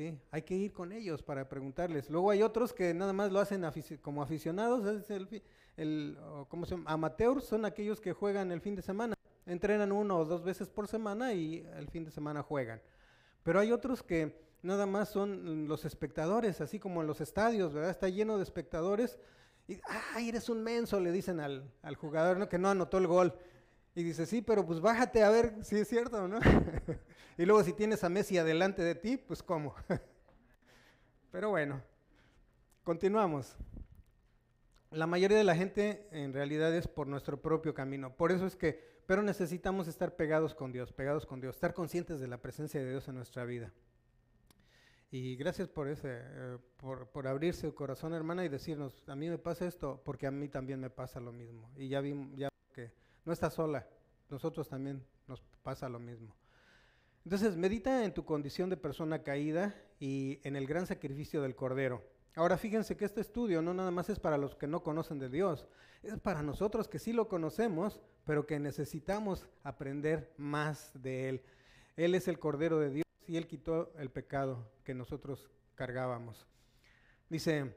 ¿Sí? 0.00 0.18
Hay 0.30 0.40
que 0.40 0.54
ir 0.54 0.72
con 0.72 0.92
ellos 0.92 1.22
para 1.22 1.46
preguntarles. 1.46 2.08
Luego 2.08 2.30
hay 2.30 2.42
otros 2.42 2.72
que 2.72 2.94
nada 2.94 3.12
más 3.12 3.30
lo 3.30 3.38
hacen 3.38 3.62
como 4.00 4.22
aficionados, 4.22 4.86
es 4.86 5.10
el, 5.10 5.42
el, 5.76 6.16
¿cómo 6.48 6.64
se 6.64 6.70
llama? 6.74 6.90
Amateurs 6.90 7.44
son 7.44 7.66
aquellos 7.66 8.00
que 8.00 8.14
juegan 8.14 8.50
el 8.50 8.62
fin 8.62 8.74
de 8.74 8.80
semana. 8.80 9.14
Entrenan 9.44 9.92
uno 9.92 10.16
o 10.16 10.24
dos 10.24 10.42
veces 10.42 10.70
por 10.70 10.88
semana 10.88 11.34
y 11.34 11.66
el 11.76 11.88
fin 11.88 12.06
de 12.06 12.10
semana 12.10 12.42
juegan. 12.42 12.80
Pero 13.42 13.60
hay 13.60 13.72
otros 13.72 14.02
que 14.02 14.40
nada 14.62 14.86
más 14.86 15.10
son 15.10 15.68
los 15.68 15.84
espectadores, 15.84 16.62
así 16.62 16.78
como 16.78 17.02
en 17.02 17.06
los 17.06 17.20
estadios, 17.20 17.74
¿verdad? 17.74 17.90
Está 17.90 18.08
lleno 18.08 18.38
de 18.38 18.44
espectadores. 18.44 19.18
Y, 19.68 19.78
¡ay, 20.14 20.30
eres 20.30 20.48
un 20.48 20.62
menso! 20.62 20.98
Le 20.98 21.12
dicen 21.12 21.40
al, 21.40 21.70
al 21.82 21.96
jugador 21.96 22.48
que 22.48 22.58
no 22.58 22.70
anotó 22.70 22.96
el 22.96 23.06
gol. 23.06 23.34
Y 23.94 24.02
dice, 24.04 24.24
sí, 24.26 24.40
pero 24.40 24.64
pues 24.64 24.80
bájate 24.80 25.22
a 25.22 25.30
ver 25.30 25.64
si 25.64 25.76
es 25.76 25.88
cierto 25.88 26.24
o 26.24 26.28
no. 26.28 26.38
y 27.38 27.44
luego 27.44 27.62
si 27.64 27.72
tienes 27.72 28.04
a 28.04 28.08
Messi 28.08 28.38
adelante 28.38 28.82
de 28.82 28.94
ti, 28.94 29.16
pues 29.16 29.42
cómo. 29.42 29.74
pero 31.32 31.50
bueno, 31.50 31.82
continuamos. 32.84 33.56
La 34.92 35.06
mayoría 35.06 35.38
de 35.38 35.44
la 35.44 35.56
gente 35.56 36.08
en 36.12 36.32
realidad 36.32 36.74
es 36.74 36.88
por 36.88 37.06
nuestro 37.06 37.40
propio 37.40 37.74
camino. 37.74 38.16
Por 38.16 38.32
eso 38.32 38.46
es 38.46 38.56
que, 38.56 38.80
pero 39.06 39.22
necesitamos 39.22 39.88
estar 39.88 40.16
pegados 40.16 40.54
con 40.54 40.72
Dios, 40.72 40.92
pegados 40.92 41.26
con 41.26 41.40
Dios, 41.40 41.56
estar 41.56 41.74
conscientes 41.74 42.20
de 42.20 42.28
la 42.28 42.38
presencia 42.38 42.80
de 42.80 42.90
Dios 42.90 43.08
en 43.08 43.16
nuestra 43.16 43.44
vida. 43.44 43.72
Y 45.12 45.34
gracias 45.34 45.68
por 45.68 45.88
ese, 45.88 46.08
eh, 46.22 46.58
por, 46.76 47.08
por 47.08 47.26
abrir 47.26 47.54
su 47.54 47.74
corazón, 47.74 48.14
hermana, 48.14 48.44
y 48.44 48.48
decirnos, 48.48 49.08
a 49.08 49.16
mí 49.16 49.28
me 49.28 49.38
pasa 49.38 49.66
esto, 49.66 50.00
porque 50.04 50.28
a 50.28 50.30
mí 50.30 50.48
también 50.48 50.78
me 50.78 50.90
pasa 50.90 51.18
lo 51.18 51.32
mismo. 51.32 51.68
Y 51.76 51.88
ya 51.88 52.00
vimos 52.00 52.36
ya 52.36 52.49
no 53.24 53.32
estás 53.32 53.54
sola, 53.54 53.86
nosotros 54.28 54.68
también 54.68 55.04
nos 55.26 55.42
pasa 55.62 55.88
lo 55.88 55.98
mismo. 55.98 56.34
Entonces, 57.24 57.56
medita 57.56 58.04
en 58.04 58.14
tu 58.14 58.24
condición 58.24 58.70
de 58.70 58.76
persona 58.76 59.22
caída 59.22 59.74
y 59.98 60.40
en 60.42 60.56
el 60.56 60.66
gran 60.66 60.86
sacrificio 60.86 61.42
del 61.42 61.54
Cordero. 61.54 62.02
Ahora 62.34 62.56
fíjense 62.56 62.96
que 62.96 63.04
este 63.04 63.20
estudio 63.20 63.60
no 63.60 63.74
nada 63.74 63.90
más 63.90 64.08
es 64.08 64.20
para 64.20 64.38
los 64.38 64.54
que 64.54 64.66
no 64.66 64.82
conocen 64.82 65.18
de 65.18 65.28
Dios, 65.28 65.66
es 66.02 66.18
para 66.20 66.42
nosotros 66.42 66.88
que 66.88 66.98
sí 66.98 67.12
lo 67.12 67.28
conocemos, 67.28 68.00
pero 68.24 68.46
que 68.46 68.58
necesitamos 68.58 69.48
aprender 69.64 70.32
más 70.36 70.92
de 70.94 71.28
Él. 71.28 71.42
Él 71.96 72.14
es 72.14 72.28
el 72.28 72.38
Cordero 72.38 72.78
de 72.78 72.90
Dios 72.90 73.04
y 73.26 73.36
Él 73.36 73.46
quitó 73.46 73.92
el 73.98 74.10
pecado 74.10 74.70
que 74.84 74.94
nosotros 74.94 75.50
cargábamos. 75.74 76.46
Dice, 77.28 77.74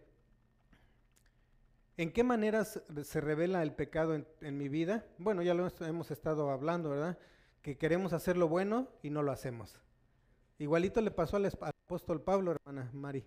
¿en 1.98 2.12
qué 2.12 2.24
maneras 2.24 2.82
se 3.04 3.22
revela 3.22 3.64
el 3.64 3.74
pecado 3.74 4.16
en, 4.16 4.58
mi 4.58 4.70
vida? 4.70 5.06
Bueno, 5.18 5.42
ya 5.42 5.54
lo 5.54 5.68
hemos 5.82 6.12
estado 6.12 6.50
hablando, 6.50 6.90
¿verdad? 6.90 7.18
Que 7.62 7.78
queremos 7.78 8.14
hacer 8.14 8.38
lo 8.38 8.48
bueno 8.48 8.90
y 9.02 9.10
no 9.10 9.22
lo 9.24 9.32
hacemos. 9.32 9.80
Igualito 10.60 11.02
le 11.02 11.12
pasó 11.12 11.38
al, 11.38 11.46
al 11.46 11.74
apóstol 11.86 12.22
Pablo, 12.22 12.52
hermana 12.52 12.90
Mari. 12.94 13.26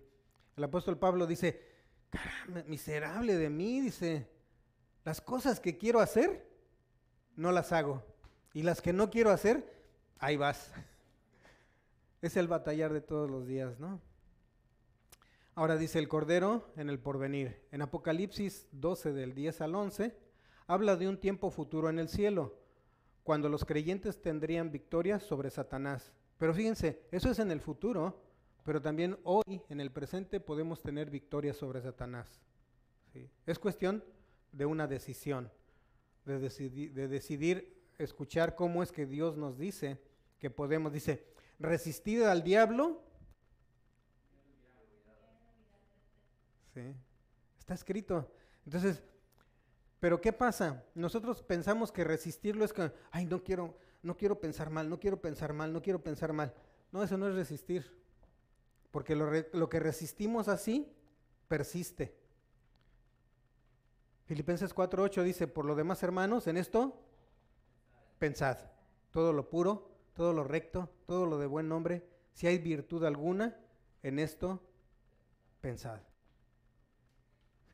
El 0.55 0.63
apóstol 0.63 0.97
Pablo 0.97 1.27
dice, 1.27 1.61
caramba, 2.09 2.63
miserable 2.67 3.35
de 3.35 3.49
mí, 3.49 3.81
dice, 3.81 4.27
las 5.03 5.21
cosas 5.21 5.59
que 5.59 5.77
quiero 5.77 5.99
hacer, 5.99 6.47
no 7.35 7.51
las 7.51 7.71
hago. 7.71 8.03
Y 8.53 8.63
las 8.63 8.81
que 8.81 8.91
no 8.91 9.09
quiero 9.09 9.29
hacer, 9.29 9.71
ahí 10.19 10.37
vas. 10.37 10.71
Es 12.21 12.35
el 12.35 12.47
batallar 12.47 12.91
de 12.93 13.01
todos 13.01 13.29
los 13.29 13.45
días, 13.45 13.79
¿no? 13.79 14.01
Ahora 15.57 15.75
dice 15.75 15.97
el 15.97 16.07
Cordero 16.07 16.71
en 16.75 16.87
el 16.87 16.99
porvenir. 16.99 17.63
En 17.71 17.81
Apocalipsis 17.81 18.67
12 18.73 19.11
del 19.11 19.33
10 19.33 19.61
al 19.61 19.73
11, 19.73 20.15
habla 20.67 20.95
de 20.95 21.09
un 21.09 21.17
tiempo 21.17 21.49
futuro 21.49 21.89
en 21.89 21.97
el 21.97 22.09
cielo, 22.09 22.59
cuando 23.23 23.49
los 23.49 23.65
creyentes 23.65 24.21
tendrían 24.21 24.71
victoria 24.71 25.19
sobre 25.19 25.49
Satanás. 25.49 26.13
Pero 26.37 26.53
fíjense, 26.53 27.01
eso 27.09 27.31
es 27.31 27.39
en 27.39 27.49
el 27.49 27.59
futuro, 27.59 28.21
pero 28.63 28.83
también 28.83 29.17
hoy, 29.23 29.63
en 29.67 29.81
el 29.81 29.91
presente, 29.91 30.39
podemos 30.39 30.83
tener 30.83 31.09
victoria 31.09 31.55
sobre 31.55 31.81
Satanás. 31.81 32.39
Es 33.47 33.57
cuestión 33.57 34.03
de 34.51 34.67
una 34.67 34.85
decisión, 34.85 35.51
de, 36.23 36.37
decidi 36.37 36.89
de 36.89 37.07
decidir 37.07 37.81
escuchar 37.97 38.53
cómo 38.53 38.83
es 38.83 38.91
que 38.91 39.07
Dios 39.07 39.37
nos 39.37 39.57
dice 39.57 39.99
que 40.37 40.51
podemos, 40.51 40.93
dice, 40.93 41.25
resistir 41.57 42.25
al 42.25 42.43
diablo. 42.43 43.01
Está 47.57 47.73
escrito. 47.73 48.31
Entonces, 48.65 49.01
pero 49.99 50.21
¿qué 50.21 50.33
pasa? 50.33 50.83
Nosotros 50.93 51.41
pensamos 51.41 51.91
que 51.91 52.03
resistirlo 52.03 52.63
es 52.63 52.73
que, 52.73 52.91
ay, 53.11 53.25
no 53.25 53.43
quiero, 53.43 53.77
no 54.03 54.15
quiero 54.15 54.39
pensar 54.39 54.69
mal, 54.69 54.89
no 54.89 54.99
quiero 54.99 55.21
pensar 55.21 55.53
mal, 55.53 55.73
no 55.73 55.81
quiero 55.81 56.03
pensar 56.03 56.33
mal. 56.33 56.53
No, 56.91 57.03
eso 57.03 57.17
no 57.17 57.27
es 57.27 57.35
resistir. 57.35 57.97
Porque 58.91 59.15
lo, 59.15 59.29
lo 59.53 59.69
que 59.69 59.79
resistimos 59.79 60.47
así 60.47 60.91
persiste. 61.47 62.15
Filipenses 64.25 64.75
4:8 64.75 65.23
dice, 65.23 65.47
por 65.47 65.65
lo 65.65 65.75
demás, 65.75 66.03
hermanos, 66.03 66.47
en 66.47 66.57
esto 66.57 67.01
pensad, 68.19 68.57
todo 69.11 69.31
lo 69.31 69.49
puro, 69.49 69.89
todo 70.13 70.33
lo 70.33 70.43
recto, 70.43 70.89
todo 71.05 71.25
lo 71.25 71.37
de 71.37 71.47
buen 71.47 71.69
nombre, 71.69 72.05
si 72.33 72.47
hay 72.47 72.57
virtud 72.57 73.03
alguna, 73.05 73.57
en 74.03 74.19
esto 74.19 74.61
pensad. 75.61 76.06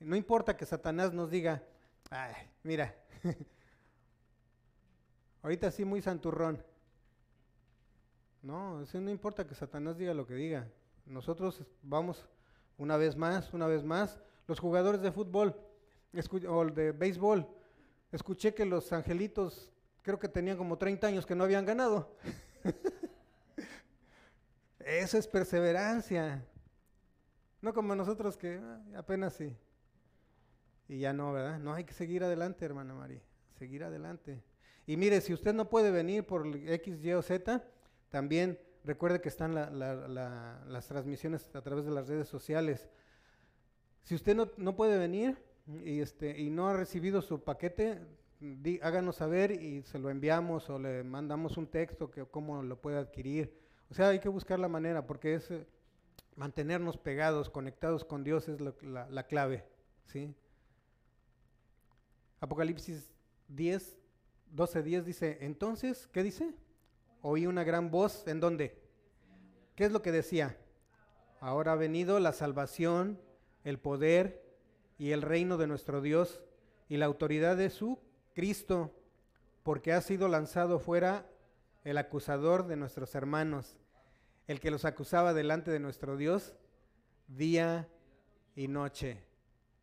No 0.04 0.18
importa 0.18 0.58
que 0.58 0.66
Satanás 0.66 1.14
nos 1.14 1.32
diga, 1.32 1.64
ay, 2.10 2.34
mira, 2.64 2.93
ahorita 5.41 5.72
sí 5.72 5.86
muy 5.86 6.01
santurrón. 6.01 6.62
No, 8.41 8.82
eso 8.82 8.99
no 8.99 9.10
importa 9.10 9.47
que 9.47 9.56
Satanás 9.56 9.97
diga 9.97 10.14
lo 10.14 10.28
que 10.28 10.34
diga. 10.34 10.68
Nosotros 11.06 11.64
vamos 11.82 12.28
una 12.78 12.97
vez 12.97 13.16
más, 13.16 13.54
una 13.54 13.66
vez 13.66 13.84
más. 13.84 14.20
Los 14.45 14.60
jugadores 14.60 15.01
de 15.01 15.14
fútbol 15.14 15.56
o 16.49 16.66
de 16.66 16.91
béisbol, 16.91 17.47
escuché 18.12 18.54
que 18.54 18.66
los 18.66 18.91
angelitos 18.91 19.72
creo 20.01 20.20
que 20.20 20.28
tenían 20.28 20.58
como 20.58 20.78
30 20.78 21.08
años 21.08 21.26
que 21.26 21.34
no 21.34 21.45
habían 21.45 21.66
ganado. 21.66 22.14
Eso 24.80 25.18
es 25.18 25.28
perseverancia. 25.28 26.45
No 27.62 27.74
como 27.74 27.95
nosotros 27.95 28.36
que 28.36 28.60
apenas 28.97 29.36
sí. 29.36 29.56
Y 30.93 30.99
ya 30.99 31.11
no, 31.11 31.33
¿verdad? 31.33 31.57
No 31.57 31.73
hay 31.73 31.85
que 31.85 31.93
seguir 31.93 32.23
adelante, 32.23 32.63
hermana 32.63 32.93
María. 32.93 33.19
Seguir 33.57 33.83
adelante. 33.83 34.43
Y 34.85 34.95
mire, 34.95 35.21
si 35.21 35.33
usted 35.33 35.51
no 35.51 35.67
puede 35.67 35.89
venir 35.89 36.23
por 36.23 36.45
X, 36.45 37.03
Y 37.03 37.13
o 37.13 37.21
Z, 37.23 37.63
también 38.11 38.59
recuerde 38.83 39.19
que 39.19 39.27
están 39.27 39.55
la, 39.55 39.71
la, 39.71 40.07
la, 40.07 40.63
las 40.67 40.87
transmisiones 40.87 41.49
a 41.55 41.63
través 41.63 41.85
de 41.85 41.91
las 41.91 42.07
redes 42.07 42.27
sociales. 42.27 42.87
Si 44.03 44.13
usted 44.13 44.35
no, 44.35 44.51
no 44.57 44.75
puede 44.75 44.99
venir 44.99 45.35
y, 45.83 45.99
este, 45.99 46.39
y 46.39 46.51
no 46.51 46.67
ha 46.67 46.77
recibido 46.77 47.23
su 47.23 47.43
paquete, 47.43 47.99
háganos 48.83 49.15
saber 49.15 49.51
y 49.51 49.81
se 49.81 49.97
lo 49.97 50.11
enviamos 50.11 50.69
o 50.69 50.77
le 50.77 51.03
mandamos 51.03 51.57
un 51.57 51.65
texto 51.65 52.11
que 52.11 52.23
cómo 52.25 52.61
lo 52.61 52.79
puede 52.79 52.99
adquirir. 52.99 53.57
O 53.89 53.95
sea, 53.95 54.09
hay 54.09 54.19
que 54.19 54.29
buscar 54.29 54.59
la 54.59 54.67
manera 54.67 55.07
porque 55.07 55.33
es 55.33 55.49
eh, 55.49 55.65
mantenernos 56.35 56.97
pegados, 56.97 57.49
conectados 57.49 58.05
con 58.05 58.23
Dios 58.23 58.47
es 58.47 58.59
la 58.61 59.25
clave. 59.25 59.65
¿sí? 60.05 60.35
Apocalipsis 62.43 63.09
10, 63.47 63.97
12, 64.51 64.83
10 64.83 65.05
dice, 65.05 65.37
entonces, 65.39 66.09
¿qué 66.11 66.23
dice? 66.23 66.53
Oí 67.21 67.47
una 67.47 67.63
gran 67.63 67.89
voz, 67.89 68.27
¿en 68.27 68.41
dónde? 68.41 68.77
¿Qué 69.77 69.85
es 69.85 69.93
lo 69.93 70.01
que 70.01 70.11
decía? 70.11 70.57
Ahora 71.39 71.71
ha 71.71 71.75
venido 71.75 72.19
la 72.19 72.33
salvación, 72.33 73.17
el 73.63 73.79
poder 73.79 74.43
y 74.97 75.11
el 75.11 75.21
reino 75.21 75.55
de 75.55 75.67
nuestro 75.67 76.01
Dios 76.01 76.41
y 76.89 76.97
la 76.97 77.05
autoridad 77.05 77.55
de 77.55 77.69
su 77.69 77.97
Cristo, 78.33 78.93
porque 79.63 79.93
ha 79.93 80.01
sido 80.01 80.27
lanzado 80.27 80.79
fuera 80.79 81.25
el 81.85 81.97
acusador 81.97 82.67
de 82.67 82.75
nuestros 82.75 83.15
hermanos, 83.15 83.77
el 84.47 84.59
que 84.59 84.69
los 84.69 84.83
acusaba 84.83 85.33
delante 85.33 85.71
de 85.71 85.79
nuestro 85.79 86.17
Dios 86.17 86.57
día 87.29 87.87
y 88.53 88.67
noche. 88.67 89.23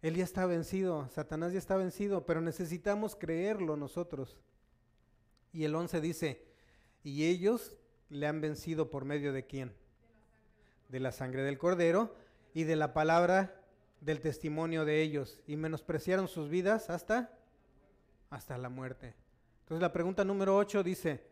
Él 0.03 0.16
ya 0.16 0.24
está 0.24 0.46
vencido, 0.46 1.09
Satanás 1.09 1.53
ya 1.53 1.59
está 1.59 1.76
vencido, 1.76 2.24
pero 2.24 2.40
necesitamos 2.40 3.16
creerlo 3.16 3.76
nosotros. 3.76 4.38
Y 5.53 5.64
el 5.64 5.74
11 5.74 6.01
dice, 6.01 6.44
y 7.03 7.26
ellos 7.26 7.76
le 8.09 8.26
han 8.26 8.40
vencido 8.40 8.90
por 8.90 9.05
medio 9.05 9.32
de 9.32 9.46
quién? 9.46 9.74
de 10.90 11.01
la 11.01 11.12
sangre 11.12 11.42
del 11.42 11.59
cordero 11.59 12.14
y 12.53 12.64
de 12.64 12.76
la 12.76 12.92
palabra 12.92 13.55
del 14.01 14.20
testimonio 14.20 14.84
de 14.84 15.03
ellos 15.03 15.40
y 15.46 15.57
menospreciaron 15.57 16.28
sus 16.28 16.48
vidas 16.48 16.90
hasta 16.90 17.32
hasta 18.28 18.59
la 18.59 18.68
muerte. 18.68 19.14
Entonces 19.61 19.82
la 19.82 19.92
pregunta 19.92 20.24
número 20.24 20.57
8 20.57 20.84
dice, 20.84 21.24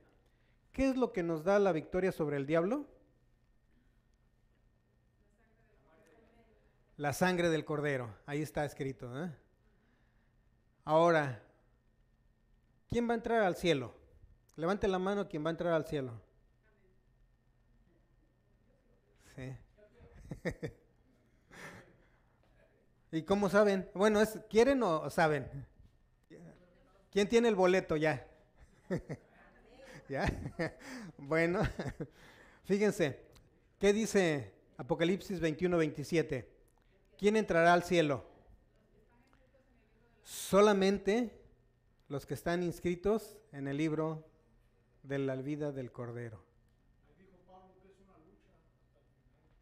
¿qué 0.72 0.88
es 0.88 0.96
lo 0.96 1.12
que 1.12 1.22
nos 1.22 1.44
da 1.44 1.58
la 1.58 1.72
victoria 1.72 2.10
sobre 2.10 2.36
el 2.36 2.46
diablo? 2.46 2.86
La 6.98 7.12
sangre 7.12 7.48
del 7.48 7.64
cordero, 7.64 8.12
ahí 8.26 8.42
está 8.42 8.64
escrito. 8.64 9.24
¿eh? 9.24 9.30
Ahora, 10.84 11.40
¿quién 12.88 13.08
va 13.08 13.12
a 13.12 13.16
entrar 13.16 13.44
al 13.44 13.54
cielo? 13.54 13.94
Levante 14.56 14.88
la 14.88 14.98
mano 14.98 15.28
quien 15.28 15.44
va 15.44 15.50
a 15.50 15.52
entrar 15.52 15.72
al 15.72 15.86
cielo. 15.86 16.20
Sí. 19.36 19.56
¿Y 23.12 23.22
cómo 23.22 23.48
saben? 23.48 23.88
Bueno, 23.94 24.20
es 24.20 24.40
¿quieren 24.50 24.82
o 24.82 25.08
saben? 25.08 25.48
¿Quién 27.12 27.28
tiene 27.28 27.46
el 27.46 27.54
boleto 27.54 27.96
ya? 27.96 28.26
¿Ya? 30.08 30.26
bueno, 31.16 31.60
fíjense, 32.64 33.20
¿qué 33.78 33.92
dice 33.92 34.52
Apocalipsis 34.76 35.38
21, 35.38 35.78
27? 35.78 36.57
¿Quién 37.18 37.36
entrará 37.36 37.74
al 37.74 37.82
cielo? 37.82 38.24
Solamente 40.22 41.36
los 42.08 42.24
que 42.24 42.34
están 42.34 42.62
inscritos 42.62 43.36
en 43.50 43.66
el 43.66 43.76
libro 43.76 44.24
de 45.02 45.18
la 45.18 45.34
vida 45.34 45.72
del 45.72 45.90
Cordero. 45.90 46.40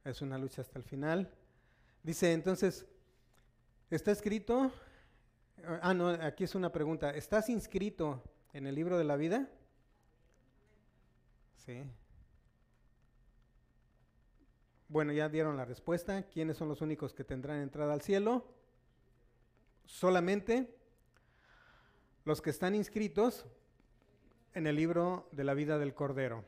Es 0.04 0.20
una 0.20 0.36
lucha 0.36 0.60
hasta 0.60 0.78
el 0.78 0.84
final. 0.84 1.32
Dice 2.02 2.34
entonces, 2.34 2.84
está 3.90 4.12
escrito, 4.12 4.70
ah 5.80 5.94
no, 5.94 6.08
aquí 6.08 6.44
es 6.44 6.54
una 6.54 6.70
pregunta, 6.70 7.10
¿estás 7.10 7.48
inscrito 7.48 8.22
en 8.52 8.66
el 8.66 8.74
libro 8.74 8.98
de 8.98 9.04
la 9.04 9.16
vida? 9.16 9.48
Sí. 11.64 11.82
Bueno, 14.88 15.12
ya 15.12 15.28
dieron 15.28 15.56
la 15.56 15.64
respuesta. 15.64 16.22
¿Quiénes 16.24 16.56
son 16.56 16.68
los 16.68 16.80
únicos 16.80 17.12
que 17.12 17.24
tendrán 17.24 17.60
entrada 17.60 17.92
al 17.92 18.02
cielo? 18.02 18.46
Solamente 19.84 20.76
los 22.24 22.40
que 22.40 22.50
están 22.50 22.74
inscritos 22.74 23.46
en 24.54 24.66
el 24.66 24.76
libro 24.76 25.28
de 25.32 25.44
la 25.44 25.54
vida 25.54 25.78
del 25.78 25.94
Cordero. 25.94 26.44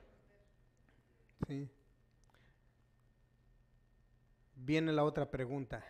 Viene 4.56 4.92
la 4.92 5.04
otra 5.04 5.30
pregunta. 5.30 5.84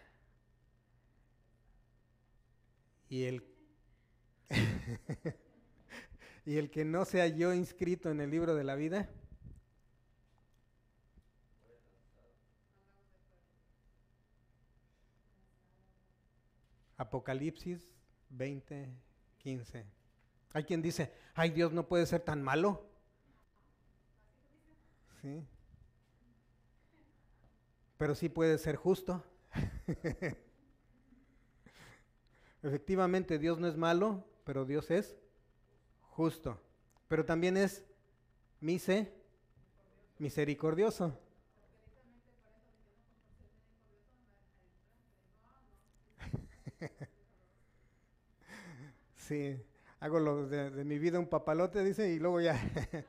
¿Y 3.08 3.24
el, 3.24 3.44
¿Y 6.44 6.56
el 6.56 6.70
que 6.70 6.84
no 6.84 7.04
sea 7.04 7.26
yo 7.28 7.54
inscrito 7.54 8.10
en 8.10 8.20
el 8.20 8.30
libro 8.30 8.54
de 8.54 8.64
la 8.64 8.74
vida? 8.74 9.08
Apocalipsis 16.98 17.88
20, 18.30 18.88
15. 19.38 19.86
Hay 20.52 20.64
quien 20.64 20.82
dice, 20.82 21.12
ay 21.34 21.50
Dios 21.50 21.72
no 21.72 21.88
puede 21.88 22.04
ser 22.06 22.20
tan 22.20 22.42
malo. 22.42 22.84
Sí. 25.22 25.42
Pero 27.96 28.14
sí 28.14 28.28
puede 28.28 28.58
ser 28.58 28.76
justo. 28.76 29.24
Efectivamente, 32.62 33.38
Dios 33.38 33.58
no 33.58 33.68
es 33.68 33.76
malo, 33.76 34.24
pero 34.44 34.64
Dios 34.64 34.90
es 34.90 35.16
justo. 36.10 36.60
Pero 37.06 37.24
también 37.24 37.56
es 37.56 37.84
mise, 38.60 39.12
misericordioso. 40.18 41.16
Sí, 49.28 49.62
hago 50.00 50.20
lo 50.20 50.46
de, 50.46 50.70
mi 50.86 50.98
vida 50.98 51.18
un 51.18 51.26
papalote, 51.26 51.84
dice, 51.84 52.10
y 52.10 52.18
luego 52.18 52.40
ya. 52.40 52.58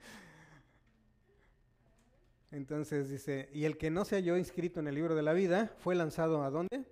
Entonces 2.52 3.10
dice, 3.10 3.50
y 3.54 3.64
el 3.64 3.78
que 3.78 3.90
no 3.90 4.04
se 4.04 4.18
halló 4.18 4.36
inscrito 4.36 4.82
en 4.82 4.90
el 4.90 4.96
libro 4.96 5.16
de 5.16 5.22
la 5.22 5.32
vida 5.32 5.74
fue 5.78 5.96
lanzado 5.96 6.44
a 6.44 6.50
dónde? 6.50 6.84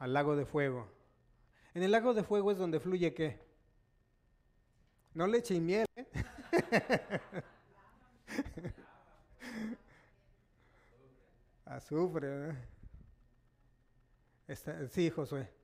Al 0.00 0.14
lago 0.14 0.34
de 0.34 0.46
fuego. 0.46 0.88
En 1.74 1.84
el 1.84 1.92
lago 1.92 2.12
de 2.12 2.24
fuego 2.24 2.50
es 2.50 2.58
donde 2.58 2.80
fluye 2.80 3.14
qué? 3.14 3.38
No 5.14 5.28
leche 5.28 5.54
y 5.54 5.60
miel. 5.60 5.86
¿eh? 5.94 6.08
Azufre. 11.66 12.56
Está, 14.48 14.88
sí, 14.88 15.08
Josué. 15.08 15.57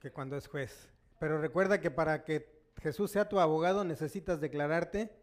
Que 0.00 0.10
cuando 0.10 0.36
es 0.36 0.48
juez. 0.48 0.88
Pero 1.18 1.40
recuerda 1.40 1.80
que 1.80 1.90
para 1.90 2.24
que 2.24 2.60
Jesús 2.80 3.10
sea 3.10 3.28
tu 3.28 3.38
abogado 3.38 3.84
necesitas 3.84 4.40
declararte 4.40 5.14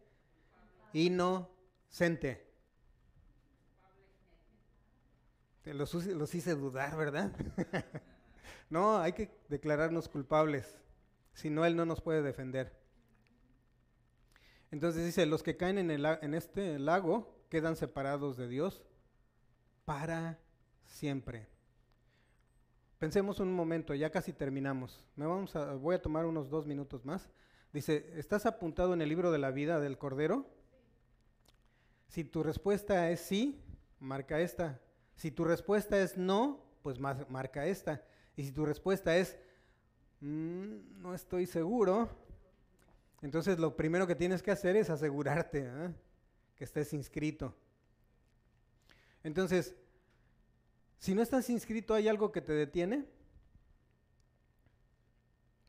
inocente. 0.92 2.46
Te 5.62 5.74
los, 5.74 5.92
los 5.92 6.34
hice 6.34 6.54
dudar, 6.54 6.96
¿verdad? 6.96 7.32
no, 8.70 8.98
hay 8.98 9.12
que 9.12 9.30
declararnos 9.48 10.08
culpables. 10.08 10.78
Si 11.34 11.50
no, 11.50 11.64
Él 11.66 11.76
no 11.76 11.84
nos 11.84 12.00
puede 12.00 12.22
defender. 12.22 12.78
Entonces 14.70 15.04
dice, 15.04 15.26
los 15.26 15.42
que 15.42 15.56
caen 15.56 15.78
en, 15.78 15.90
el, 15.90 16.04
en 16.04 16.34
este 16.34 16.78
lago 16.78 17.42
quedan 17.48 17.76
separados 17.76 18.36
de 18.36 18.48
Dios 18.48 18.84
para 19.84 20.38
siempre. 20.84 21.48
Pensemos 22.98 23.38
un 23.38 23.52
momento, 23.52 23.94
ya 23.94 24.10
casi 24.10 24.32
terminamos. 24.32 25.00
Me 25.14 25.24
vamos 25.24 25.54
a, 25.54 25.74
voy 25.74 25.94
a 25.94 26.02
tomar 26.02 26.26
unos 26.26 26.50
dos 26.50 26.66
minutos 26.66 27.04
más. 27.04 27.28
Dice, 27.72 28.12
¿estás 28.16 28.44
apuntado 28.44 28.92
en 28.92 29.00
el 29.00 29.08
libro 29.08 29.30
de 29.30 29.38
la 29.38 29.52
vida 29.52 29.78
del 29.78 29.98
Cordero? 29.98 30.46
Si 32.08 32.24
tu 32.24 32.42
respuesta 32.42 33.10
es 33.10 33.20
sí, 33.20 33.62
marca 34.00 34.40
esta. 34.40 34.80
Si 35.14 35.30
tu 35.30 35.44
respuesta 35.44 36.00
es 36.00 36.16
no, 36.16 36.64
pues 36.82 36.98
marca 36.98 37.66
esta. 37.66 38.02
Y 38.36 38.42
si 38.42 38.52
tu 38.52 38.66
respuesta 38.66 39.16
es 39.16 39.38
mmm, 40.20 41.00
no 41.00 41.14
estoy 41.14 41.46
seguro, 41.46 42.08
entonces 43.22 43.58
lo 43.58 43.76
primero 43.76 44.06
que 44.06 44.14
tienes 44.16 44.42
que 44.42 44.50
hacer 44.50 44.74
es 44.76 44.90
asegurarte 44.90 45.66
¿eh? 45.66 45.94
que 46.56 46.64
estés 46.64 46.92
inscrito. 46.92 47.54
Entonces, 49.22 49.74
si 50.98 51.14
no 51.14 51.22
estás 51.22 51.48
inscrito, 51.50 51.94
¿hay 51.94 52.08
algo 52.08 52.32
que 52.32 52.40
te 52.40 52.52
detiene? 52.52 53.06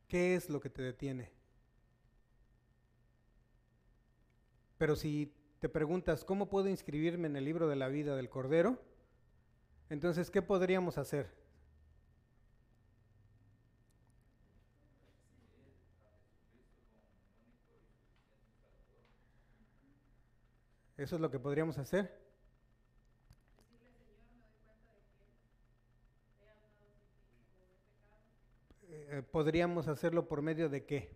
¿Qué 0.08 0.36
es 0.36 0.50
lo 0.50 0.60
que 0.60 0.70
te 0.70 0.82
detiene? 0.82 1.32
Pero 4.78 4.96
si 4.96 5.34
te 5.60 5.70
preguntas, 5.70 6.24
¿cómo 6.24 6.50
puedo 6.50 6.68
inscribirme 6.68 7.28
en 7.28 7.36
el 7.36 7.46
libro 7.46 7.68
de 7.68 7.76
la 7.76 7.90
vida 7.90 8.16
del 8.16 8.30
Cordero? 8.30 8.82
Entonces, 9.90 10.32
¿qué 10.32 10.42
podríamos 10.42 10.98
hacer? 10.98 11.30
¿Eso 20.98 21.16
es 21.16 21.22
lo 21.22 21.30
que 21.32 21.40
podríamos 21.40 21.78
hacer? 21.78 22.29
Eh, 29.20 29.24
podríamos 29.24 29.88
hacerlo 29.90 30.28
por 30.28 30.42
medio 30.42 30.70
de 30.70 30.86
qué? 30.86 31.12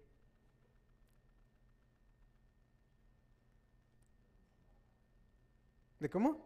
¿De 5.99 6.09
cómo? 6.09 6.45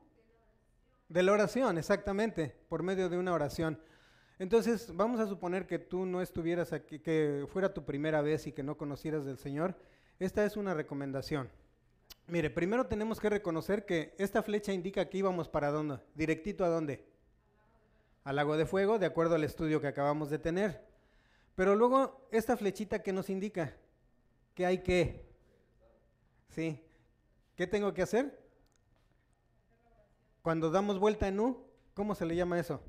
De 1.09 1.23
la 1.23 1.31
oración, 1.31 1.79
exactamente, 1.79 2.55
por 2.69 2.83
medio 2.83 3.09
de 3.09 3.17
una 3.17 3.33
oración. 3.33 3.79
Entonces, 4.37 4.95
vamos 4.95 5.19
a 5.19 5.25
suponer 5.25 5.65
que 5.65 5.79
tú 5.79 6.05
no 6.05 6.21
estuvieras 6.21 6.73
aquí, 6.73 6.99
que 6.99 7.47
fuera 7.51 7.73
tu 7.73 7.83
primera 7.83 8.21
vez 8.21 8.45
y 8.45 8.51
que 8.51 8.61
no 8.61 8.77
conocieras 8.77 9.25
del 9.25 9.39
Señor. 9.39 9.75
Esta 10.19 10.45
es 10.45 10.57
una 10.57 10.75
recomendación. 10.75 11.49
Mire, 12.27 12.51
primero 12.51 12.85
tenemos 12.85 13.19
que 13.19 13.31
reconocer 13.31 13.85
que 13.85 14.13
esta 14.19 14.43
flecha 14.43 14.73
indica 14.73 15.09
que 15.09 15.17
íbamos 15.17 15.49
para 15.49 15.71
dónde, 15.71 15.97
directito 16.13 16.63
a 16.65 16.69
dónde. 16.69 17.03
al 18.25 18.35
lago 18.35 18.57
de 18.57 18.65
fuego, 18.67 18.99
de 18.99 19.07
acuerdo 19.07 19.35
al 19.35 19.43
estudio 19.43 19.81
que 19.81 19.87
acabamos 19.87 20.29
de 20.29 20.37
tener. 20.37 20.96
Pero 21.57 21.75
luego, 21.75 22.29
esta 22.31 22.55
flechita 22.55 23.01
que 23.01 23.11
nos 23.11 23.31
indica 23.31 23.75
que 24.53 24.63
hay 24.63 24.83
que, 24.83 25.25
¿sí? 26.49 26.79
¿Qué 27.55 27.65
tengo 27.65 27.95
que 27.95 28.03
hacer? 28.03 28.39
Cuando 30.43 30.69
damos 30.69 30.99
vuelta 30.99 31.27
en 31.27 31.39
U, 31.39 31.65
¿cómo 31.95 32.13
se 32.13 32.27
le 32.27 32.35
llama 32.35 32.59
eso? 32.59 32.79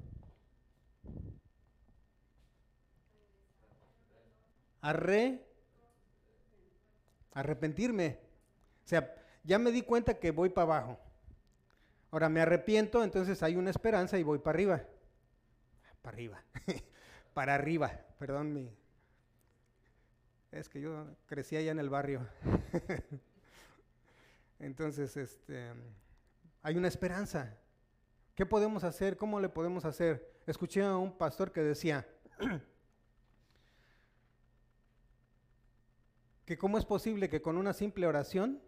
Arre, 4.82 5.46
arrepentirme. 7.32 8.18
O 8.84 8.88
sea, 8.88 9.14
ya 9.44 9.58
me 9.58 9.72
di 9.72 9.80
cuenta 9.80 10.18
que 10.18 10.30
voy 10.30 10.50
para 10.50 10.64
abajo. 10.64 11.00
Ahora 12.10 12.28
me 12.28 12.42
arrepiento, 12.42 13.02
entonces 13.02 13.42
hay 13.42 13.56
una 13.56 13.70
esperanza 13.70 14.18
y 14.18 14.22
voy 14.22 14.40
para 14.40 14.56
arriba. 14.56 14.84
Para 16.02 16.14
arriba. 16.14 16.44
para 17.39 17.55
arriba, 17.55 17.93
perdón 18.18 18.53
mi. 18.53 18.68
Es 20.51 20.68
que 20.68 20.80
yo 20.80 21.07
crecí 21.26 21.55
allá 21.55 21.70
en 21.70 21.78
el 21.78 21.89
barrio. 21.89 22.26
entonces, 24.59 25.16
este 25.16 25.72
hay 26.64 26.76
una 26.76 26.89
esperanza. 26.89 27.57
¿Qué 28.34 28.45
podemos 28.45 28.82
hacer? 28.82 29.16
¿Cómo 29.16 29.39
le 29.39 29.49
podemos 29.49 29.84
hacer? 29.84 30.43
Escuché 30.49 30.82
a 30.82 30.97
un 30.97 31.16
pastor 31.16 31.53
que 31.53 31.62
decía 31.62 32.09
que 36.45 36.59
cómo 36.59 36.76
es 36.76 36.84
posible 36.84 37.28
que 37.28 37.41
con 37.41 37.57
una 37.57 37.72
simple 37.72 38.09
oración 38.09 38.61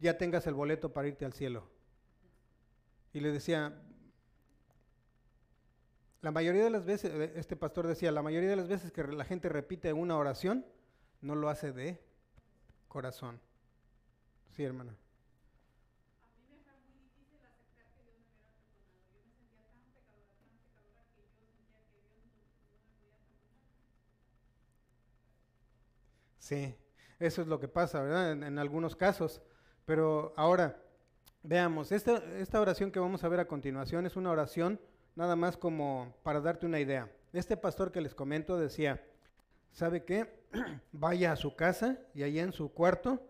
ya 0.00 0.18
tengas 0.18 0.48
el 0.48 0.54
boleto 0.54 0.92
para 0.92 1.06
irte 1.06 1.24
al 1.24 1.32
cielo. 1.32 1.70
Y 3.12 3.20
le 3.20 3.30
decía, 3.30 3.80
la 6.22 6.30
mayoría 6.30 6.64
de 6.64 6.70
las 6.70 6.84
veces, 6.84 7.12
eh, 7.12 7.32
este 7.36 7.56
pastor 7.56 7.86
decía, 7.86 8.12
la 8.12 8.22
mayoría 8.22 8.50
de 8.50 8.56
las 8.56 8.68
veces 8.68 8.92
que 8.92 9.02
la 9.04 9.24
gente 9.24 9.48
repite 9.48 9.92
una 9.92 10.16
oración, 10.16 10.66
no 11.22 11.34
lo 11.34 11.48
hace 11.48 11.72
de 11.72 12.00
corazón. 12.88 13.40
Sí, 14.50 14.64
hermana. 14.64 14.94
Sí, 26.38 26.74
eso 27.20 27.42
es 27.42 27.48
lo 27.48 27.60
que 27.60 27.68
pasa, 27.68 28.02
¿verdad? 28.02 28.32
En, 28.32 28.42
en 28.42 28.58
algunos 28.58 28.96
casos. 28.96 29.40
Pero 29.84 30.34
ahora, 30.36 30.82
veamos, 31.42 31.92
esta, 31.92 32.16
esta 32.38 32.60
oración 32.60 32.90
que 32.90 32.98
vamos 32.98 33.24
a 33.24 33.28
ver 33.28 33.40
a 33.40 33.46
continuación 33.46 34.04
es 34.04 34.16
una 34.16 34.30
oración 34.30 34.80
nada 35.20 35.36
más 35.36 35.58
como 35.58 36.14
para 36.22 36.40
darte 36.40 36.64
una 36.64 36.80
idea. 36.80 37.12
Este 37.34 37.54
pastor 37.54 37.92
que 37.92 38.00
les 38.00 38.14
comento 38.14 38.56
decía, 38.56 39.04
¿sabe 39.70 40.02
qué? 40.02 40.40
Vaya 40.92 41.32
a 41.32 41.36
su 41.36 41.54
casa 41.54 41.98
y 42.14 42.22
allá 42.22 42.42
en 42.42 42.54
su 42.54 42.72
cuarto, 42.72 43.20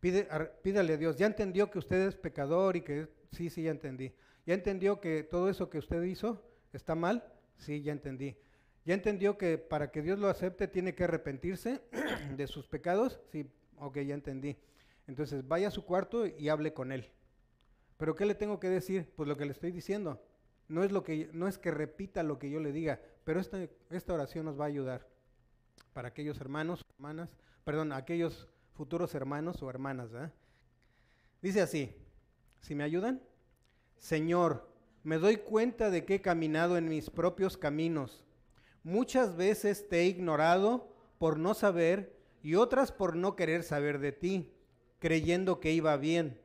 pídale 0.00 0.94
a 0.94 0.96
Dios. 0.96 1.16
Ya 1.16 1.26
entendió 1.26 1.70
que 1.70 1.78
usted 1.78 2.08
es 2.08 2.16
pecador 2.16 2.74
y 2.74 2.80
que, 2.80 3.06
sí, 3.30 3.48
sí, 3.48 3.62
ya 3.62 3.70
entendí. 3.70 4.12
Ya 4.44 4.54
entendió 4.54 5.00
que 5.00 5.22
todo 5.22 5.48
eso 5.48 5.70
que 5.70 5.78
usted 5.78 6.02
hizo 6.02 6.42
está 6.72 6.96
mal, 6.96 7.24
sí, 7.58 7.80
ya 7.80 7.92
entendí. 7.92 8.36
Ya 8.84 8.94
entendió 8.94 9.38
que 9.38 9.56
para 9.56 9.92
que 9.92 10.02
Dios 10.02 10.18
lo 10.18 10.26
acepte 10.26 10.66
tiene 10.66 10.96
que 10.96 11.04
arrepentirse 11.04 11.80
de 12.36 12.46
sus 12.48 12.66
pecados, 12.66 13.20
sí, 13.30 13.48
ok, 13.78 13.98
ya 14.00 14.14
entendí. 14.14 14.56
Entonces 15.06 15.46
vaya 15.46 15.68
a 15.68 15.70
su 15.70 15.84
cuarto 15.84 16.26
y 16.26 16.48
hable 16.48 16.72
con 16.72 16.90
él. 16.90 17.08
Pero 17.98 18.16
¿qué 18.16 18.26
le 18.26 18.34
tengo 18.34 18.58
que 18.58 18.68
decir? 18.68 19.12
Pues 19.14 19.28
lo 19.28 19.36
que 19.36 19.44
le 19.44 19.52
estoy 19.52 19.70
diciendo. 19.70 20.20
No 20.70 20.84
es, 20.84 20.92
lo 20.92 21.02
que, 21.02 21.28
no 21.32 21.48
es 21.48 21.58
que 21.58 21.72
repita 21.72 22.22
lo 22.22 22.38
que 22.38 22.48
yo 22.48 22.60
le 22.60 22.70
diga, 22.70 23.00
pero 23.24 23.40
esta, 23.40 23.58
esta 23.90 24.14
oración 24.14 24.44
nos 24.44 24.58
va 24.58 24.66
a 24.66 24.68
ayudar 24.68 25.04
para 25.92 26.06
aquellos 26.06 26.40
hermanos, 26.40 26.86
hermanas, 26.94 27.28
perdón, 27.64 27.92
aquellos 27.92 28.48
futuros 28.74 29.12
hermanos 29.16 29.60
o 29.64 29.68
hermanas. 29.68 30.12
¿verdad? 30.12 30.32
Dice 31.42 31.60
así, 31.60 31.92
si 32.60 32.76
me 32.76 32.84
ayudan, 32.84 33.20
Señor, 33.98 34.70
me 35.02 35.18
doy 35.18 35.38
cuenta 35.38 35.90
de 35.90 36.04
que 36.04 36.14
he 36.14 36.20
caminado 36.22 36.78
en 36.78 36.88
mis 36.88 37.10
propios 37.10 37.56
caminos. 37.56 38.24
Muchas 38.84 39.36
veces 39.36 39.88
te 39.88 40.02
he 40.02 40.06
ignorado 40.06 40.94
por 41.18 41.36
no 41.36 41.54
saber 41.54 42.16
y 42.44 42.54
otras 42.54 42.92
por 42.92 43.16
no 43.16 43.34
querer 43.34 43.64
saber 43.64 43.98
de 43.98 44.12
ti, 44.12 44.52
creyendo 45.00 45.58
que 45.58 45.72
iba 45.72 45.96
bien. 45.96 46.40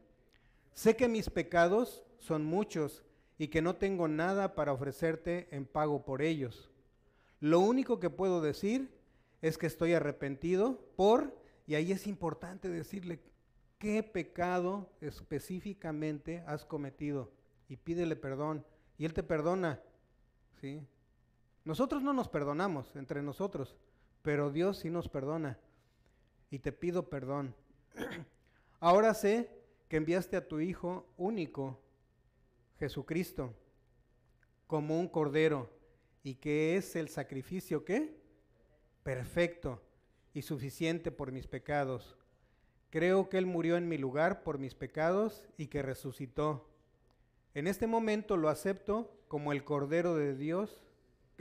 Sé 0.74 0.96
que 0.96 1.08
mis 1.08 1.30
pecados 1.30 2.04
son 2.18 2.44
muchos 2.44 3.04
y 3.38 3.50
que 3.50 3.62
no 3.62 3.76
tengo 3.76 4.08
nada 4.08 4.56
para 4.56 4.74
ofrecerte 4.74 5.48
en 5.52 5.66
pago 5.66 6.06
por 6.06 6.22
ellos. 6.22 6.70
Lo 7.40 7.60
único 7.60 8.00
que 8.00 8.10
puedo 8.10 8.42
decir 8.42 8.90
es 9.42 9.58
que 9.58 9.68
estoy 9.68 9.94
arrepentido 9.94 10.80
por, 10.96 11.36
y 11.68 11.76
ahí 11.76 11.92
es 11.92 12.08
importante 12.08 12.70
decirle 12.70 13.20
qué 13.78 14.04
pecado 14.04 14.90
específicamente 15.02 16.44
has 16.48 16.66
cometido 16.66 17.32
y 17.68 17.78
pídele 17.78 18.16
perdón 18.16 18.66
y 18.98 19.06
él 19.06 19.14
te 19.14 19.24
perdona. 19.24 19.82
¿Sí? 20.62 20.82
Nosotros 21.66 22.02
no 22.02 22.14
nos 22.14 22.30
perdonamos 22.30 22.96
entre 22.96 23.22
nosotros, 23.22 23.76
pero 24.22 24.52
Dios 24.52 24.80
sí 24.80 24.90
nos 24.90 25.10
perdona 25.10 25.60
y 26.50 26.60
te 26.60 26.72
pido 26.72 27.10
perdón. 27.10 27.54
Ahora 28.80 29.14
sé 29.14 29.50
que 29.90 29.98
enviaste 29.98 30.38
a 30.38 30.48
tu 30.48 30.60
Hijo 30.60 31.06
único, 31.18 31.80
Jesucristo, 32.80 33.54
como 34.68 35.00
un 35.00 35.08
cordero 35.08 35.70
y 36.24 36.36
que 36.36 36.76
es 36.76 36.96
el 36.96 37.10
sacrificio 37.10 37.86
que 37.86 38.16
perfecto 39.04 39.82
y 40.34 40.42
suficiente 40.42 41.12
por 41.12 41.32
mis 41.32 41.48
pecados. 41.48 42.18
Creo 42.90 43.30
que 43.30 43.38
Él 43.38 43.46
murió 43.46 43.78
en 43.78 43.88
mi 43.88 43.98
lugar 43.98 44.42
por 44.44 44.58
mis 44.58 44.74
pecados 44.74 45.44
y 45.58 45.68
que 45.68 45.82
resucitó. 45.82 46.70
En 47.54 47.68
este 47.68 47.88
momento 47.88 48.36
lo 48.36 48.50
acepto 48.50 49.16
como 49.28 49.52
el 49.52 49.64
cordero 49.64 50.16
de 50.16 50.36
Dios, 50.36 50.82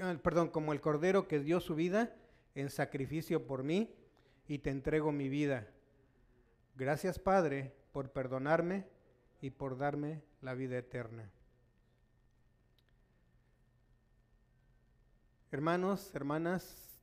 ah, 0.01 0.15
perdón, 0.23 0.49
como 0.49 0.73
el 0.73 0.81
cordero 0.81 1.27
que 1.27 1.41
dio 1.41 1.61
su 1.61 1.75
vida 1.75 2.15
en 2.55 2.71
sacrificio 2.71 3.47
por 3.47 3.63
mí 3.63 3.95
y 4.47 4.59
te 4.59 4.71
entrego 4.71 5.11
mi 5.13 5.29
vida. 5.29 5.67
Gracias 6.77 7.19
Padre 7.19 7.73
por 7.93 8.11
perdonarme 8.11 8.87
y 9.41 9.51
por 9.51 9.79
darme 9.79 10.23
la 10.45 10.55
vida 10.55 10.77
eterna. 10.77 11.31
Hermanos, 15.51 16.11
hermanas, 16.15 17.01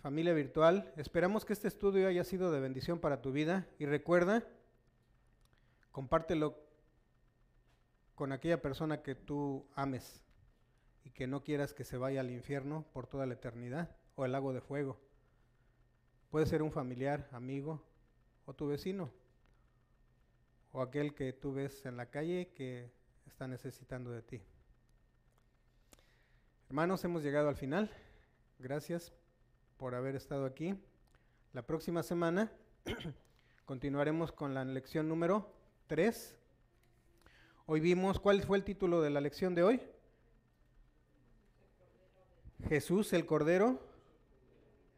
familia 0.00 0.32
virtual, 0.32 0.90
esperamos 0.96 1.44
que 1.44 1.52
este 1.52 1.68
estudio 1.68 2.08
haya 2.08 2.24
sido 2.24 2.50
de 2.50 2.60
bendición 2.60 2.98
para 2.98 3.20
tu 3.20 3.30
vida 3.30 3.66
y 3.78 3.84
recuerda, 3.84 4.46
compártelo 5.90 6.58
con 8.14 8.32
aquella 8.32 8.62
persona 8.62 9.02
que 9.02 9.14
tú 9.14 9.66
ames 9.74 10.24
y 11.04 11.10
que 11.10 11.26
no 11.26 11.42
quieras 11.42 11.74
que 11.74 11.84
se 11.84 11.98
vaya 11.98 12.20
al 12.20 12.30
infierno 12.30 12.86
por 12.94 13.06
toda 13.06 13.26
la 13.26 13.34
eternidad 13.34 13.94
o 14.14 14.24
al 14.24 14.32
lago 14.32 14.54
de 14.54 14.62
fuego. 14.62 14.98
Puede 16.30 16.46
ser 16.46 16.62
un 16.62 16.72
familiar, 16.72 17.28
amigo 17.32 17.84
o 18.46 18.54
tu 18.54 18.66
vecino 18.66 19.21
o 20.72 20.82
aquel 20.82 21.14
que 21.14 21.32
tú 21.32 21.52
ves 21.52 21.84
en 21.86 21.96
la 21.96 22.06
calle 22.06 22.48
que 22.54 22.90
está 23.26 23.46
necesitando 23.46 24.10
de 24.10 24.22
ti. 24.22 24.40
Hermanos, 26.68 27.04
hemos 27.04 27.22
llegado 27.22 27.48
al 27.48 27.56
final. 27.56 27.90
Gracias 28.58 29.12
por 29.76 29.94
haber 29.94 30.16
estado 30.16 30.46
aquí. 30.46 30.74
La 31.52 31.62
próxima 31.62 32.02
semana 32.02 32.50
continuaremos 33.66 34.32
con 34.32 34.54
la 34.54 34.64
lección 34.64 35.08
número 35.08 35.52
3. 35.88 36.38
Hoy 37.66 37.80
vimos, 37.80 38.18
¿cuál 38.18 38.42
fue 38.42 38.56
el 38.56 38.64
título 38.64 39.02
de 39.02 39.10
la 39.10 39.20
lección 39.20 39.54
de 39.54 39.62
hoy? 39.62 39.80
Jesús 42.68 43.12
el 43.12 43.26
Cordero 43.26 43.78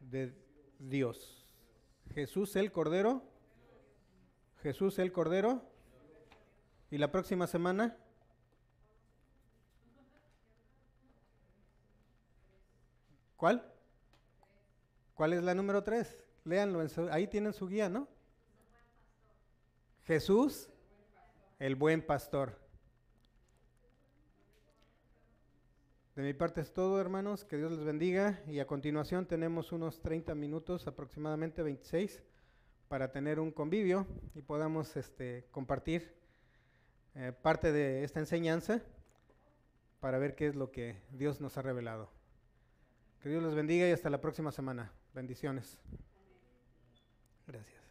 de 0.00 0.32
Dios. 0.78 1.44
Jesús 2.14 2.54
el 2.56 2.70
Cordero. 2.70 3.22
Jesús 4.64 4.98
el 4.98 5.12
Cordero. 5.12 5.60
¿Y 6.90 6.96
la 6.96 7.12
próxima 7.12 7.46
semana? 7.46 7.98
¿Cuál? 13.36 13.70
¿Cuál 15.12 15.34
es 15.34 15.42
la 15.42 15.54
número 15.54 15.84
3? 15.84 16.18
Léanlo, 16.44 16.80
ahí 17.10 17.26
tienen 17.26 17.52
su 17.52 17.68
guía, 17.68 17.90
¿no? 17.90 18.08
Jesús, 20.04 20.70
el 21.58 21.74
buen 21.74 22.00
pastor. 22.00 22.58
De 26.16 26.22
mi 26.22 26.32
parte 26.32 26.62
es 26.62 26.72
todo, 26.72 26.98
hermanos. 26.98 27.44
Que 27.44 27.58
Dios 27.58 27.70
les 27.70 27.84
bendiga. 27.84 28.42
Y 28.46 28.60
a 28.60 28.66
continuación 28.66 29.26
tenemos 29.26 29.72
unos 29.72 30.00
30 30.00 30.34
minutos, 30.34 30.86
aproximadamente 30.86 31.62
26, 31.62 32.22
para 32.88 33.12
tener 33.12 33.40
un 33.40 33.50
convivio 33.50 34.06
y 34.34 34.42
podamos 34.42 34.96
este, 34.96 35.46
compartir 35.50 36.14
eh, 37.14 37.32
parte 37.42 37.72
de 37.72 38.04
esta 38.04 38.20
enseñanza 38.20 38.82
para 40.00 40.18
ver 40.18 40.34
qué 40.34 40.46
es 40.48 40.54
lo 40.54 40.70
que 40.70 40.96
Dios 41.12 41.40
nos 41.40 41.56
ha 41.56 41.62
revelado. 41.62 42.10
Que 43.22 43.28
Dios 43.28 43.42
los 43.42 43.54
bendiga 43.54 43.88
y 43.88 43.92
hasta 43.92 44.10
la 44.10 44.20
próxima 44.20 44.52
semana. 44.52 44.92
Bendiciones. 45.14 45.78
Gracias. 47.46 47.83